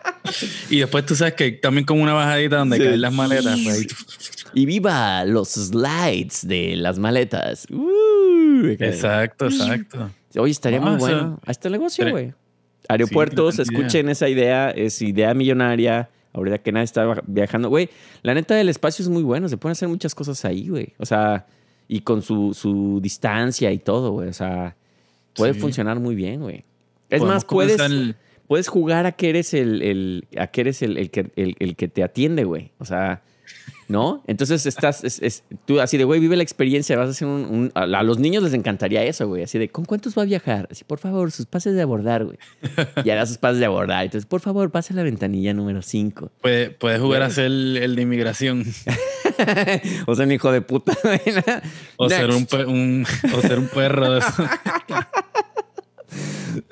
y 0.70 0.78
después 0.80 1.04
tú 1.06 1.14
sabes 1.14 1.34
que 1.34 1.52
también 1.52 1.84
como 1.84 2.02
una 2.02 2.12
bajadita 2.14 2.56
donde 2.58 2.76
Sí. 2.78 2.82
caen 2.84 3.00
las 3.00 3.12
maletas. 3.12 3.58
pues, 3.64 3.76
ahí. 3.78 3.86
Y 4.54 4.66
viva 4.66 5.24
los 5.24 5.48
slides 5.50 6.46
de 6.46 6.76
las 6.76 6.98
maletas. 6.98 7.66
Uh, 7.70 8.66
Exacto, 8.78 9.46
exacto. 9.46 10.10
Oye, 10.36 10.50
estaría 10.52 10.80
muy 10.80 10.98
sea, 11.00 11.08
bueno. 11.16 11.40
Ahí 11.44 11.50
está 11.52 11.68
el 11.68 11.72
negocio, 11.72 12.04
tre- 12.06 12.10
güey. 12.10 12.32
Aeropuertos, 12.88 13.58
escuchen 13.58 14.08
esa 14.08 14.28
idea. 14.28 14.70
Es 14.70 15.00
idea 15.02 15.32
millonaria. 15.34 16.08
Ahorita 16.32 16.58
que 16.58 16.72
nadie 16.72 16.84
está 16.84 17.22
viajando. 17.26 17.68
Güey, 17.68 17.88
la 18.22 18.34
neta 18.34 18.54
del 18.54 18.68
espacio 18.68 19.02
es 19.02 19.08
muy 19.08 19.22
bueno. 19.22 19.48
Se 19.48 19.56
pueden 19.56 19.72
hacer 19.72 19.88
muchas 19.88 20.14
cosas 20.14 20.44
ahí, 20.44 20.68
güey. 20.68 20.92
O 20.98 21.06
sea, 21.06 21.46
y 21.88 22.00
con 22.00 22.22
su, 22.22 22.52
su 22.54 22.98
distancia 23.00 23.70
y 23.72 23.78
todo, 23.78 24.10
güey. 24.12 24.28
O 24.28 24.32
sea, 24.32 24.76
puede 25.34 25.54
Sí. 25.54 25.60
funcionar 25.60 26.00
muy 26.00 26.14
bien, 26.14 26.40
güey. 26.40 26.64
Es 27.10 27.20
Podemos 27.20 27.34
más, 27.34 27.44
puedes, 27.44 27.80
puedes 28.46 28.68
jugar 28.68 29.06
a 29.06 29.12
que 29.12 29.30
eres 29.30 29.54
el, 29.54 29.82
el- 29.82 30.26
a 30.38 30.46
que 30.48 30.60
eres 30.62 30.82
el, 30.82 30.96
el 30.98 31.10
que, 31.10 31.30
el, 31.36 31.56
el 31.58 31.76
que 31.76 31.88
te 31.88 32.02
atiende, 32.02 32.44
güey. 32.44 32.70
O 32.78 32.84
sea, 32.84 33.22
¿no? 33.86 34.22
Entonces 34.26 34.64
estás, 34.64 35.04
es, 35.04 35.20
es- 35.22 35.44
tú 35.66 35.78
así 35.80 35.98
de, 35.98 36.04
güey, 36.04 36.18
vive 36.18 36.36
la 36.36 36.42
experiencia, 36.42 36.96
vas 36.96 37.08
a 37.08 37.10
hacer 37.10 37.28
un, 37.28 37.44
un- 37.44 37.72
a, 37.74 37.82
a 37.82 38.02
los 38.02 38.18
niños 38.18 38.42
les 38.42 38.54
encantaría 38.54 39.02
eso, 39.04 39.28
güey. 39.28 39.42
Así 39.42 39.58
de, 39.58 39.68
¿con 39.68 39.84
cuántos 39.84 40.16
va 40.16 40.22
a 40.22 40.24
viajar? 40.24 40.68
Así, 40.70 40.84
por 40.84 40.98
favor, 40.98 41.30
sus 41.32 41.44
pases 41.46 41.74
de 41.74 41.82
abordar, 41.82 42.24
güey. 42.24 42.38
Y 43.04 43.10
hagas 43.10 43.28
sus 43.28 43.38
pases 43.38 43.58
de 43.58 43.66
abordar. 43.66 44.04
Entonces, 44.04 44.26
por 44.26 44.40
favor, 44.40 44.70
pase 44.70 44.94
la 44.94 45.02
ventanilla 45.02 45.52
número 45.52 45.82
5. 45.82 46.32
Puedes, 46.40 46.70
puedes 46.70 47.00
jugar 47.00 47.22
a 47.22 47.30
ser 47.30 47.44
el, 47.46 47.76
el 47.76 47.94
de 47.96 48.02
inmigración 48.02 48.64
o 50.06 50.14
sea, 50.14 50.24
un 50.24 50.32
hijo 50.32 50.50
de 50.52 50.60
puta. 50.62 50.94
o 51.96 52.08
ser 52.08 52.30
un, 52.30 52.46
un- 52.66 53.06
o 53.34 53.40
ser 53.42 53.58
un 53.58 53.68
perro 53.68 54.12
de 54.12 54.18
esos. 54.20 54.34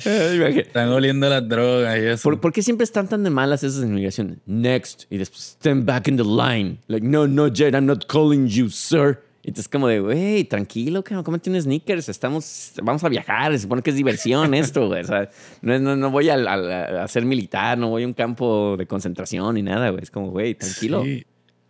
Imagínate. 0.04 0.60
Están 0.60 0.88
oliendo 0.90 1.28
las 1.28 1.48
drogas 1.48 1.98
y 1.98 2.06
eso. 2.06 2.22
¿Por, 2.22 2.40
por 2.40 2.52
qué 2.52 2.62
siempre 2.62 2.84
están 2.84 3.08
tan 3.08 3.22
de 3.24 3.30
malas 3.30 3.62
esas 3.62 3.80
de 3.80 3.86
inmigración? 3.88 4.40
Next. 4.46 5.04
Y 5.10 5.18
después, 5.18 5.56
stand 5.60 5.84
back 5.84 6.08
in 6.08 6.16
the 6.16 6.24
line. 6.24 6.78
Like, 6.88 7.06
no, 7.06 7.26
no, 7.26 7.48
Jed, 7.52 7.74
I'm 7.74 7.86
not 7.86 8.06
calling 8.06 8.46
you, 8.46 8.68
sir. 8.68 9.20
Y 9.44 9.48
entonces 9.48 9.68
como 9.68 9.88
de, 9.88 9.98
güey, 9.98 10.44
tranquilo, 10.44 11.02
cabrón, 11.02 11.24
cómete 11.24 11.50
un 11.50 11.60
sneakers. 11.60 12.08
Estamos, 12.08 12.72
vamos 12.80 13.02
a 13.02 13.08
viajar. 13.08 13.50
Se 13.52 13.58
supone 13.60 13.82
que 13.82 13.90
es 13.90 13.96
diversión 13.96 14.54
esto, 14.54 14.86
güey. 14.86 15.00
O 15.02 15.06
sea, 15.06 15.28
no, 15.62 15.78
no, 15.80 15.96
no 15.96 16.10
voy 16.12 16.28
al- 16.28 16.46
al- 16.46 16.98
a, 16.98 17.08
ser 17.08 17.24
militar, 17.24 17.76
no 17.76 17.88
voy 17.88 18.04
a 18.04 18.06
un 18.06 18.14
campo 18.14 18.76
de 18.78 18.86
concentración 18.86 19.56
ni 19.56 19.62
nada, 19.62 19.90
güey. 19.90 20.02
Es 20.04 20.10
como, 20.12 20.30
güey, 20.30 20.54
tranquilo. 20.54 21.02
Sí. 21.02 21.26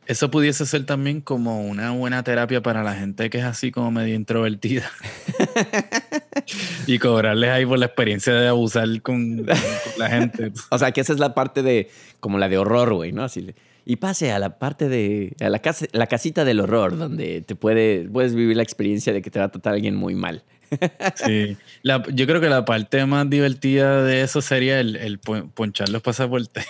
Eso 0.06 0.30
pudiese 0.30 0.66
ser 0.66 0.84
también 0.84 1.20
como 1.20 1.62
una 1.62 1.92
buena 1.92 2.22
terapia 2.24 2.60
para 2.60 2.82
la 2.82 2.94
gente 2.94 3.30
que 3.30 3.38
es 3.38 3.44
así 3.44 3.70
como 3.70 3.90
medio 3.92 4.14
introvertida. 4.16 4.90
y 6.86 6.98
cobrarles 6.98 7.50
ahí 7.50 7.64
por 7.66 7.78
la 7.78 7.86
experiencia 7.86 8.32
de 8.34 8.48
abusar 8.48 8.88
con, 9.02 9.38
con 9.44 9.46
la 9.98 10.08
gente. 10.08 10.52
O 10.70 10.78
sea, 10.78 10.90
que 10.92 11.00
esa 11.00 11.12
es 11.12 11.18
la 11.18 11.34
parte 11.34 11.62
de, 11.62 11.88
como 12.20 12.38
la 12.38 12.48
de 12.48 12.58
horror, 12.58 12.94
güey, 12.94 13.12
¿no? 13.12 13.22
Así 13.24 13.54
y 13.84 13.96
pase 13.96 14.30
a 14.30 14.38
la 14.38 14.58
parte 14.60 14.88
de, 14.88 15.34
a 15.40 15.48
la, 15.48 15.58
casa, 15.58 15.86
la 15.90 16.06
casita 16.06 16.44
del 16.44 16.60
horror, 16.60 16.96
donde 16.96 17.40
te 17.42 17.56
puede, 17.56 18.08
puedes 18.08 18.32
vivir 18.32 18.56
la 18.56 18.62
experiencia 18.62 19.12
de 19.12 19.22
que 19.22 19.30
te 19.30 19.40
va 19.40 19.46
a 19.46 19.50
tratar 19.50 19.74
alguien 19.74 19.96
muy 19.96 20.14
mal. 20.14 20.42
Sí. 21.16 21.56
La- 21.82 22.02
yo 22.14 22.26
creo 22.26 22.40
que 22.40 22.48
la 22.48 22.64
parte 22.64 23.04
más 23.06 23.28
divertida 23.28 24.02
de 24.04 24.22
eso 24.22 24.40
sería 24.40 24.80
el, 24.80 24.96
el 24.96 25.18
pon- 25.18 25.50
ponchar 25.50 25.88
los 25.90 26.00
pasaportes. 26.00 26.64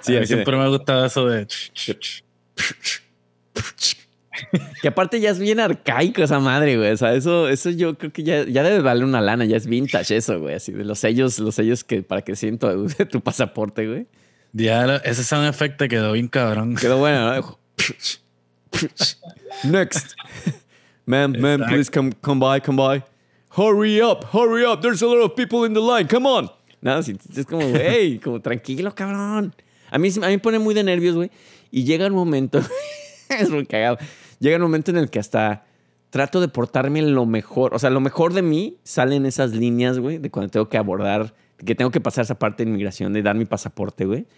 Sí, 0.00 0.12
a 0.12 0.20
mí 0.20 0.20
de- 0.20 0.26
siempre 0.26 0.56
me 0.56 0.62
ha 0.64 0.68
gustado 0.68 1.04
eso 1.06 1.26
de... 1.26 1.46
Que 4.82 4.88
aparte 4.88 5.18
ya 5.20 5.30
es 5.30 5.38
bien 5.38 5.58
arcaico 5.60 6.22
esa 6.22 6.38
madre, 6.38 6.76
güey. 6.76 6.90
O 6.92 6.96
sea, 6.96 7.14
eso, 7.14 7.48
eso 7.48 7.70
yo 7.70 7.96
creo 7.96 8.12
que 8.12 8.22
ya, 8.22 8.44
ya 8.44 8.62
debe 8.62 8.80
valer 8.80 9.04
una 9.04 9.20
lana, 9.22 9.46
ya 9.46 9.56
es 9.56 9.66
vintage 9.66 10.14
eso, 10.16 10.38
güey. 10.38 10.54
Así 10.56 10.72
de 10.72 10.84
los 10.84 10.98
sellos, 10.98 11.38
los 11.38 11.54
sellos 11.54 11.84
que 11.84 12.02
para 12.02 12.20
que 12.22 12.36
siento 12.36 12.86
tu, 12.86 13.04
tu 13.06 13.20
pasaporte, 13.22 13.86
güey. 13.86 14.06
Diablo, 14.52 14.96
ese 15.04 15.24
sound 15.24 15.48
effect 15.48 15.78
te 15.78 15.88
quedó 15.88 16.12
bien 16.12 16.28
cabrón. 16.28 16.76
Quedó 16.76 16.98
bueno, 16.98 17.34
¿no? 17.34 17.58
Next. 19.64 20.12
Ma'am, 21.06 21.34
Exacto. 21.34 21.66
please 21.68 21.90
come, 21.90 22.12
come 22.20 22.40
by, 22.40 22.60
come 22.60 22.76
by. 22.76 23.02
Hurry 23.56 24.02
up, 24.02 24.24
hurry 24.34 24.64
up. 24.66 24.82
There's 24.82 25.02
a 25.02 25.06
lot 25.06 25.22
of 25.22 25.34
people 25.34 25.64
in 25.64 25.72
the 25.72 25.80
line. 25.80 26.06
Come 26.08 26.26
on. 26.26 26.50
No, 26.86 27.02
sí, 27.02 27.16
es 27.36 27.46
como, 27.46 27.68
güey, 27.68 28.20
como 28.20 28.40
tranquilo, 28.40 28.94
cabrón. 28.94 29.52
A 29.90 29.98
mí, 29.98 30.08
a 30.08 30.26
mí 30.28 30.34
me 30.34 30.38
pone 30.38 30.60
muy 30.60 30.72
de 30.72 30.84
nervios, 30.84 31.16
güey. 31.16 31.32
Y 31.72 31.82
llega 31.82 32.06
un 32.06 32.12
momento, 32.12 32.60
es 33.28 33.50
muy 33.50 33.66
cagado. 33.66 33.98
Llega 34.38 34.54
un 34.54 34.62
momento 34.62 34.92
en 34.92 34.98
el 34.98 35.10
que 35.10 35.18
hasta 35.18 35.64
trato 36.10 36.40
de 36.40 36.46
portarme 36.46 37.02
lo 37.02 37.26
mejor. 37.26 37.74
O 37.74 37.80
sea, 37.80 37.90
lo 37.90 37.98
mejor 37.98 38.34
de 38.34 38.42
mí 38.42 38.78
sale 38.84 39.16
en 39.16 39.26
esas 39.26 39.50
líneas, 39.50 39.98
güey, 39.98 40.18
de 40.18 40.30
cuando 40.30 40.48
tengo 40.48 40.68
que 40.68 40.78
abordar, 40.78 41.34
que 41.58 41.74
tengo 41.74 41.90
que 41.90 42.00
pasar 42.00 42.22
esa 42.22 42.38
parte 42.38 42.62
de 42.62 42.70
inmigración, 42.70 43.12
de 43.12 43.22
dar 43.22 43.34
mi 43.34 43.46
pasaporte, 43.46 44.04
güey. 44.04 44.28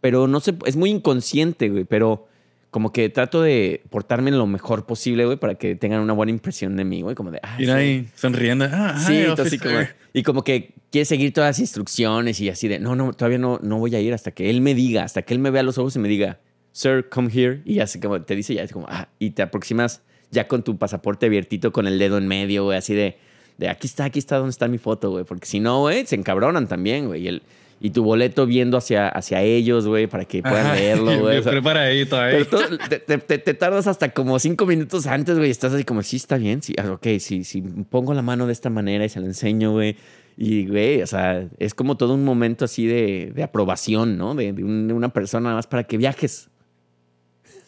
Pero 0.00 0.26
no 0.26 0.40
sé, 0.40 0.52
es 0.66 0.74
muy 0.74 0.90
inconsciente, 0.90 1.68
güey, 1.68 1.84
pero 1.84 2.26
como 2.74 2.90
que 2.90 3.08
trato 3.08 3.40
de 3.40 3.84
portarme 3.88 4.32
lo 4.32 4.48
mejor 4.48 4.84
posible, 4.84 5.24
güey, 5.24 5.36
para 5.36 5.54
que 5.54 5.76
tengan 5.76 6.00
una 6.00 6.12
buena 6.12 6.32
impresión 6.32 6.74
de 6.76 6.82
mí, 6.82 7.02
güey, 7.02 7.14
como 7.14 7.30
de, 7.30 7.38
ah, 7.40 7.54
sí. 7.56 7.70
ahí, 7.70 8.08
sonriendo. 8.16 8.66
Ah, 8.68 8.96
Sí, 8.98 9.12
hi, 9.12 9.26
entonces 9.26 9.60
como, 9.60 9.78
y 10.12 10.24
como 10.24 10.42
que 10.42 10.74
quiere 10.90 11.04
seguir 11.04 11.32
todas 11.32 11.50
las 11.50 11.60
instrucciones 11.60 12.40
y 12.40 12.48
así 12.48 12.66
de, 12.66 12.80
no, 12.80 12.96
no, 12.96 13.12
todavía 13.12 13.38
no, 13.38 13.60
no 13.62 13.78
voy 13.78 13.94
a 13.94 14.00
ir 14.00 14.12
hasta 14.12 14.32
que 14.32 14.50
él 14.50 14.60
me 14.60 14.74
diga, 14.74 15.04
hasta 15.04 15.22
que 15.22 15.34
él 15.34 15.38
me 15.38 15.52
vea 15.52 15.60
a 15.60 15.62
los 15.62 15.78
ojos 15.78 15.94
y 15.94 16.00
me 16.00 16.08
diga, 16.08 16.40
sir, 16.72 17.08
come 17.08 17.30
here. 17.32 17.62
Y 17.64 17.78
así 17.78 18.00
como 18.00 18.20
te 18.22 18.34
dice, 18.34 18.54
ya 18.54 18.64
es 18.64 18.72
como, 18.72 18.86
ah, 18.88 19.06
y 19.20 19.30
te 19.30 19.42
aproximas 19.42 20.02
ya 20.32 20.48
con 20.48 20.64
tu 20.64 20.76
pasaporte 20.76 21.26
abiertito 21.26 21.72
con 21.72 21.86
el 21.86 21.96
dedo 22.00 22.18
en 22.18 22.26
medio, 22.26 22.64
güey, 22.64 22.76
así 22.76 22.92
de, 22.92 23.18
de 23.56 23.68
aquí 23.68 23.86
está, 23.86 24.06
aquí 24.06 24.18
está 24.18 24.38
donde 24.38 24.50
está 24.50 24.66
mi 24.66 24.78
foto, 24.78 25.12
güey. 25.12 25.22
Porque 25.22 25.46
si 25.46 25.60
no, 25.60 25.78
güey, 25.78 26.06
se 26.06 26.16
encabronan 26.16 26.66
también, 26.66 27.06
güey. 27.06 27.22
Y, 27.22 27.28
el, 27.28 27.42
y 27.80 27.90
tu 27.90 28.02
boleto 28.02 28.46
viendo 28.46 28.76
hacia, 28.78 29.08
hacia 29.08 29.42
ellos, 29.42 29.86
güey, 29.86 30.06
para 30.06 30.24
que 30.24 30.42
puedan 30.42 30.66
Ajá, 30.66 30.74
leerlo, 30.76 31.18
güey. 31.20 31.38
O 31.38 31.42
sea, 31.42 31.52
preparadito 31.52 32.18
ahí. 32.18 32.32
pero 32.32 32.46
tú- 32.46 32.78
te, 32.88 32.98
te- 33.18 33.38
te- 33.38 33.54
tardas 33.54 33.86
hasta 33.86 34.10
como 34.10 34.38
cinco 34.38 34.64
minutos 34.66 35.06
antes, 35.06 35.36
güey. 35.36 35.50
Estás 35.50 35.72
así 35.74 35.84
como, 35.84 36.02
sí, 36.02 36.16
está 36.16 36.36
bien. 36.38 36.62
Sí, 36.62 36.74
ah, 36.78 36.92
ok, 36.92 37.06
sí, 37.18 37.44
sí, 37.44 37.62
pongo 37.90 38.14
la 38.14 38.22
mano 38.22 38.46
de 38.46 38.52
esta 38.52 38.70
manera 38.70 39.04
y 39.04 39.08
se 39.08 39.20
la 39.20 39.26
enseño, 39.26 39.72
güey. 39.72 39.96
Y, 40.36 40.66
güey, 40.66 41.02
o 41.02 41.06
sea, 41.06 41.46
es 41.58 41.74
como 41.74 41.96
todo 41.96 42.14
un 42.14 42.24
momento 42.24 42.64
así 42.64 42.86
de, 42.86 43.32
de 43.34 43.42
aprobación, 43.42 44.16
¿no? 44.16 44.34
De, 44.34 44.52
de 44.52 44.64
un- 44.64 44.88
de 44.88 44.94
una 44.94 45.10
persona 45.10 45.44
nada 45.44 45.56
más 45.56 45.66
para 45.66 45.84
que 45.84 45.96
viajes. 45.98 46.48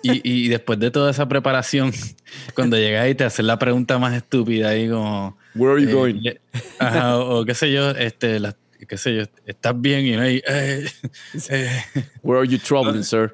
Y, 0.03 0.21
y 0.23 0.49
después 0.49 0.79
de 0.79 0.91
toda 0.91 1.11
esa 1.11 1.27
preparación, 1.29 1.91
cuando 2.55 2.77
llegas 2.77 3.09
y 3.09 3.15
te 3.15 3.25
hacen 3.25 3.47
la 3.47 3.59
pregunta 3.59 3.99
más 3.99 4.15
estúpida 4.15 4.69
ahí 4.71 4.89
como... 4.89 5.37
Where 5.55 5.73
are 5.75 5.83
you 5.83 5.89
eh, 5.89 5.93
going? 5.93 6.15
le- 6.23 6.41
ajá, 6.79 7.19
o, 7.19 7.41
o 7.41 7.45
qué 7.45 7.55
sé 7.55 7.73
yo, 7.73 7.91
este, 7.91 8.39
la- 8.39 8.55
qué 8.87 8.97
sé 8.97 9.16
yo, 9.16 9.22
estás 9.47 9.81
bien 9.81 10.07
y 10.07 10.12
no 10.12 10.22
hay... 10.22 10.43
eh, 10.47 10.87
eh, 11.51 11.83
Where 12.22 12.41
are 12.41 12.49
you 12.49 12.59
traveling, 12.59 13.05
sir? 13.05 13.33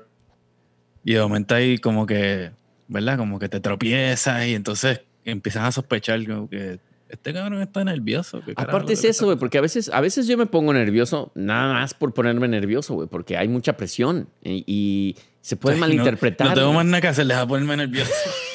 y 1.05 1.15
de 1.15 1.21
momento 1.21 1.55
ahí 1.55 1.79
como 1.79 2.07
que, 2.07 2.53
¿verdad? 2.89 3.19
Como 3.19 3.39
que 3.39 3.49
te 3.49 3.61
tropiezas 3.61 4.47
y 4.47 4.55
entonces 4.55 5.01
empiezan 5.25 5.65
a 5.65 5.73
sospechar 5.73 6.25
como 6.27 6.49
que 6.49 6.79
este 7.09 7.33
cabrón 7.33 7.61
está 7.61 7.85
nervioso. 7.85 8.41
¿qué 8.45 8.55
carajo 8.55 8.77
Aparte 8.77 8.95
es 8.95 9.05
eso, 9.05 9.27
güey, 9.27 9.37
porque 9.37 9.59
a 9.59 9.61
veces, 9.61 9.91
a 9.93 10.01
veces 10.01 10.27
yo 10.27 10.39
me 10.39 10.47
pongo 10.47 10.73
nervioso 10.73 11.31
nada 11.35 11.75
más 11.75 11.95
por 11.95 12.15
ponerme 12.15 12.49
nervioso, 12.49 12.95
güey, 12.95 13.09
porque 13.09 13.37
hay 13.37 13.49
mucha 13.49 13.77
presión 13.77 14.29
y, 14.43 14.65
y 14.67 15.17
se 15.41 15.57
puede 15.57 15.77
malinterpretar. 15.77 16.47
No, 16.49 16.55
no 16.55 16.61
tengo 16.61 16.73
más 16.73 16.87
nada 16.87 17.01
que 17.01 17.09
hacer, 17.09 17.27
deja 17.27 17.47
ponerme 17.47 17.77
nervioso. 17.77 18.13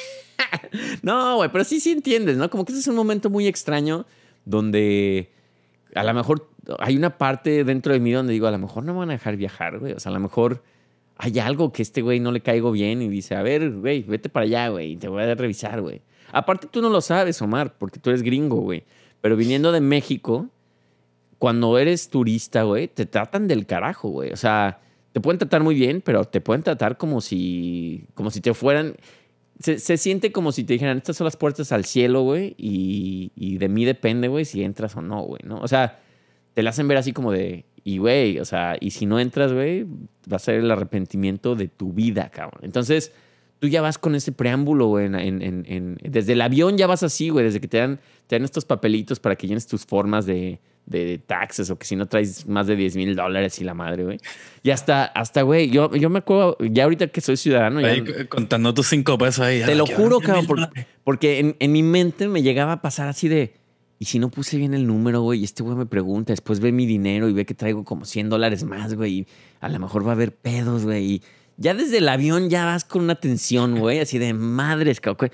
No, 1.02 1.36
güey, 1.36 1.50
pero 1.50 1.64
sí, 1.64 1.80
sí 1.80 1.90
entiendes, 1.90 2.36
¿no? 2.36 2.48
Como 2.50 2.64
que 2.64 2.72
ese 2.72 2.80
es 2.80 2.88
un 2.88 2.94
momento 2.94 3.30
muy 3.30 3.46
extraño 3.46 4.06
donde 4.44 5.30
a 5.94 6.04
lo 6.04 6.14
mejor 6.14 6.50
hay 6.78 6.96
una 6.96 7.16
parte 7.18 7.64
dentro 7.64 7.92
de 7.92 8.00
mí 8.00 8.12
donde 8.12 8.32
digo, 8.32 8.46
a 8.46 8.50
lo 8.50 8.58
mejor 8.58 8.84
no 8.84 8.92
me 8.92 9.00
van 9.00 9.10
a 9.10 9.14
dejar 9.14 9.36
viajar, 9.36 9.78
güey. 9.78 9.92
O 9.92 10.00
sea, 10.00 10.10
a 10.10 10.14
lo 10.14 10.20
mejor 10.20 10.62
hay 11.16 11.38
algo 11.38 11.72
que 11.72 11.82
este 11.82 12.02
güey 12.02 12.20
no 12.20 12.30
le 12.32 12.40
caigo 12.40 12.70
bien 12.70 13.02
y 13.02 13.08
dice, 13.08 13.34
a 13.34 13.42
ver, 13.42 13.70
güey, 13.70 14.02
vete 14.02 14.28
para 14.28 14.44
allá, 14.44 14.68
güey, 14.68 14.92
y 14.92 14.96
te 14.96 15.08
voy 15.08 15.22
a 15.22 15.34
revisar, 15.34 15.80
güey. 15.80 16.02
Aparte 16.32 16.68
tú 16.70 16.82
no 16.82 16.90
lo 16.90 17.00
sabes, 17.00 17.40
Omar, 17.42 17.76
porque 17.78 17.98
tú 17.98 18.10
eres 18.10 18.22
gringo, 18.22 18.56
güey. 18.60 18.84
Pero 19.20 19.36
viniendo 19.36 19.72
de 19.72 19.80
México, 19.80 20.48
cuando 21.38 21.78
eres 21.78 22.10
turista, 22.10 22.62
güey, 22.62 22.88
te 22.88 23.06
tratan 23.06 23.48
del 23.48 23.66
carajo, 23.66 24.10
güey. 24.10 24.30
O 24.32 24.36
sea, 24.36 24.80
te 25.12 25.20
pueden 25.20 25.38
tratar 25.38 25.62
muy 25.62 25.74
bien, 25.74 26.02
pero 26.02 26.24
te 26.24 26.40
pueden 26.40 26.62
tratar 26.62 26.98
como 26.98 27.20
si, 27.20 28.04
como 28.14 28.30
si 28.30 28.40
te 28.40 28.54
fueran... 28.54 28.96
Se, 29.60 29.78
se 29.80 29.96
siente 29.96 30.30
como 30.32 30.52
si 30.52 30.62
te 30.64 30.72
dijeran, 30.74 30.98
estas 30.98 31.16
son 31.16 31.24
las 31.24 31.36
puertas 31.36 31.72
al 31.72 31.84
cielo, 31.84 32.22
güey, 32.22 32.54
y, 32.58 33.32
y 33.34 33.58
de 33.58 33.68
mí 33.68 33.84
depende, 33.84 34.28
güey, 34.28 34.44
si 34.44 34.62
entras 34.62 34.96
o 34.96 35.02
no, 35.02 35.22
güey, 35.22 35.40
¿no? 35.44 35.58
O 35.60 35.66
sea, 35.68 35.98
te 36.54 36.62
la 36.62 36.70
hacen 36.70 36.86
ver 36.86 36.96
así 36.98 37.12
como 37.12 37.32
de, 37.32 37.64
y 37.82 37.98
güey, 37.98 38.38
o 38.38 38.44
sea, 38.44 38.76
y 38.80 38.90
si 38.92 39.04
no 39.06 39.18
entras, 39.18 39.52
güey, 39.52 39.84
va 40.30 40.36
a 40.36 40.38
ser 40.38 40.56
el 40.56 40.70
arrepentimiento 40.70 41.56
de 41.56 41.66
tu 41.68 41.92
vida, 41.92 42.30
cabrón. 42.30 42.60
Entonces, 42.62 43.12
tú 43.58 43.66
ya 43.66 43.82
vas 43.82 43.98
con 43.98 44.14
ese 44.14 44.30
preámbulo, 44.30 44.86
güey, 44.86 45.06
en, 45.06 45.16
en- 45.16 45.98
desde 46.04 46.34
el 46.34 46.40
avión 46.40 46.78
ya 46.78 46.86
vas 46.86 47.02
así, 47.02 47.28
güey, 47.30 47.44
desde 47.44 47.60
que 47.60 47.66
te 47.68 47.78
dan, 47.78 47.98
te 48.28 48.36
dan 48.36 48.44
estos 48.44 48.64
papelitos 48.64 49.18
para 49.18 49.34
que 49.34 49.48
llenes 49.48 49.66
tus 49.66 49.84
formas 49.84 50.24
de, 50.26 50.60
de 50.88 51.18
taxes 51.18 51.70
o 51.70 51.78
que 51.78 51.84
si 51.86 51.96
no 51.96 52.06
traes 52.06 52.46
más 52.46 52.66
de 52.66 52.74
10 52.76 52.96
mil 52.96 53.14
dólares 53.14 53.58
y 53.60 53.64
la 53.64 53.74
madre, 53.74 54.04
güey. 54.04 54.18
Y 54.62 54.70
hasta, 54.70 55.04
hasta, 55.04 55.42
güey, 55.42 55.70
yo, 55.70 55.94
yo 55.94 56.08
me 56.10 56.18
acuerdo, 56.20 56.56
ya 56.60 56.84
ahorita 56.84 57.08
que 57.08 57.20
soy 57.20 57.36
ciudadano, 57.36 57.80
ya, 57.80 57.88
Ahí, 57.88 58.04
contando 58.28 58.72
tus 58.74 58.86
cinco 58.88 59.18
pesos 59.18 59.40
ahí. 59.44 59.62
te 59.64 59.72
ah, 59.72 59.74
lo 59.74 59.86
juro, 59.86 60.20
cabrón, 60.20 60.46
10,000 60.46 60.46
por- 60.46 60.56
dólares. 60.60 60.86
porque 61.04 61.38
en, 61.40 61.56
en 61.58 61.72
mi 61.72 61.82
mente 61.82 62.26
me 62.28 62.42
llegaba 62.42 62.72
a 62.72 62.82
pasar 62.82 63.08
así 63.08 63.28
de, 63.28 63.54
y 63.98 64.06
si 64.06 64.18
no 64.18 64.30
puse 64.30 64.56
bien 64.56 64.74
el 64.74 64.86
número, 64.86 65.20
güey, 65.22 65.40
y 65.40 65.44
este 65.44 65.62
güey 65.62 65.76
me 65.76 65.86
pregunta, 65.86 66.32
después 66.32 66.60
ve 66.60 66.72
mi 66.72 66.86
dinero 66.86 67.28
y 67.28 67.32
ve 67.32 67.44
que 67.44 67.54
traigo 67.54 67.84
como 67.84 68.04
100 68.04 68.30
dólares 68.30 68.64
más, 68.64 68.94
güey, 68.94 69.12
y 69.20 69.26
a 69.60 69.68
lo 69.68 69.78
mejor 69.78 70.06
va 70.06 70.10
a 70.10 70.14
haber 70.14 70.34
pedos, 70.34 70.84
güey, 70.84 71.04
y 71.04 71.22
ya 71.56 71.74
desde 71.74 71.98
el 71.98 72.08
avión 72.08 72.48
ya 72.50 72.64
vas 72.64 72.84
con 72.84 73.02
una 73.02 73.16
tensión, 73.16 73.78
güey, 73.78 73.98
así 73.98 74.18
de 74.18 74.32
madres, 74.32 75.00
cabrón. 75.00 75.30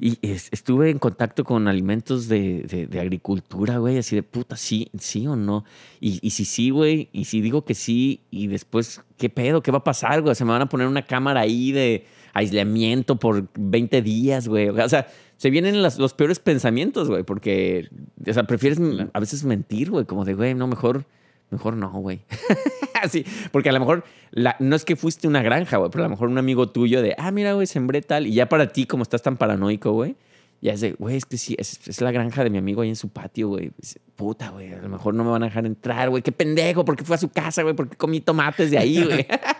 Y 0.00 0.16
es- 0.22 0.48
estuve 0.52 0.90
en 0.90 0.98
contacto 0.98 1.42
con 1.44 1.66
alimentos 1.66 2.28
de, 2.28 2.62
de- 2.62 2.86
de 2.86 3.00
agricultura, 3.00 3.78
güey, 3.78 3.98
así 3.98 4.14
de 4.14 4.22
puta, 4.22 4.56
sí, 4.56 4.90
sí 4.98 5.26
o 5.26 5.34
no. 5.34 5.64
Y, 6.00 6.20
y 6.24 6.30
si 6.30 6.44
sí, 6.44 6.70
güey, 6.70 7.08
y 7.12 7.24
si 7.24 7.40
digo 7.40 7.64
que 7.64 7.74
sí, 7.74 8.20
y 8.30 8.46
después, 8.46 9.02
¿qué 9.16 9.28
pedo? 9.28 9.60
¿Qué 9.62 9.72
va 9.72 9.78
a 9.78 9.84
pasar, 9.84 10.22
güey? 10.22 10.34
Se 10.36 10.44
me 10.44 10.52
van 10.52 10.62
a 10.62 10.68
poner 10.68 10.86
una 10.86 11.02
cámara 11.04 11.40
ahí 11.40 11.72
de 11.72 12.04
aislamiento 12.32 13.16
por 13.16 13.48
20 13.58 14.00
días, 14.02 14.46
güey. 14.46 14.68
O 14.68 14.88
sea, 14.88 15.08
se 15.36 15.50
vienen 15.50 15.82
las- 15.82 15.98
los 15.98 16.14
peores 16.14 16.38
pensamientos, 16.38 17.08
güey, 17.08 17.24
porque, 17.24 17.88
o 18.24 18.32
sea, 18.32 18.44
prefieres 18.44 18.78
a 19.12 19.18
veces 19.20 19.44
mentir, 19.44 19.90
güey, 19.90 20.04
como 20.04 20.24
de, 20.24 20.34
güey, 20.34 20.54
no, 20.54 20.68
mejor, 20.68 21.06
mejor 21.50 21.74
no, 21.76 21.90
güey. 21.90 22.20
Así, 23.02 23.24
porque 23.52 23.68
a 23.68 23.72
lo 23.72 23.80
mejor 23.80 24.04
la- 24.30 24.56
no 24.58 24.76
es 24.76 24.84
que 24.84 24.96
fuiste 24.96 25.28
una 25.28 25.42
granja, 25.42 25.76
güey, 25.76 25.90
pero 25.90 26.04
a 26.04 26.06
lo 26.06 26.10
mejor 26.10 26.28
un 26.28 26.38
amigo 26.38 26.68
tuyo 26.68 27.00
de, 27.02 27.14
ah, 27.18 27.30
mira, 27.30 27.52
güey, 27.52 27.66
sembré 27.66 28.02
tal, 28.02 28.26
y 28.26 28.34
ya 28.34 28.48
para 28.48 28.72
ti, 28.72 28.86
como 28.86 29.02
estás 29.02 29.22
tan 29.22 29.36
paranoico, 29.36 29.92
güey, 29.92 30.16
ya 30.60 30.72
es 30.72 30.80
de, 30.80 30.92
güey, 30.92 31.16
es 31.16 31.24
que 31.24 31.38
sí, 31.38 31.54
es, 31.58 32.00
la 32.00 32.10
granja 32.10 32.42
de 32.42 32.50
mi 32.50 32.58
amigo 32.58 32.82
ahí 32.82 32.88
en 32.88 32.96
su 32.96 33.08
patio, 33.08 33.48
güey. 33.48 33.70
Puta, 34.16 34.50
güey, 34.50 34.72
a 34.72 34.78
lo 34.78 34.88
mejor 34.88 35.14
no 35.14 35.22
me 35.22 35.30
van 35.30 35.44
a 35.44 35.46
dejar 35.46 35.64
entrar, 35.66 36.10
güey, 36.10 36.22
qué 36.22 36.32
pendejo, 36.32 36.84
porque 36.84 37.04
fue 37.04 37.14
a 37.14 37.18
su 37.18 37.28
casa, 37.28 37.62
güey, 37.62 37.74
porque 37.76 37.96
comí 37.96 38.20
tomates 38.20 38.70
de 38.72 38.78
ahí, 38.78 39.04
güey. 39.04 39.26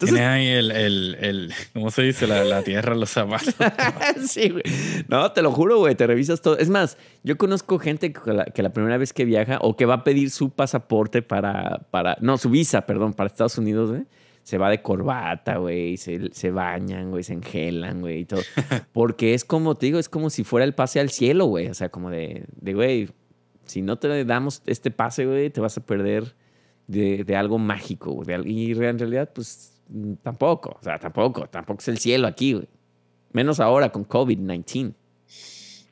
Entonces, 0.00 0.16
Tienes 0.16 0.32
ahí 0.32 0.46
el, 0.46 0.70
el, 0.70 1.16
el, 1.20 1.52
¿cómo 1.72 1.90
se 1.90 2.02
dice? 2.02 2.28
La, 2.28 2.44
la 2.44 2.62
tierra 2.62 2.94
los 2.94 3.10
zapatos. 3.10 3.52
sí, 4.28 4.48
güey. 4.50 4.62
No, 5.08 5.32
te 5.32 5.42
lo 5.42 5.50
juro, 5.50 5.78
güey. 5.78 5.96
Te 5.96 6.06
revisas 6.06 6.40
todo. 6.40 6.56
Es 6.56 6.70
más, 6.70 6.96
yo 7.24 7.36
conozco 7.36 7.80
gente 7.80 8.12
que 8.12 8.32
la, 8.32 8.44
que 8.44 8.62
la 8.62 8.72
primera 8.72 8.96
vez 8.96 9.12
que 9.12 9.24
viaja 9.24 9.58
o 9.60 9.76
que 9.76 9.86
va 9.86 9.94
a 9.94 10.04
pedir 10.04 10.30
su 10.30 10.50
pasaporte 10.50 11.20
para, 11.20 11.88
para, 11.90 12.16
no, 12.20 12.38
su 12.38 12.48
visa, 12.48 12.86
perdón, 12.86 13.12
para 13.12 13.26
Estados 13.26 13.58
Unidos, 13.58 13.90
güey. 13.90 14.04
Se 14.44 14.56
va 14.56 14.70
de 14.70 14.82
corbata, 14.82 15.56
güey. 15.56 15.96
Se, 15.96 16.32
se 16.32 16.52
bañan, 16.52 17.10
güey. 17.10 17.24
Se 17.24 17.32
engelan, 17.32 18.00
güey. 18.00 18.20
Y 18.20 18.24
todo. 18.24 18.42
Porque 18.92 19.34
es 19.34 19.44
como, 19.44 19.74
te 19.74 19.86
digo, 19.86 19.98
es 19.98 20.08
como 20.08 20.30
si 20.30 20.44
fuera 20.44 20.64
el 20.64 20.76
pase 20.76 21.00
al 21.00 21.10
cielo, 21.10 21.46
güey. 21.46 21.66
O 21.66 21.74
sea, 21.74 21.88
como 21.88 22.08
de, 22.08 22.44
de, 22.52 22.72
güey, 22.72 23.08
si 23.64 23.82
no 23.82 23.98
te 23.98 24.24
damos 24.24 24.62
este 24.66 24.92
pase, 24.92 25.26
güey, 25.26 25.50
te 25.50 25.60
vas 25.60 25.76
a 25.76 25.84
perder 25.84 26.36
de, 26.86 27.24
de 27.24 27.34
algo 27.34 27.58
mágico, 27.58 28.12
güey. 28.12 28.48
Y 28.48 28.70
en 28.70 28.96
realidad, 29.00 29.30
pues, 29.34 29.77
tampoco. 30.22 30.76
O 30.80 30.82
sea, 30.82 30.98
tampoco. 30.98 31.46
Tampoco 31.46 31.80
es 31.80 31.88
el 31.88 31.98
cielo 31.98 32.26
aquí, 32.26 32.54
güey. 32.54 32.68
Menos 33.32 33.60
ahora 33.60 33.90
con 33.90 34.06
COVID-19. 34.06 34.94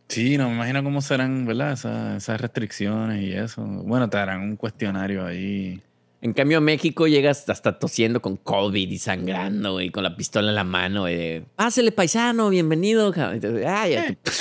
Sí, 0.08 0.38
no 0.38 0.48
me 0.48 0.54
imagino 0.54 0.84
cómo 0.84 1.00
serán, 1.00 1.46
¿verdad? 1.46 1.72
Esas, 1.72 2.22
esas 2.22 2.40
restricciones 2.40 3.22
y 3.22 3.32
eso. 3.32 3.62
Bueno, 3.62 4.08
te 4.08 4.16
harán 4.16 4.40
un 4.40 4.56
cuestionario 4.56 5.26
ahí. 5.26 5.82
En 6.22 6.32
cambio, 6.32 6.58
a 6.58 6.60
México 6.60 7.06
llegas 7.06 7.48
hasta 7.48 7.78
tosiendo 7.78 8.20
con 8.22 8.36
COVID 8.36 8.90
y 8.90 8.98
sangrando, 8.98 9.72
güey, 9.74 9.90
con 9.90 10.02
la 10.02 10.16
pistola 10.16 10.48
en 10.48 10.54
la 10.54 10.64
mano, 10.64 11.02
güey. 11.02 11.16
de, 11.16 11.44
Pásele, 11.56 11.92
paisano, 11.92 12.48
bienvenido. 12.48 13.12
cabrón". 13.12 13.34
Entonces, 13.34 13.66
Ay, 13.66 14.16
tú- 14.22 14.32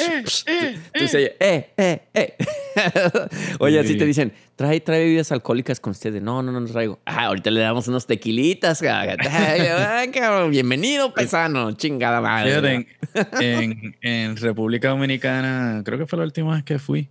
tú 0.93 0.99
dices, 1.03 1.31
eh, 1.39 1.69
eh, 1.77 2.01
eh. 2.13 2.33
Oye, 3.59 3.79
así 3.79 3.89
Sí. 3.93 3.97
te 3.97 4.05
dicen, 4.05 4.31
trae, 4.55 4.79
trae 4.79 4.99
bebidas 5.03 5.31
alcohólicas 5.31 5.79
con 5.79 5.91
ustedes. 5.91 6.21
No, 6.23 6.41
no, 6.41 6.51
no, 6.51 6.59
no 6.61 6.67
traigo. 6.67 6.99
Ah, 7.05 7.25
ahorita 7.25 7.51
le 7.51 7.59
damos 7.59 7.87
unos 7.87 8.07
tequilitas, 8.07 8.81
bienvenido, 10.49 11.13
paisano. 11.13 11.71
Chingada 11.73 12.21
madre. 12.21 12.49
Fíjate, 12.51 12.73
en, 12.73 13.61
en- 13.61 13.97
en 14.01 14.37
República 14.37 14.89
Dominicana, 14.89 15.81
creo 15.85 15.99
que 15.99 16.05
fue 16.05 16.17
la 16.19 16.25
última 16.25 16.55
vez 16.55 16.63
que 16.63 16.79
fui. 16.79 17.09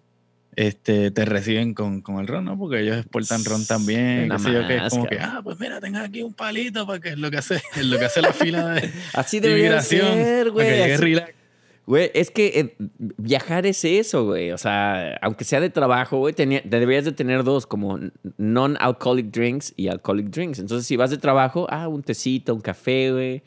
Este, 0.56 1.10
te 1.10 1.24
reciben 1.24 1.74
con, 1.74 2.00
con 2.00 2.20
el 2.20 2.28
ron, 2.28 2.44
¿no? 2.44 2.56
Porque 2.56 2.80
ellos 2.80 2.98
exportan 2.98 3.44
ron 3.44 3.66
también. 3.66 4.28
Qué 4.30 4.38
sé 4.38 4.52
yo, 4.52 4.66
que 4.66 4.76
es 4.76 4.90
como 4.90 5.06
que, 5.06 5.18
ah, 5.18 5.40
pues 5.42 5.58
mira, 5.58 5.80
tenga 5.80 6.02
aquí 6.02 6.22
un 6.22 6.32
palito 6.32 6.86
para 6.86 7.00
que 7.00 7.10
es 7.10 7.18
lo 7.18 7.30
que 7.30 7.38
hace, 7.38 7.60
es 7.74 7.84
lo 7.86 7.98
que 7.98 8.04
hace 8.04 8.22
la 8.22 8.32
fila 8.32 8.68
de, 8.68 8.92
Así 9.14 9.40
de 9.40 9.48
debería 9.48 9.80
ser, 9.80 10.50
güey. 10.50 12.10
es 12.14 12.30
que 12.30 12.46
eh, 12.60 12.76
viajar 13.18 13.66
es 13.66 13.84
eso, 13.84 14.26
güey. 14.26 14.52
O 14.52 14.58
sea, 14.58 15.16
aunque 15.22 15.44
sea 15.44 15.60
de 15.60 15.70
trabajo, 15.70 16.18
güey, 16.18 16.34
deberías 16.34 17.04
de 17.04 17.12
tener 17.12 17.42
dos, 17.42 17.66
como 17.66 17.98
non-alcoholic 18.38 19.26
drinks 19.32 19.74
y 19.76 19.88
alcoholic 19.88 20.28
drinks. 20.28 20.60
Entonces, 20.60 20.86
si 20.86 20.96
vas 20.96 21.10
de 21.10 21.18
trabajo, 21.18 21.66
ah, 21.68 21.88
un 21.88 22.02
tecito, 22.02 22.54
un 22.54 22.60
café, 22.60 23.10
güey. 23.10 23.42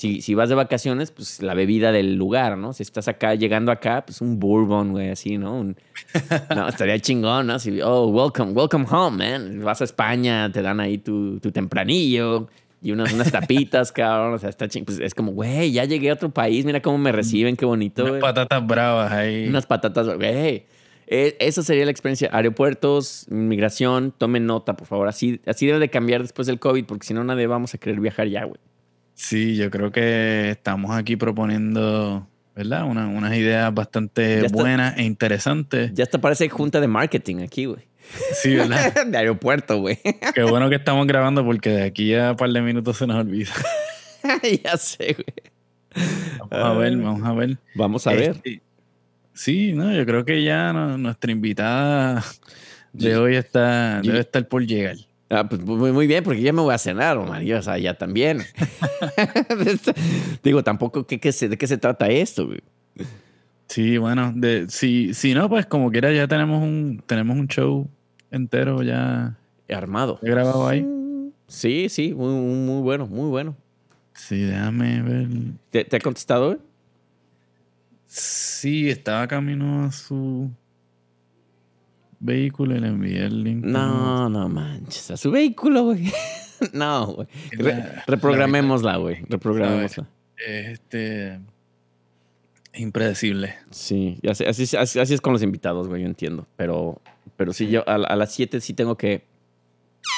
Si, 0.00 0.22
si 0.22 0.34
vas 0.34 0.48
de 0.48 0.54
vacaciones, 0.54 1.10
pues 1.10 1.42
la 1.42 1.52
bebida 1.52 1.92
del 1.92 2.14
lugar, 2.14 2.56
¿no? 2.56 2.72
Si 2.72 2.82
estás 2.82 3.06
acá, 3.06 3.34
llegando 3.34 3.70
acá, 3.70 4.02
pues 4.06 4.22
un 4.22 4.40
bourbon, 4.40 4.92
güey, 4.92 5.10
así, 5.10 5.36
¿no? 5.36 5.54
Un- 5.60 5.76
no, 6.56 6.68
estaría 6.68 6.98
chingón, 6.98 7.48
¿no? 7.48 7.58
Si, 7.58 7.82
oh, 7.82 8.06
welcome, 8.06 8.52
welcome 8.52 8.86
home, 8.90 9.18
man. 9.18 9.62
Vas 9.62 9.82
a 9.82 9.84
España, 9.84 10.50
te 10.50 10.62
dan 10.62 10.80
ahí 10.80 10.96
tu, 10.96 11.38
tu 11.40 11.52
tempranillo 11.52 12.48
y 12.80 12.92
unas, 12.92 13.12
unas 13.12 13.30
tapitas, 13.30 13.92
cabrón. 13.92 14.32
O 14.32 14.38
sea, 14.38 14.48
está 14.48 14.68
ching... 14.68 14.86
Pues 14.86 15.00
es 15.00 15.14
como, 15.14 15.32
güey, 15.32 15.70
ya 15.70 15.84
llegué 15.84 16.08
a 16.08 16.14
otro 16.14 16.30
país, 16.30 16.64
mira 16.64 16.80
cómo 16.80 16.96
me 16.96 17.12
reciben, 17.12 17.54
qué 17.56 17.66
bonito, 17.66 18.04
Unas 18.06 18.20
patatas 18.22 18.66
bravas 18.66 19.12
ahí. 19.12 19.48
Unas 19.48 19.66
patatas, 19.66 20.06
güey. 20.16 20.64
Eh, 21.12 21.36
Esa 21.40 21.62
sería 21.62 21.84
la 21.84 21.90
experiencia. 21.90 22.30
Aeropuertos, 22.32 23.26
inmigración, 23.30 24.14
tomen 24.16 24.46
nota, 24.46 24.76
por 24.76 24.86
favor. 24.86 25.08
Así, 25.08 25.42
así 25.44 25.66
debe 25.66 25.78
de 25.78 25.90
cambiar 25.90 26.22
después 26.22 26.46
del 26.46 26.58
COVID, 26.58 26.86
porque 26.86 27.06
si 27.06 27.12
no, 27.12 27.22
nadie 27.22 27.46
vamos 27.46 27.74
a 27.74 27.78
querer 27.78 28.00
viajar 28.00 28.28
ya, 28.28 28.44
güey. 28.44 28.58
Sí, 29.22 29.54
yo 29.54 29.70
creo 29.70 29.92
que 29.92 30.48
estamos 30.48 30.96
aquí 30.96 31.14
proponiendo, 31.14 32.26
¿verdad? 32.56 32.84
Una- 32.84 33.06
unas 33.06 33.34
ideas 33.36 33.72
bastante 33.74 34.46
está. 34.46 34.56
buenas 34.62 34.96
e 34.96 35.02
interesantes. 35.02 35.92
Ya 35.92 36.04
hasta 36.04 36.18
parece 36.22 36.48
junta 36.48 36.80
de 36.80 36.88
marketing 36.88 37.42
aquí, 37.42 37.66
güey. 37.66 37.82
Sí, 38.32 38.54
¿verdad? 38.56 39.04
de 39.06 39.18
aeropuerto, 39.18 39.78
güey. 39.78 39.98
Qué 40.34 40.42
bueno 40.44 40.70
que 40.70 40.76
estamos 40.76 41.06
grabando 41.06 41.44
porque 41.44 41.68
de 41.68 41.82
aquí 41.82 42.14
a 42.14 42.30
un 42.30 42.36
par 42.38 42.48
de 42.50 42.62
minutos 42.62 42.96
se 42.96 43.06
nos 43.06 43.16
olvida. 43.18 43.52
ya 44.64 44.78
sé, 44.78 45.14
güey. 45.14 46.06
Vamos 46.50 46.76
a 46.76 46.78
ver, 46.78 46.96
vamos 46.96 47.28
a 47.28 47.32
ver. 47.34 47.58
Vamos 47.74 48.06
a 48.06 48.12
ver. 48.12 48.30
Este, 48.30 48.62
sí, 49.34 49.74
no, 49.74 49.92
yo 49.94 50.06
creo 50.06 50.24
que 50.24 50.42
ya 50.42 50.72
no- 50.72 50.96
nuestra 50.96 51.30
invitada 51.30 52.24
de 52.94 53.18
hoy 53.18 53.36
está, 53.36 54.00
debe 54.00 54.20
estar 54.20 54.48
por 54.48 54.64
llegar. 54.66 54.96
Ah, 55.30 55.48
pues 55.48 55.62
muy, 55.62 55.92
muy 55.92 56.06
bien, 56.08 56.24
porque 56.24 56.42
ya 56.42 56.52
me 56.52 56.60
voy 56.60 56.74
a 56.74 56.78
cenar, 56.78 57.16
Omar. 57.16 57.42
Yo, 57.42 57.58
o 57.58 57.62
sea, 57.62 57.78
ya 57.78 57.94
también. 57.94 58.42
Digo, 60.42 60.62
tampoco, 60.64 61.06
¿qué, 61.06 61.20
qué 61.20 61.32
se- 61.32 61.48
¿de 61.48 61.56
qué 61.56 61.66
se 61.66 61.78
trata 61.78 62.08
esto, 62.08 62.46
güey? 62.46 62.60
Sí, 63.68 63.98
bueno, 63.98 64.32
de, 64.34 64.68
si, 64.68 65.14
si 65.14 65.32
no, 65.32 65.48
pues 65.48 65.66
como 65.66 65.90
quiera 65.92 66.12
ya 66.12 66.26
tenemos 66.26 66.60
un, 66.62 67.02
tenemos 67.06 67.36
un 67.36 67.46
show 67.46 67.88
entero 68.32 68.82
ya 68.82 69.36
Armado. 69.68 70.18
grabado 70.22 70.66
ahí. 70.66 70.84
Sí, 71.46 71.88
sí, 71.88 72.12
muy, 72.12 72.80
bueno, 72.82 73.06
muy 73.06 73.28
bueno. 73.28 73.56
Sí, 74.14 74.40
déjame 74.40 75.00
ver. 75.02 75.28
¿Te, 75.70 75.84
te 75.84 75.96
ha 75.96 76.00
contestado? 76.00 76.58
Sí, 78.06 78.90
estaba 78.90 79.28
camino 79.28 79.84
a 79.84 79.92
su 79.92 80.50
vehículo 82.20 82.76
y 82.76 82.80
le 82.80 82.88
envié 82.88 83.24
el 83.24 83.42
link. 83.42 83.64
No, 83.64 84.28
no 84.28 84.48
manches. 84.48 85.10
A 85.10 85.16
su 85.16 85.30
vehículo, 85.30 85.84
güey. 85.84 86.10
no, 86.72 87.06
güey. 87.14 87.28
Re- 87.52 87.74
La- 87.74 88.04
reprogramémosla, 88.06 88.96
güey. 88.96 89.22
Reprogramémosla. 89.28 90.06
Este. 90.46 91.40
Impredecible. 92.74 93.56
Sí, 93.70 94.18
así, 94.28 94.44
así, 94.44 94.76
así 94.76 95.14
es 95.14 95.20
con 95.20 95.32
los 95.32 95.42
invitados, 95.42 95.88
güey, 95.88 96.02
yo 96.02 96.08
entiendo. 96.08 96.46
Pero, 96.56 97.00
pero 97.36 97.52
sí, 97.52 97.66
yo 97.68 97.82
a, 97.88 97.94
a 97.96 98.16
las 98.16 98.32
7 98.32 98.60
sí 98.60 98.74
tengo 98.74 98.96
que. 98.96 99.24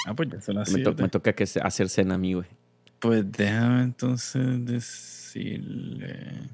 Ah, 0.07 0.15
pues 0.15 0.29
ya 0.31 0.41
son 0.41 0.57
las 0.57 0.71
Me, 0.71 0.81
to- 0.83 0.91
siete. 0.91 1.03
me 1.03 1.09
toca 1.09 1.33
que 1.33 1.45
hacer 1.63 1.89
cena 1.89 2.15
a 2.17 2.19
mí, 2.19 2.35
güey. 2.35 2.47
Pues 2.99 3.31
déjame 3.33 3.83
entonces 3.85 4.65
decirle. 4.65 6.51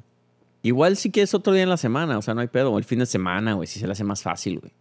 Igual 0.62 0.96
sí 0.96 1.10
que 1.10 1.22
es 1.22 1.34
otro 1.34 1.52
día 1.52 1.62
en 1.62 1.68
la 1.68 1.76
semana, 1.76 2.16
o 2.18 2.22
sea, 2.22 2.34
no 2.34 2.40
hay 2.40 2.48
pedo. 2.48 2.72
O 2.72 2.78
el 2.78 2.84
fin 2.84 3.00
de 3.00 3.06
semana, 3.06 3.54
güey, 3.54 3.66
si 3.66 3.78
se 3.78 3.86
le 3.86 3.92
hace 3.92 4.04
más 4.04 4.22
fácil, 4.22 4.60
güey. 4.60 4.72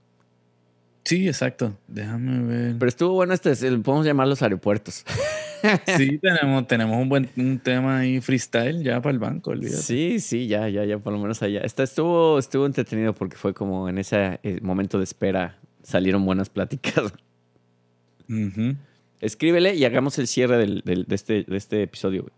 Sí, 1.07 1.25
exacto. 1.27 1.77
Déjame 1.87 2.43
ver. 2.45 2.75
Pero 2.77 2.89
estuvo 2.89 3.13
bueno 3.13 3.33
este, 3.33 3.55
podemos 3.77 4.05
llamar 4.05 4.27
los 4.27 4.41
aeropuertos. 4.41 5.05
Sí, 5.97 6.19
tenemos, 6.19 6.67
tenemos 6.67 7.01
un 7.01 7.09
buen 7.09 7.29
un 7.35 7.57
tema 7.57 7.97
ahí 7.97 8.21
freestyle 8.21 8.83
ya 8.83 9.01
para 9.01 9.11
el 9.11 9.17
banco, 9.17 9.49
olvídate. 9.49 9.77
Sí, 9.81 10.19
sí, 10.19 10.45
ya, 10.47 10.69
ya, 10.69 10.85
ya, 10.85 10.99
por 10.99 11.11
lo 11.13 11.17
menos 11.19 11.41
allá. 11.41 11.61
Estuvo, 11.61 12.37
estuvo 12.37 12.67
entretenido 12.67 13.15
porque 13.15 13.37
fue 13.37 13.55
como 13.55 13.89
en 13.89 13.97
ese 13.97 14.39
eh, 14.43 14.59
momento 14.61 14.99
de 14.99 15.03
espera 15.05 15.57
salieron 15.81 16.23
buenas 16.27 16.49
pláticas. 16.49 17.11
Ujú. 18.29 18.75
Escríbele 19.19 19.73
y 19.73 19.83
hagamos 19.85 20.19
el 20.19 20.27
cierre 20.27 20.57
del, 20.57 20.83
del- 20.85 21.05
de, 21.05 21.15
este, 21.15 21.43
de 21.43 21.57
este 21.57 21.81
episodio, 21.81 22.21
güey. 22.21 22.33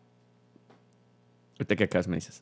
Ahorita 1.59 1.75
que 1.75 1.83
acabas 1.83 2.07
me 2.07 2.15
dices. 2.15 2.41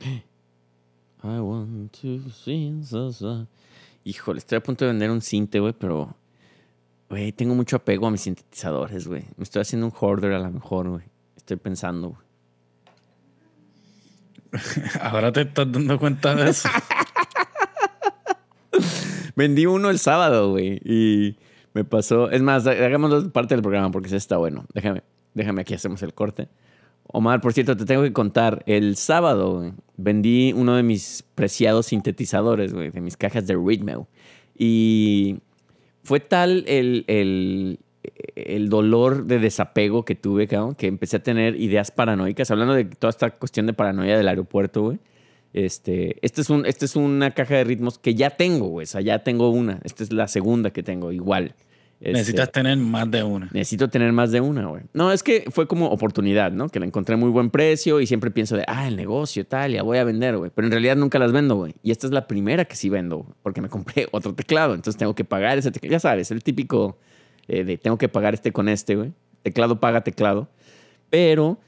I 1.22 1.40
want 1.40 1.92
to 2.02 2.28
see 2.30 2.82
so, 2.82 3.10
so. 3.10 3.46
Híjole, 4.04 4.38
estoy 4.40 4.56
a 4.56 4.62
punto 4.62 4.84
de 4.84 4.90
vender 4.90 5.10
un 5.10 5.22
cinte, 5.22 5.60
güey, 5.60 5.72
pero. 5.72 6.14
Güey, 7.08 7.32
tengo 7.32 7.54
mucho 7.54 7.76
apego 7.76 8.06
a 8.06 8.10
mis 8.10 8.20
sintetizadores, 8.20 9.08
güey. 9.08 9.24
Me 9.38 9.44
estoy 9.44 9.62
haciendo 9.62 9.86
un 9.86 9.92
hoarder 9.98 10.34
a 10.34 10.40
lo 10.40 10.50
mejor, 10.50 10.90
güey. 10.90 11.04
Estoy 11.36 11.56
pensando, 11.56 12.10
güey. 12.10 12.23
Ahora 15.00 15.32
te 15.32 15.42
estás 15.42 15.70
dando 15.70 15.98
cuenta 15.98 16.34
de 16.34 16.50
eso. 16.50 16.68
Vendí 19.36 19.66
uno 19.66 19.90
el 19.90 19.98
sábado, 19.98 20.50
güey. 20.50 20.80
Y 20.84 21.36
me 21.72 21.84
pasó. 21.84 22.30
Es 22.30 22.42
más, 22.42 22.66
hagámoslo 22.66 23.30
parte 23.30 23.54
del 23.54 23.62
programa 23.62 23.90
porque 23.90 24.08
ese 24.08 24.16
está 24.16 24.36
bueno. 24.36 24.64
Déjame, 24.74 25.02
déjame 25.34 25.62
aquí 25.62 25.74
hacemos 25.74 26.02
el 26.02 26.14
corte. 26.14 26.48
Omar, 27.06 27.40
por 27.40 27.52
cierto, 27.52 27.76
te 27.76 27.84
tengo 27.84 28.02
que 28.02 28.12
contar. 28.12 28.62
El 28.66 28.96
sábado, 28.96 29.58
güey, 29.58 29.72
vendí 29.96 30.52
uno 30.52 30.76
de 30.76 30.82
mis 30.82 31.24
preciados 31.34 31.86
sintetizadores, 31.86 32.72
güey, 32.72 32.90
de 32.90 33.00
mis 33.00 33.16
cajas 33.16 33.46
de 33.46 33.56
Ritmo. 33.56 34.08
Y 34.56 35.38
fue 36.02 36.20
tal 36.20 36.64
el, 36.66 37.04
el, 37.06 37.80
el 38.36 38.68
dolor 38.68 39.26
de 39.26 39.38
desapego 39.38 40.04
que 40.04 40.14
tuve, 40.14 40.46
cabrón, 40.48 40.74
que 40.74 40.86
empecé 40.86 41.16
a 41.16 41.22
tener 41.22 41.56
ideas 41.60 41.90
paranoicas. 41.90 42.50
Hablando 42.50 42.74
de 42.74 42.84
toda 42.84 43.10
esta 43.10 43.30
cuestión 43.30 43.66
de 43.66 43.72
paranoia 43.72 44.16
del 44.16 44.28
aeropuerto, 44.28 44.82
güey. 44.82 44.98
Este, 45.52 46.16
este 46.22 46.40
es, 46.40 46.50
un, 46.50 46.66
este 46.66 46.84
es 46.84 46.96
una 46.96 47.30
caja 47.30 47.54
de 47.54 47.64
ritmos 47.64 47.98
que 47.98 48.16
ya 48.16 48.30
tengo, 48.30 48.66
güey. 48.66 48.84
O 48.84 48.86
sea, 48.88 49.00
ya 49.00 49.20
tengo 49.20 49.50
una. 49.50 49.80
Esta 49.84 50.02
es 50.02 50.12
la 50.12 50.26
segunda 50.26 50.70
que 50.70 50.82
tengo, 50.82 51.12
igual. 51.12 51.54
Este, 52.00 52.12
Necesitas 52.12 52.50
tener 52.50 52.76
más 52.76 53.08
de 53.10 53.22
una. 53.22 53.48
Necesito 53.52 53.88
tener 53.88 54.12
más 54.12 54.32
de 54.32 54.40
una, 54.40 54.66
güey. 54.66 54.82
No, 54.92 55.12
es 55.12 55.22
que 55.22 55.44
fue 55.50 55.68
como 55.68 55.86
oportunidad, 55.86 56.50
¿no? 56.50 56.68
Que 56.68 56.80
la 56.80 56.86
encontré 56.86 57.14
a 57.14 57.18
muy 57.18 57.30
buen 57.30 57.50
precio 57.50 58.00
y 58.00 58.06
siempre 58.06 58.32
pienso 58.32 58.56
de, 58.56 58.64
ah, 58.66 58.88
el 58.88 58.96
negocio, 58.96 59.46
tal, 59.46 59.72
ya 59.72 59.82
voy 59.84 59.98
a 59.98 60.04
vender, 60.04 60.36
güey. 60.36 60.50
Pero 60.52 60.66
en 60.66 60.72
realidad 60.72 60.96
nunca 60.96 61.20
las 61.20 61.30
vendo, 61.30 61.54
güey. 61.54 61.74
Y 61.82 61.92
esta 61.92 62.08
es 62.08 62.12
la 62.12 62.26
primera 62.26 62.64
que 62.64 62.74
sí 62.74 62.88
vendo, 62.88 63.18
güey, 63.18 63.30
porque 63.42 63.60
me 63.60 63.68
compré 63.68 64.08
otro 64.12 64.34
teclado. 64.34 64.74
Entonces 64.74 64.98
tengo 64.98 65.14
que 65.14 65.24
pagar 65.24 65.56
ese 65.56 65.70
teclado. 65.70 65.92
Ya 65.92 66.00
sabes, 66.00 66.30
el 66.32 66.42
típico 66.42 66.98
eh, 67.48 67.64
de 67.64 67.78
tengo 67.78 67.98
que 67.98 68.08
pagar 68.08 68.34
este 68.34 68.52
con 68.52 68.68
este, 68.68 68.96
güey. 68.96 69.12
Teclado 69.42 69.80
paga 69.80 70.02
teclado. 70.02 70.48
Pero 71.10 71.58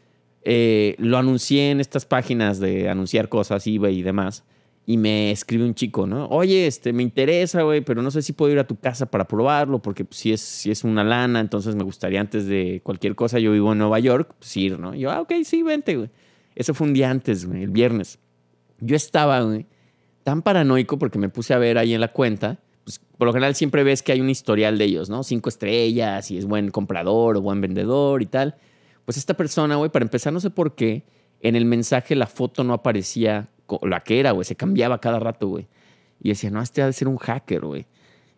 eh, 0.43 0.95
lo 0.99 1.19
anuncié 1.19 1.71
en 1.73 1.81
estas 1.81 2.07
páginas 2.07 2.61
de 2.61 2.89
anunciar 2.89 3.29
cosas, 3.29 3.67
eBay 3.67 3.99
y 3.99 4.03
demás. 4.03 4.45
Y 4.89 4.97
me 4.97 5.33
escribe 5.33 5.65
un 5.65 5.75
chico, 5.75 6.07
¿no? 6.07 6.27
Oye, 6.29 6.69
este, 6.69 6.93
me 6.93 7.03
interesa, 7.03 7.63
güey, 7.63 7.81
pero 7.81 8.03
no 8.03 8.13
sé 8.13 8.23
si 8.23 8.33
puedo 8.33 8.53
ir 8.53 8.61
a 8.61 8.67
tu 8.69 8.77
casa 8.77 9.07
para 9.07 9.27
probarlo, 9.27 9.83
porque 9.83 10.05
pues, 10.05 10.19
si, 10.19 10.33
es, 10.33 10.41
si 10.41 10.71
es 10.71 10.85
una 10.85 11.03
lana, 11.03 11.41
entonces 11.41 11.75
me 11.75 11.83
gustaría 11.83 12.21
antes 12.21 12.47
de 12.47 12.81
cualquier 12.85 13.17
cosa, 13.17 13.41
yo 13.41 13.51
vivo 13.51 13.73
en 13.73 13.79
Nueva 13.79 13.99
York, 13.99 14.37
pues 14.39 14.57
ir, 14.57 14.79
¿no? 14.79 14.95
Y 14.95 15.01
yo, 15.01 15.11
ah, 15.11 15.21
ok, 15.23 15.33
sí, 15.45 15.65
vente, 15.65 15.97
güey. 15.97 16.11
Eso 16.55 16.73
fue 16.73 16.87
un 16.87 16.95
día 16.95 17.11
antes, 17.11 17.45
güey, 17.45 17.65
el 17.65 17.71
viernes. 17.71 18.21
Yo 18.79 18.95
estaba, 18.95 19.41
güey, 19.41 19.67
tan 20.23 20.43
paranoico 20.43 20.99
porque 20.99 21.19
me 21.19 21.29
puse 21.29 21.55
a 21.55 21.59
ver 21.59 21.79
ahí 21.79 21.93
en 21.93 22.01
la 22.01 22.09
cuenta. 22.09 22.61
Pues, 22.87 23.01
por 23.19 23.27
lo 23.27 23.33
general 23.33 23.57
siempre 23.57 23.83
ves 23.83 24.05
que 24.05 24.13
hay 24.13 24.21
un 24.21 24.31
historial 24.31 24.79
de 24.79 24.85
ellos, 24.85 25.11
¿no? 25.11 25.25
Cinco 25.25 25.49
estrellas 25.49 26.31
y 26.31 26.39
es 26.39 26.45
buen 26.45 26.71
comprador 26.71 27.37
o 27.37 27.41
buen 27.41 27.61
vendedor 27.61 28.23
y 28.23 28.27
tal. 28.27 28.55
Pues 29.05 29.19
esta 29.19 29.35
persona, 29.35 29.75
güey, 29.75 29.91
para 29.91 30.05
empezar, 30.05 30.33
no 30.33 30.39
sé 30.39 30.51
por 30.51 30.77
qué, 30.77 31.03
en 31.41 31.57
el 31.57 31.65
mensaje 31.65 32.15
la 32.15 32.29
foto 32.29 32.63
no 32.63 32.75
aparecía 32.75 33.49
la 33.83 34.05
que 34.05 34.21
era, 34.21 34.31
güey, 34.31 34.45
se 34.45 34.55
cambiaba 34.55 35.01
cada 35.01 35.19
rato, 35.19 35.49
güey. 35.49 35.67
Y 36.23 36.29
decía, 36.29 36.49
no, 36.51 36.63
este 36.63 36.81
ha 36.81 36.87
de 36.87 36.93
ser 36.93 37.09
un 37.09 37.17
hacker, 37.17 37.67
güey. 37.67 37.87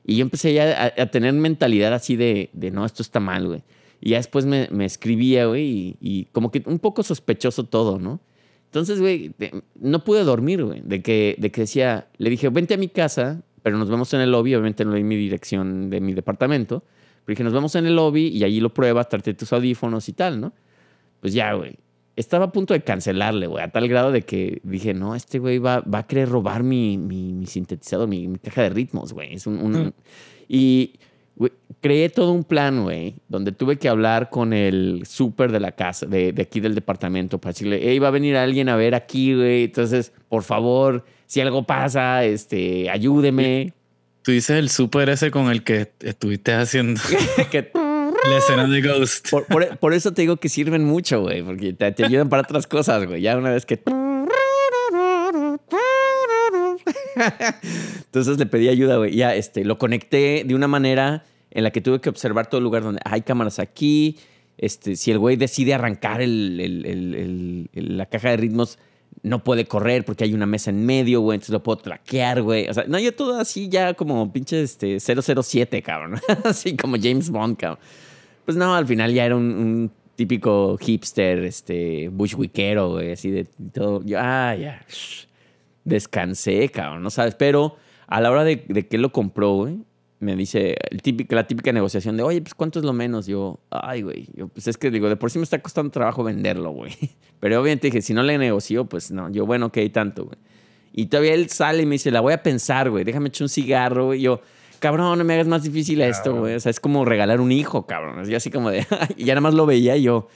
Y 0.02 0.16
yo 0.16 0.22
empecé 0.22 0.54
ya 0.54 0.84
a, 0.84 1.02
a 1.02 1.06
tener 1.10 1.34
mentalidad 1.34 1.92
así 1.92 2.16
de, 2.16 2.48
de, 2.54 2.70
no, 2.70 2.86
esto 2.86 3.02
está 3.02 3.20
mal, 3.20 3.46
güey. 3.46 3.62
Y 4.00 4.10
ya 4.10 4.16
después 4.16 4.46
me, 4.46 4.68
escribía, 4.84 5.46
güey, 5.46 5.96
y, 6.00 6.28
como 6.32 6.50
que 6.50 6.62
un 6.64 6.78
poco 6.78 7.02
sospechoso 7.02 7.64
todo, 7.64 7.98
¿no? 7.98 8.20
Entonces, 8.66 9.00
güey, 9.00 9.34
no 9.80 10.04
pude 10.04 10.24
dormir, 10.24 10.62
güey, 10.62 10.82
de 10.84 11.02
que, 11.02 11.36
de 11.38 11.50
que 11.50 11.62
decía, 11.62 12.08
le 12.18 12.30
dije, 12.30 12.48
vente 12.50 12.74
a 12.74 12.76
mi 12.76 12.88
casa, 12.88 13.42
pero 13.68 13.78
nos 13.78 13.90
vemos 13.90 14.12
en 14.14 14.20
el 14.22 14.30
lobby, 14.32 14.54
obviamente 14.54 14.82
no 14.84 14.94
di 14.94 15.04
mi 15.04 15.14
dirección 15.16 15.90
de 15.90 16.00
mi 16.00 16.14
departamento, 16.14 16.82
pero 17.24 17.34
dije, 17.34 17.44
nos 17.44 17.52
vemos 17.52 17.74
en 17.74 17.84
el 17.86 17.94
lobby 17.96 18.28
y 18.28 18.42
allí 18.44 18.60
lo 18.60 18.72
pruebas, 18.72 19.08
trate 19.10 19.34
tus 19.34 19.52
audífonos 19.52 20.08
y 20.08 20.14
tal, 20.14 20.40
¿no? 20.40 20.52
Pues 21.20 21.34
ya, 21.34 21.52
güey. 21.52 21.76
Estaba 22.16 22.46
a 22.46 22.52
punto 22.52 22.72
de 22.74 22.80
cancelarle, 22.80 23.46
güey, 23.46 23.62
a 23.62 23.68
tal 23.70 23.86
grado 23.88 24.10
de 24.10 24.22
que 24.22 24.60
dije, 24.64 24.94
no, 24.94 25.14
este 25.14 25.38
güey 25.38 25.58
va, 25.58 25.80
va 25.82 25.98
a 25.98 26.06
querer 26.06 26.28
robar 26.30 26.62
mi, 26.62 26.96
mi, 26.96 27.34
mi 27.34 27.44
sintetizador, 27.46 28.08
mi, 28.08 28.26
mi 28.26 28.38
caja 28.38 28.62
de 28.62 28.70
ritmos, 28.70 29.12
güey. 29.12 29.34
Es 29.34 29.46
un, 29.46 29.58
un- 29.58 29.72
Mm. 29.88 29.92
Y 30.48 30.94
creé 31.80 32.08
todo 32.08 32.32
un 32.32 32.44
plan, 32.44 32.82
güey, 32.82 33.14
donde 33.28 33.52
tuve 33.52 33.76
que 33.76 33.88
hablar 33.88 34.30
con 34.30 34.52
el 34.52 35.02
súper 35.06 35.52
de 35.52 35.60
la 35.60 35.72
casa, 35.72 36.06
de, 36.06 36.32
de 36.32 36.42
aquí 36.42 36.60
del 36.60 36.74
departamento, 36.74 37.38
para 37.38 37.52
decirle, 37.52 37.80
hey, 37.82 37.98
va 37.98 38.08
a 38.08 38.12
venir 38.12 38.36
alguien 38.36 38.68
a 38.68 38.76
ver 38.76 38.94
aquí, 38.94 39.34
güey. 39.34 39.64
Entonces, 39.64 40.12
por 40.28 40.42
favor, 40.42 41.04
si 41.26 41.40
algo 41.40 41.64
pasa, 41.64 42.24
este, 42.24 42.90
ayúdeme. 42.90 43.72
Tú 44.22 44.32
dices 44.32 44.58
el 44.58 44.68
súper 44.68 45.08
ese 45.10 45.30
con 45.30 45.50
el 45.50 45.62
que 45.62 45.92
estuviste 46.00 46.52
haciendo 46.54 47.00
Que- 47.50 47.70
la 48.28 48.38
escena 48.38 48.66
de 48.66 48.82
Ghost. 48.82 49.30
por, 49.30 49.46
por- 49.46 49.78
por 49.78 49.94
eso 49.94 50.12
te 50.12 50.22
digo 50.22 50.36
que 50.38 50.48
sirven 50.48 50.84
mucho, 50.84 51.20
güey, 51.22 51.42
porque 51.42 51.72
te, 51.72 51.92
te 51.92 52.04
ayudan 52.04 52.28
para 52.28 52.42
otras 52.42 52.66
cosas, 52.66 53.06
güey. 53.06 53.22
Ya 53.22 53.36
una 53.38 53.50
vez 53.50 53.64
que... 53.64 53.80
Entonces 58.08 58.38
le 58.38 58.46
pedí 58.46 58.68
ayuda, 58.68 58.96
güey. 58.96 59.14
Ya, 59.14 59.34
este, 59.34 59.64
lo 59.64 59.78
conecté 59.78 60.42
de 60.46 60.54
una 60.54 60.66
manera 60.68 61.24
en 61.50 61.64
la 61.64 61.70
que 61.70 61.80
tuve 61.80 62.00
que 62.00 62.08
observar 62.08 62.48
todo 62.48 62.58
el 62.58 62.64
lugar 62.64 62.82
donde 62.82 63.00
hay 63.04 63.22
cámaras 63.22 63.58
aquí. 63.58 64.16
Este, 64.56 64.96
si 64.96 65.10
el 65.10 65.18
güey 65.18 65.36
decide 65.36 65.74
arrancar 65.74 66.20
el- 66.20 66.58
el- 66.60 67.68
el- 67.72 67.96
la 67.96 68.06
caja 68.06 68.30
de 68.30 68.38
ritmos, 68.38 68.78
no 69.22 69.42
puede 69.44 69.64
correr 69.66 70.04
porque 70.04 70.24
hay 70.24 70.32
una 70.34 70.46
mesa 70.46 70.70
en 70.70 70.84
medio, 70.86 71.20
güey. 71.20 71.36
Entonces 71.36 71.52
lo 71.52 71.62
puedo 71.62 71.76
traquear, 71.78 72.42
güey. 72.42 72.68
O 72.68 72.74
sea, 72.74 72.84
no, 72.88 72.98
yo 72.98 73.14
todo 73.14 73.38
así 73.38 73.68
ya 73.68 73.94
como 73.94 74.32
pinche 74.32 74.62
este, 74.62 74.98
007, 75.00 75.82
cabrón. 75.82 76.20
así 76.44 76.76
como 76.76 76.96
James 77.00 77.30
Bond, 77.30 77.56
cabrón. 77.56 77.78
Pues 78.44 78.56
no, 78.56 78.74
al 78.74 78.86
final 78.86 79.12
ya 79.12 79.24
era 79.26 79.36
un, 79.36 79.44
un 79.44 79.90
típico 80.16 80.76
hipster, 80.78 81.44
este, 81.44 82.08
bushwickero, 82.08 82.90
güey, 82.92 83.12
así 83.12 83.30
de 83.30 83.44
todo. 83.44 84.02
Yo, 84.04 84.18
ah, 84.20 84.54
ya. 84.56 84.84
Descansé, 85.84 86.68
cabrón, 86.68 87.02
no 87.02 87.10
sabes. 87.10 87.34
Pero 87.34 87.76
a 88.08 88.20
la 88.20 88.30
hora 88.30 88.42
de, 88.44 88.64
de 88.68 88.88
que 88.88 88.98
lo 88.98 89.12
compró, 89.12 89.54
güey, 89.54 89.78
me 90.20 90.34
dice 90.34 90.76
el 90.90 91.00
típico, 91.00 91.34
la 91.34 91.46
típica 91.46 91.72
negociación 91.72 92.16
de, 92.16 92.22
oye, 92.22 92.40
pues 92.40 92.54
¿cuánto 92.54 92.80
es 92.80 92.84
lo 92.84 92.92
menos? 92.92 93.26
Yo, 93.26 93.60
ay, 93.70 94.02
güey. 94.02 94.28
Yo, 94.34 94.48
pues 94.48 94.66
es 94.66 94.76
que 94.76 94.90
digo, 94.90 95.08
de 95.08 95.16
por 95.16 95.30
sí 95.30 95.38
me 95.38 95.44
está 95.44 95.60
costando 95.60 95.90
trabajo 95.90 96.24
venderlo, 96.24 96.70
güey. 96.70 96.92
Pero 97.40 97.60
obviamente 97.60 97.86
dije, 97.88 98.02
si 98.02 98.14
no 98.14 98.22
le 98.22 98.36
negocio, 98.36 98.84
pues 98.86 99.10
no. 99.10 99.30
Yo, 99.30 99.46
bueno, 99.46 99.66
ok, 99.66 99.78
tanto, 99.92 100.24
güey. 100.24 100.38
Y 100.92 101.06
todavía 101.06 101.34
él 101.34 101.48
sale 101.50 101.82
y 101.82 101.86
me 101.86 101.94
dice, 101.94 102.10
la 102.10 102.20
voy 102.20 102.32
a 102.32 102.42
pensar, 102.42 102.90
güey. 102.90 103.04
Déjame 103.04 103.28
echar 103.28 103.44
un 103.44 103.48
cigarro, 103.48 104.06
güey. 104.06 104.20
Yo, 104.20 104.40
cabrón, 104.80 105.18
no 105.18 105.24
me 105.24 105.34
hagas 105.34 105.46
más 105.46 105.62
difícil 105.62 106.00
esto, 106.00 106.34
güey. 106.34 106.56
O 106.56 106.60
sea, 106.60 106.70
es 106.70 106.80
como 106.80 107.04
regalar 107.04 107.40
un 107.40 107.52
hijo, 107.52 107.86
cabrón. 107.86 108.24
Yo 108.24 108.36
así 108.36 108.50
como 108.50 108.70
de, 108.70 108.86
y 109.16 109.24
ya 109.24 109.34
nada 109.34 109.42
más 109.42 109.54
lo 109.54 109.66
veía 109.66 109.96
y 109.96 110.02
yo. 110.02 110.28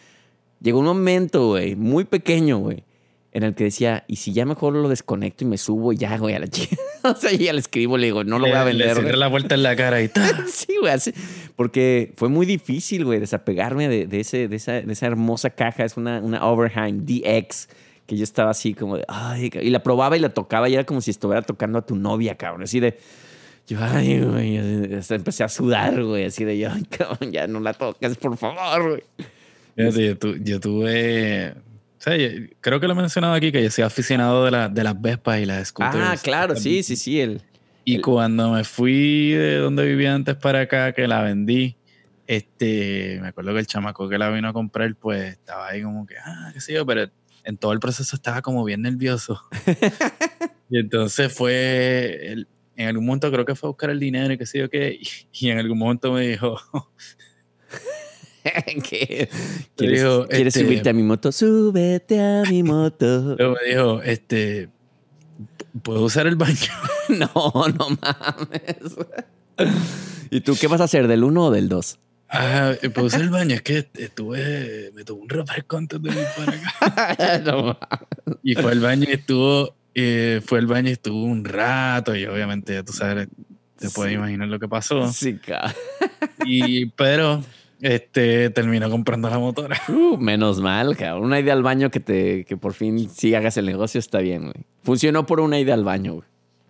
Llegó 0.60 0.78
un 0.78 0.86
momento, 0.86 1.48
güey, 1.48 1.74
muy 1.74 2.04
pequeño, 2.04 2.58
güey, 2.58 2.84
en 3.32 3.42
el 3.44 3.54
que 3.54 3.64
decía, 3.64 4.04
y 4.08 4.16
si 4.16 4.32
ya 4.32 4.44
mejor 4.44 4.74
lo 4.74 4.88
desconecto 4.88 5.44
y 5.44 5.46
me 5.46 5.56
subo 5.58 5.92
ya, 5.92 6.18
güey, 6.18 6.34
a 6.34 6.38
la 6.38 6.48
chica. 6.48 6.76
o 7.04 7.14
sea, 7.14 7.32
y 7.32 7.38
ya 7.38 7.52
le 7.52 7.60
escribo, 7.60 7.96
le 7.96 8.06
digo, 8.06 8.24
no 8.24 8.38
lo 8.38 8.46
voy 8.46 8.56
a 8.56 8.64
vender. 8.64 9.02
Le 9.02 9.16
la 9.16 9.28
vuelta 9.28 9.54
en 9.54 9.62
la 9.62 9.74
cara 9.74 10.02
y 10.02 10.08
¡ta! 10.08 10.44
Sí, 10.48 10.74
güey, 10.80 10.92
así- 10.92 11.12
porque 11.56 12.12
fue 12.16 12.28
muy 12.28 12.44
difícil, 12.46 13.04
güey, 13.04 13.20
desapegarme 13.20 13.88
de, 13.88 14.06
de 14.06 14.20
ese, 14.20 14.48
de, 14.48 14.56
esa, 14.56 14.72
de 14.72 14.92
esa 14.92 15.06
hermosa 15.06 15.50
caja. 15.50 15.84
Es 15.84 15.96
una, 15.96 16.20
una 16.20 16.44
Overheim 16.46 17.04
DX 17.06 17.68
que 18.06 18.16
yo 18.16 18.24
estaba 18.24 18.50
así 18.50 18.74
como 18.74 18.96
de, 18.98 19.04
ay, 19.08 19.50
y 19.62 19.70
la 19.70 19.82
probaba 19.82 20.16
y 20.16 20.20
la 20.20 20.28
tocaba 20.28 20.68
y 20.68 20.74
era 20.74 20.84
como 20.84 21.00
si 21.00 21.10
estuviera 21.10 21.40
tocando 21.42 21.78
a 21.78 21.86
tu 21.86 21.96
novia, 21.96 22.34
cabrón. 22.36 22.62
Así 22.64 22.80
de, 22.80 22.98
Yo, 23.66 23.78
ay, 23.80 24.20
güey, 24.20 24.92
hasta 24.94 25.14
empecé 25.14 25.44
a 25.44 25.48
sudar, 25.48 26.02
güey, 26.04 26.24
así 26.24 26.44
de 26.44 26.58
yo, 26.58 26.68
cabrón, 26.90 27.32
ya 27.32 27.46
no 27.46 27.60
la 27.60 27.72
toques, 27.72 28.16
por 28.18 28.36
favor, 28.36 28.90
güey. 28.90 29.02
Yo, 29.76 30.18
tu- 30.18 30.36
yo 30.36 30.60
tuve. 30.60 31.54
Creo 32.60 32.80
que 32.80 32.86
lo 32.86 32.92
he 32.92 32.96
mencionado 32.96 33.34
aquí 33.34 33.52
que 33.52 33.62
yo 33.62 33.70
soy 33.70 33.84
aficionado 33.84 34.44
de, 34.44 34.50
la- 34.50 34.68
de 34.68 34.84
las 34.84 35.00
Vespas 35.00 35.40
y 35.40 35.46
las 35.46 35.68
scooters. 35.68 36.02
Ah, 36.04 36.16
claro, 36.22 36.56
sí, 36.56 36.82
sí, 36.82 36.96
sí, 36.96 37.20
el... 37.20 37.42
Y 37.84 37.96
el- 37.96 38.02
cuando 38.02 38.52
me 38.52 38.64
fui 38.64 39.30
de 39.32 39.56
donde 39.56 39.84
vivía 39.86 40.14
antes 40.14 40.36
para 40.36 40.60
acá, 40.60 40.92
que 40.92 41.06
la 41.08 41.22
vendí, 41.22 41.76
este, 42.26 43.18
me 43.20 43.28
acuerdo 43.28 43.52
que 43.54 43.60
el 43.60 43.66
chamaco 43.66 44.08
que 44.08 44.18
la 44.18 44.30
vino 44.30 44.48
a 44.48 44.52
comprar, 44.52 44.94
pues 44.96 45.32
estaba 45.32 45.68
ahí 45.68 45.82
como 45.82 46.06
que, 46.06 46.14
ah, 46.24 46.50
qué 46.54 46.60
sé 46.60 46.72
yo, 46.74 46.86
pero 46.86 47.10
en 47.44 47.56
todo 47.56 47.72
el 47.72 47.80
proceso 47.80 48.14
estaba 48.16 48.40
como 48.42 48.64
bien 48.64 48.82
nervioso. 48.82 49.40
y 50.70 50.78
entonces 50.78 51.32
fue, 51.32 52.20
el- 52.32 52.48
en 52.76 52.88
algún 52.88 53.04
momento 53.06 53.30
creo 53.30 53.44
que 53.44 53.54
fue 53.54 53.68
a 53.68 53.70
buscar 53.72 53.90
el 53.90 54.00
dinero 54.00 54.32
y 54.32 54.38
qué 54.38 54.46
sé 54.46 54.58
yo 54.58 54.70
qué, 54.70 54.98
y, 55.00 55.06
y 55.32 55.50
en 55.50 55.58
algún 55.58 55.78
momento 55.78 56.12
me 56.12 56.26
dijo, 56.26 56.56
¿Qué? 58.88 59.28
¿Quieres, 59.76 60.00
digo, 60.00 60.26
quieres 60.28 60.56
este- 60.56 60.66
subirte 60.66 60.88
a 60.90 60.92
mi 60.92 61.02
moto? 61.02 61.30
Súbete 61.32 62.20
a 62.20 62.42
mi 62.48 62.62
moto. 62.62 63.36
luego 63.38 63.56
me 63.62 63.68
dijo, 63.70 64.02
este, 64.02 64.68
¿puedo 65.82 66.02
usar 66.04 66.26
el 66.26 66.36
baño? 66.36 66.56
No, 67.08 67.28
no 67.34 67.88
mames. 68.00 68.96
¿Y 70.30 70.40
tú 70.40 70.56
qué 70.58 70.66
vas 70.68 70.80
a 70.80 70.84
hacer, 70.84 71.08
del 71.08 71.24
1 71.24 71.44
o 71.46 71.50
del 71.50 71.68
2? 71.68 71.98
Ah, 72.30 72.72
¿puedo 72.94 73.08
usar 73.08 73.20
el 73.20 73.28
baño? 73.30 73.54
Es 73.56 73.62
que 73.62 73.86
estuve, 73.98 74.90
me 74.94 75.04
tomé 75.04 75.22
un 75.22 75.28
refresco 75.28 75.76
antes 75.76 76.00
de 76.00 76.10
ir 76.10 76.26
para 76.36 76.52
acá. 77.10 77.38
no 77.44 77.62
mames. 77.64 77.76
Y 78.42 78.54
fue 78.54 78.72
al 78.72 78.80
baño 78.80 79.04
y 79.08 79.12
estuvo, 79.12 79.74
eh, 79.94 80.40
fue 80.46 80.60
al 80.60 80.66
baño 80.66 80.88
y 80.88 80.92
estuvo 80.92 81.24
un 81.24 81.44
rato 81.44 82.14
y 82.16 82.24
obviamente 82.24 82.82
tú 82.84 82.92
sabes, 82.92 83.28
te 83.76 83.90
puedes 83.90 84.12
Sí. 84.12 84.16
imaginar 84.16 84.48
lo 84.48 84.58
que 84.58 84.68
pasó. 84.68 85.12
Sí, 85.12 85.34
cabrón. 85.38 85.74
Y, 86.46 86.86
pero 86.86 87.42
este, 87.82 88.48
terminó 88.50 88.88
comprando 88.88 89.28
la 89.28 89.38
motora. 89.38 89.78
Uh, 89.88 90.16
menos 90.16 90.60
mal, 90.60 90.96
cabrón. 90.96 91.24
Una 91.26 91.40
idea 91.40 91.52
al 91.52 91.62
baño 91.62 91.90
que 91.90 92.00
te 92.00 92.44
que 92.44 92.56
por 92.56 92.72
fin 92.72 93.08
sí 93.10 93.34
hagas 93.34 93.56
el 93.58 93.66
negocio 93.66 93.98
está 93.98 94.18
bien, 94.20 94.42
güey. 94.44 94.64
Funcionó 94.82 95.26
por 95.26 95.40
una 95.40 95.58
idea 95.58 95.74
al 95.74 95.84
baño, 95.84 96.14
güey. 96.14 96.24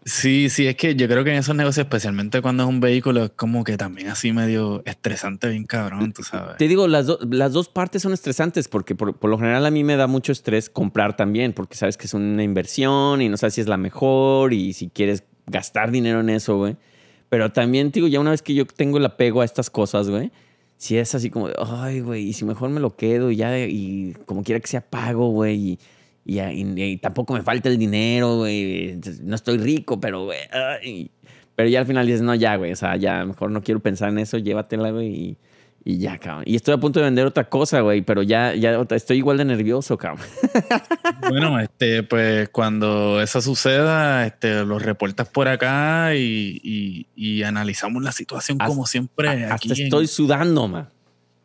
Sí, 0.05 0.49
sí, 0.51 0.67
es 0.67 0.75
que 0.75 0.97
yo 0.97 1.07
creo 1.07 1.23
que 1.23 1.31
en 1.31 1.37
esos 1.37 1.55
negocios, 1.55 1.85
especialmente 1.87 2.43
cuando 2.43 2.65
es 2.65 2.69
un 2.69 2.81
vehículo, 2.81 3.23
es 3.27 3.31
como 3.37 3.63
que 3.63 3.77
también 3.77 4.09
así 4.09 4.33
medio 4.33 4.83
estresante, 4.85 5.49
bien 5.49 5.63
cabrón, 5.65 6.13
tú 6.13 6.25
sabes. 6.25 6.57
Te 6.57 6.67
digo, 6.67 6.89
las, 6.89 7.07
do- 7.07 7.21
las 7.31 7.53
dos 7.53 7.69
partes 7.69 8.03
son 8.03 8.13
estresantes 8.13 8.67
porque 8.67 8.97
por, 8.97 9.17
por 9.17 9.31
lo 9.31 9.39
general 9.39 9.65
a 9.65 9.71
mí 9.71 9.85
me 9.85 9.95
da 9.95 10.09
mucho 10.09 10.33
estrés 10.33 10.69
comprar 10.71 11.15
también 11.15 11.53
porque 11.53 11.77
sabes 11.77 11.97
que 11.97 12.07
es 12.07 12.15
una 12.15 12.43
inversión 12.43 13.23
y 13.23 13.29
no 13.29 13.37
sabes 13.37 13.55
si 13.55 13.61
es 13.61 13.69
la 13.69 13.77
mejor 13.77 14.53
y 14.53 14.73
si 14.73 14.89
quieres 14.89 15.23
gastar 15.47 15.93
dinero 15.93 16.19
en 16.19 16.31
eso, 16.31 16.57
güey. 16.57 16.77
Pero 17.29 17.53
también, 17.53 17.93
te 17.93 18.01
digo, 18.01 18.09
ya 18.09 18.19
una 18.19 18.33
vez 18.33 18.43
que 18.43 18.55
yo 18.55 18.67
tengo 18.67 18.99
el 18.99 19.05
apego 19.07 19.41
a 19.43 19.45
estas 19.45 19.71
cosas, 19.71 20.09
güey, 20.11 20.33
si 20.83 20.99
es 20.99 21.15
así 21.15 21.31
como 21.31 21.49
ay, 21.65 22.01
güey, 22.01 22.25
y 22.31 22.33
si 22.33 22.45
mejor 22.45 22.69
me 22.71 22.81
lo 22.81 22.97
quedo 22.97 23.31
y 23.31 23.37
ya, 23.37 23.57
y 23.57 24.17
como 24.27 24.43
quiera 24.43 24.59
que 24.59 24.67
sea 24.67 24.81
pago, 24.81 25.29
güey, 25.31 25.79
y, 26.25 26.41
y, 26.41 26.41
y- 26.83 26.97
tampoco 26.97 27.35
me 27.35 27.43
falta 27.43 27.69
el 27.69 27.79
dinero, 27.79 28.39
güey, 28.39 28.99
no 29.23 29.37
estoy 29.37 29.59
rico, 29.59 30.01
pero, 30.01 30.25
güey, 30.25 30.39
pero 31.55 31.69
ya 31.69 31.79
al 31.79 31.87
final 31.87 32.05
dices, 32.05 32.23
no, 32.23 32.35
ya, 32.35 32.57
güey, 32.57 32.73
o 32.73 32.77
sea, 32.77 32.97
ya, 32.97 33.25
mejor 33.25 33.53
no 33.53 33.63
quiero 33.63 33.79
pensar 33.79 34.09
en 34.09 34.19
eso, 34.19 34.39
llévatela, 34.39 34.91
güey, 34.91 35.09
y, 35.15 35.37
y 35.85 35.99
ya, 35.99 36.19
cabrón. 36.19 36.45
Y 36.47 36.55
estoy 36.57 36.75
a 36.75 36.79
punto 36.79 37.01
de 37.01 37.05
vender 37.07 37.27
otra 37.27 37.49
cosa, 37.49 37.81
güey, 37.81 38.03
pero 38.03 38.23
ya, 38.23 38.55
ya 38.55 38.81
estoy 38.91 39.19
igual 39.19 39.39
de 39.39 39.45
nervioso, 39.45 39.97
cabrón. 39.99 40.27
Bueno, 41.29 41.59
este, 41.61 42.03
pues 42.03 42.49
cuando 42.51 43.21
eso 43.23 43.41
suceda, 43.41 44.27
este, 44.27 44.65
lo 44.65 44.79
reportas 44.79 45.29
por 45.29 45.47
acá 45.49 46.15
y, 46.15 46.61
y- 46.63 47.07
y 47.15 47.43
analizamos 47.45 48.03
la 48.03 48.13
situación 48.13 48.59
Hasta- 48.61 48.69
como 48.69 48.87
siempre. 48.87 49.47
Aquí 49.47 49.71
en- 49.73 49.85
estoy 49.85 50.07
sudando, 50.09 50.67
man. 50.69 50.89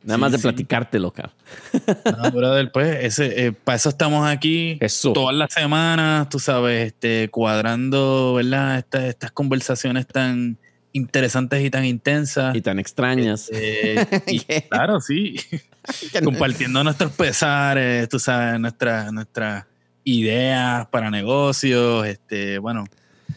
Nada 0.04 0.16
Sí, 0.18 0.22
más 0.22 0.32
de 0.32 0.38
sí. 0.38 0.42
platicártelo, 0.44 1.12
cabrón. 1.12 1.34
No, 2.24 2.32
brother, 2.32 2.72
pues, 2.72 3.04
ese, 3.04 3.46
eh, 3.48 3.52
para 3.52 3.76
eso 3.76 3.90
estamos 3.90 4.28
aquí 4.28 4.78
Eso. 4.80 5.14
todas 5.14 5.36
las 5.36 5.54
semanas, 5.54 6.30
tú 6.30 6.40
sabes, 6.40 6.88
este, 6.88 7.30
cuadrando, 7.30 8.34
¿verdad? 8.36 8.78
Estas, 8.80 9.04
estas 9.06 9.32
conversaciones 9.32 10.08
tan 10.08 10.58
interesantes 10.98 11.64
y 11.64 11.70
tan 11.70 11.86
intensas. 11.86 12.56
Y 12.56 12.62
tan 12.62 12.80
extrañas. 12.80 13.50
Eh, 13.54 14.06
y 14.28 14.40
claro, 14.70 15.00
sí. 15.00 15.36
Compartiendo 16.24 16.84
nuestros 16.84 17.14
pesares, 17.14 18.10
tú 18.10 18.20
sabes, 18.20 18.60
nuestras 18.60 19.12
nuestras 19.14 19.66
ideas 20.04 20.88
para 20.88 21.10
negocios. 21.10 22.06
Este, 22.08 22.58
bueno, 22.60 22.86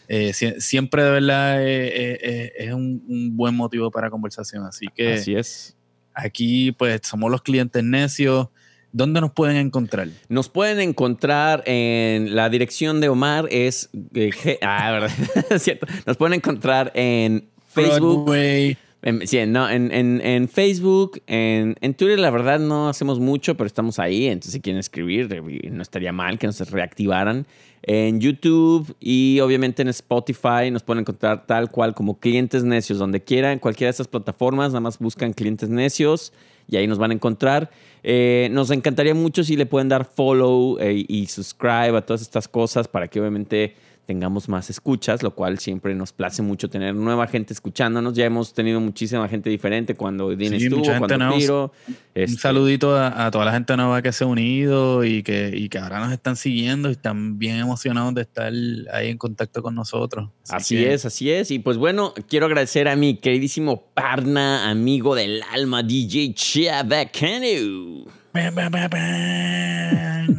eh, 0.07 0.31
sie- 0.33 0.59
siempre 0.59 1.03
de 1.03 1.11
verdad 1.11 1.61
eh, 1.61 2.17
eh, 2.21 2.53
es 2.57 2.73
un, 2.73 3.03
un 3.07 3.37
buen 3.37 3.55
motivo 3.55 3.91
para 3.91 4.09
conversación. 4.09 4.65
Así 4.65 4.87
que 4.93 5.13
Así 5.13 5.35
es. 5.35 5.77
aquí, 6.13 6.71
pues, 6.73 7.01
somos 7.03 7.31
los 7.31 7.41
clientes 7.41 7.83
necios. 7.83 8.47
¿Dónde 8.93 9.21
nos 9.21 9.31
pueden 9.31 9.55
encontrar? 9.55 10.09
Nos 10.27 10.49
pueden 10.49 10.81
encontrar 10.81 11.63
en 11.65 12.35
la 12.35 12.49
dirección 12.49 12.99
de 12.99 13.07
Omar 13.07 13.47
es 13.49 13.89
eh, 14.13 14.31
ah, 14.61 14.91
verdad, 14.99 15.11
es 15.49 15.63
cierto. 15.63 15.87
Nos 16.05 16.17
pueden 16.17 16.33
encontrar 16.33 16.91
en 16.93 17.47
Facebook, 17.71 18.25
Broadway. 18.25 18.77
en, 19.01 19.27
sí, 19.27 19.39
no, 19.47 19.69
en, 19.69 19.91
en- 19.91 20.21
en 20.21 20.47
Facebook, 20.47 21.21
en, 21.27 21.75
en 21.81 21.93
Twitter 21.93 22.19
la 22.19 22.29
verdad 22.29 22.59
no 22.59 22.89
hacemos 22.89 23.19
mucho, 23.19 23.55
pero 23.55 23.67
estamos 23.67 23.99
ahí, 23.99 24.27
entonces 24.27 24.53
si 24.53 24.59
quieren 24.61 24.79
escribir 24.79 25.29
no 25.71 25.81
estaría 25.81 26.11
mal 26.11 26.37
que 26.37 26.47
nos 26.47 26.59
reactivaran. 26.69 27.45
En 27.83 28.19
YouTube 28.21 28.95
y 28.99 29.39
obviamente 29.39 29.81
en 29.81 29.87
Spotify 29.87 30.69
nos 30.71 30.83
pueden 30.83 30.99
encontrar 31.01 31.47
tal 31.47 31.71
cual 31.71 31.95
como 31.95 32.19
clientes 32.19 32.63
necios, 32.63 32.99
donde 32.99 33.23
quiera, 33.23 33.51
en 33.51 33.57
cualquiera 33.57 33.87
de 33.87 33.91
estas 33.91 34.07
plataformas, 34.07 34.69
nada 34.69 34.81
más 34.81 34.99
buscan 34.99 35.33
clientes 35.33 35.67
necios 35.67 36.31
y 36.69 36.75
ahí 36.77 36.85
nos 36.85 36.99
van 36.99 37.09
a 37.09 37.15
encontrar. 37.15 37.71
Eh, 38.03 38.49
nos 38.51 38.69
encantaría 38.69 39.15
mucho 39.15 39.43
si 39.43 39.55
le 39.55 39.65
pueden 39.65 39.89
dar 39.89 40.05
follow 40.05 40.77
eh, 40.79 41.03
y 41.07 41.25
subscribe 41.25 41.97
a 41.97 42.01
todas 42.05 42.21
estas 42.21 42.47
cosas 42.47 42.87
para 42.87 43.07
que 43.07 43.19
obviamente 43.19 43.73
tengamos 44.05 44.49
más 44.49 44.69
escuchas, 44.69 45.23
lo 45.23 45.33
cual 45.35 45.59
siempre 45.59 45.95
nos 45.95 46.11
place 46.11 46.41
mucho 46.41 46.69
tener 46.69 46.93
nueva 46.95 47.27
gente 47.27 47.53
escuchándonos. 47.53 48.13
Ya 48.13 48.25
hemos 48.25 48.53
tenido 48.53 48.79
muchísima 48.79 49.27
gente 49.29 49.49
diferente 49.49 49.95
cuando 49.95 50.35
Dean 50.35 50.57
Sí, 50.59 50.65
estuvo, 50.65 50.81
cuando. 50.83 51.37
Piro. 51.37 51.71
Un 51.87 51.95
Este, 52.13 52.37
saludito 52.41 52.95
a, 52.95 53.25
a 53.25 53.31
toda 53.31 53.45
la 53.45 53.53
gente 53.53 53.75
nueva 53.77 54.01
que 54.01 54.11
se 54.11 54.23
ha 54.23 54.27
unido 54.27 55.05
y 55.05 55.23
que, 55.23 55.51
y 55.55 55.69
que 55.69 55.77
ahora 55.77 55.99
nos 55.99 56.11
están 56.11 56.35
siguiendo 56.35 56.89
y 56.89 56.93
están 56.93 57.39
bien 57.39 57.57
emocionados 57.57 58.13
de 58.15 58.21
estar 58.23 58.51
ahí 58.91 59.09
en 59.09 59.17
contacto 59.17 59.61
con 59.63 59.75
nosotros. 59.75 60.29
Así 60.49 60.75
que- 60.75 60.93
es, 60.93 61.05
así 61.05 61.31
es. 61.31 61.51
Y 61.51 61.59
pues 61.59 61.77
bueno, 61.77 62.13
quiero 62.27 62.47
agradecer 62.47 62.87
a 62.87 62.95
mi 62.95 63.15
queridísimo 63.15 63.83
parna, 63.93 64.69
amigo 64.69 65.15
del 65.15 65.41
alma, 65.53 65.83
DJ 65.83 66.35
bam, 66.83 66.89
bam. 66.89 68.20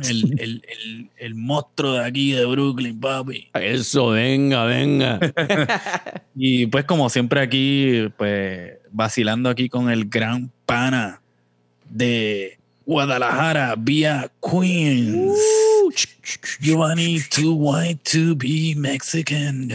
El, 0.09 0.35
el, 0.39 0.63
el, 0.69 1.09
el 1.17 1.35
monstruo 1.35 1.93
de 1.95 2.05
aquí 2.05 2.33
de 2.33 2.45
Brooklyn, 2.47 2.99
papi. 2.99 3.49
Eso, 3.55 4.09
venga, 4.09 4.65
venga. 4.65 5.21
Y 6.35 6.67
pues 6.67 6.87
como 6.87 7.11
siempre 7.11 7.41
aquí, 7.41 8.09
pues 8.17 8.73
vacilando 8.91 9.51
aquí 9.51 9.69
con 9.69 9.91
el 9.91 10.07
gran 10.07 10.51
pana 10.65 11.21
de 11.91 12.59
Guadalajara 12.87 13.75
vía 13.77 14.31
Queens. 14.41 15.39
Giovanni 16.61 17.21
Too 17.35 17.53
White 17.55 18.01
to 18.13 18.35
be 18.37 18.75
Mexican. 18.77 19.69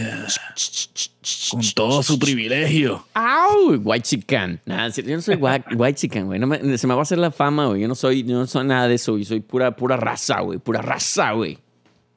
Con 1.50 1.60
todo 1.74 2.02
su 2.02 2.18
privilegio. 2.18 3.06
¡Au! 3.14 3.76
White 3.82 4.02
chican. 4.08 4.60
Nada, 4.64 4.88
yo 4.88 5.14
no 5.16 5.20
soy 5.22 5.36
white, 5.36 5.74
white 5.74 5.98
chican, 5.98 6.26
güey. 6.26 6.38
No 6.38 6.46
me- 6.46 6.78
se 6.78 6.86
me 6.86 6.94
va 6.94 7.00
a 7.00 7.02
hacer 7.02 7.18
la 7.18 7.30
fama, 7.30 7.66
güey. 7.66 7.82
Yo 7.82 7.88
no 7.88 7.94
soy, 7.94 8.22
yo 8.24 8.38
no 8.38 8.46
soy 8.46 8.66
nada 8.66 8.88
de 8.88 8.94
eso, 8.94 9.12
güey. 9.12 9.24
Soy 9.24 9.40
pura, 9.40 9.76
pura 9.76 9.96
raza, 9.96 10.40
güey. 10.40 10.58
Pura 10.58 10.80
raza, 10.80 11.32
güey. 11.32 11.58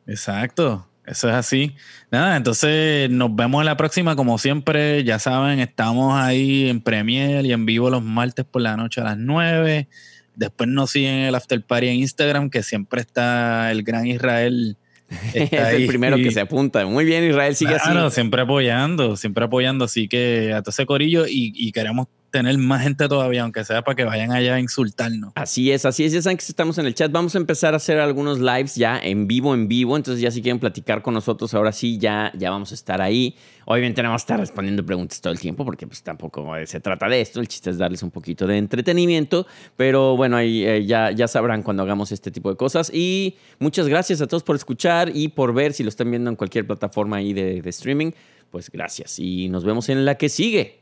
Exacto, 0.07 0.87
eso 1.05 1.29
es 1.29 1.35
así. 1.35 1.75
Nada, 2.09 2.35
entonces 2.37 3.09
nos 3.09 3.35
vemos 3.35 3.61
en 3.61 3.65
la 3.65 3.77
próxima. 3.77 4.15
Como 4.15 4.37
siempre, 4.37 5.03
ya 5.03 5.19
saben, 5.19 5.59
estamos 5.59 6.13
ahí 6.15 6.69
en 6.69 6.81
Premiere 6.81 7.47
y 7.47 7.51
en 7.51 7.65
vivo 7.65 7.89
los 7.89 8.03
martes 8.03 8.45
por 8.45 8.61
la 8.61 8.77
noche 8.77 9.01
a 9.01 9.05
las 9.05 9.17
9. 9.17 9.87
Después 10.35 10.69
nos 10.69 10.91
siguen 10.91 11.13
en 11.15 11.25
el 11.25 11.35
After 11.35 11.61
Party 11.61 11.87
en 11.87 11.95
Instagram, 11.95 12.49
que 12.49 12.63
siempre 12.63 13.01
está 13.01 13.71
el 13.71 13.83
gran 13.83 14.07
Israel. 14.07 14.77
es 15.33 15.51
el 15.51 15.59
ahí. 15.59 15.87
primero 15.87 16.15
que 16.17 16.31
se 16.31 16.39
apunta. 16.39 16.85
Muy 16.85 17.03
bien, 17.05 17.23
Israel, 17.23 17.55
sigue 17.55 17.75
Claro, 17.83 18.05
así. 18.05 18.15
siempre 18.15 18.41
apoyando, 18.41 19.17
siempre 19.17 19.43
apoyando. 19.43 19.85
Así 19.85 20.07
que 20.07 20.53
a 20.53 20.61
todo 20.61 20.71
ese 20.71 20.85
corillo 20.85 21.27
y, 21.27 21.51
y 21.55 21.71
queremos 21.71 22.07
tener 22.31 22.57
más 22.57 22.81
gente 22.81 23.07
todavía, 23.07 23.43
aunque 23.43 23.63
sea 23.63 23.83
para 23.83 23.95
que 23.95 24.03
vayan 24.03 24.31
allá 24.31 24.55
a 24.55 24.59
insultarnos. 24.59 25.33
Así 25.35 25.71
es, 25.71 25.85
así 25.85 26.05
es. 26.05 26.13
Ya 26.13 26.21
saben 26.21 26.37
que 26.37 26.45
estamos 26.45 26.77
en 26.77 26.85
el 26.85 26.95
chat. 26.95 27.11
Vamos 27.11 27.35
a 27.35 27.37
empezar 27.37 27.73
a 27.73 27.77
hacer 27.77 27.99
algunos 27.99 28.39
lives 28.39 28.75
ya 28.75 28.97
en 28.97 29.27
vivo, 29.27 29.53
en 29.53 29.67
vivo. 29.67 29.97
Entonces, 29.97 30.21
ya 30.21 30.31
si 30.31 30.41
quieren 30.41 30.59
platicar 30.59 31.01
con 31.01 31.13
nosotros, 31.13 31.53
ahora 31.53 31.71
sí, 31.71 31.97
ya, 31.97 32.31
ya 32.35 32.49
vamos 32.49 32.71
a 32.71 32.75
estar 32.75 33.01
ahí. 33.01 33.35
Obviamente 33.65 34.01
no 34.01 34.09
vamos 34.09 34.21
a 34.21 34.23
estar 34.23 34.39
respondiendo 34.39 34.85
preguntas 34.85 35.21
todo 35.21 35.33
el 35.33 35.39
tiempo, 35.39 35.63
porque 35.65 35.85
pues 35.85 36.01
tampoco 36.01 36.53
se 36.65 36.79
trata 36.79 37.07
de 37.07 37.21
esto. 37.21 37.39
El 37.41 37.47
chiste 37.47 37.69
es 37.69 37.77
darles 37.77 38.01
un 38.01 38.11
poquito 38.11 38.47
de 38.47 38.57
entretenimiento. 38.57 39.45
Pero 39.75 40.15
bueno, 40.15 40.37
ahí 40.37 40.65
eh, 40.65 40.85
ya, 40.85 41.11
ya 41.11 41.27
sabrán 41.27 41.61
cuando 41.61 41.83
hagamos 41.83 42.11
este 42.11 42.31
tipo 42.31 42.49
de 42.49 42.55
cosas. 42.55 42.91
Y 42.93 43.35
muchas 43.59 43.87
gracias 43.87 44.21
a 44.21 44.27
todos 44.27 44.43
por 44.43 44.55
escuchar 44.55 45.11
y 45.13 45.27
por 45.27 45.53
ver. 45.53 45.73
Si 45.73 45.83
lo 45.83 45.89
están 45.89 46.09
viendo 46.09 46.29
en 46.29 46.37
cualquier 46.37 46.65
plataforma 46.65 47.17
ahí 47.17 47.33
de, 47.33 47.61
de 47.61 47.69
streaming, 47.69 48.11
pues 48.49 48.69
gracias 48.69 49.17
y 49.19 49.49
nos 49.49 49.63
vemos 49.63 49.89
en 49.89 50.05
la 50.05 50.15
que 50.15 50.29
sigue. 50.29 50.80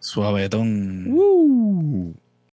Suavetón. 0.00 1.06
Uh. 1.08 2.27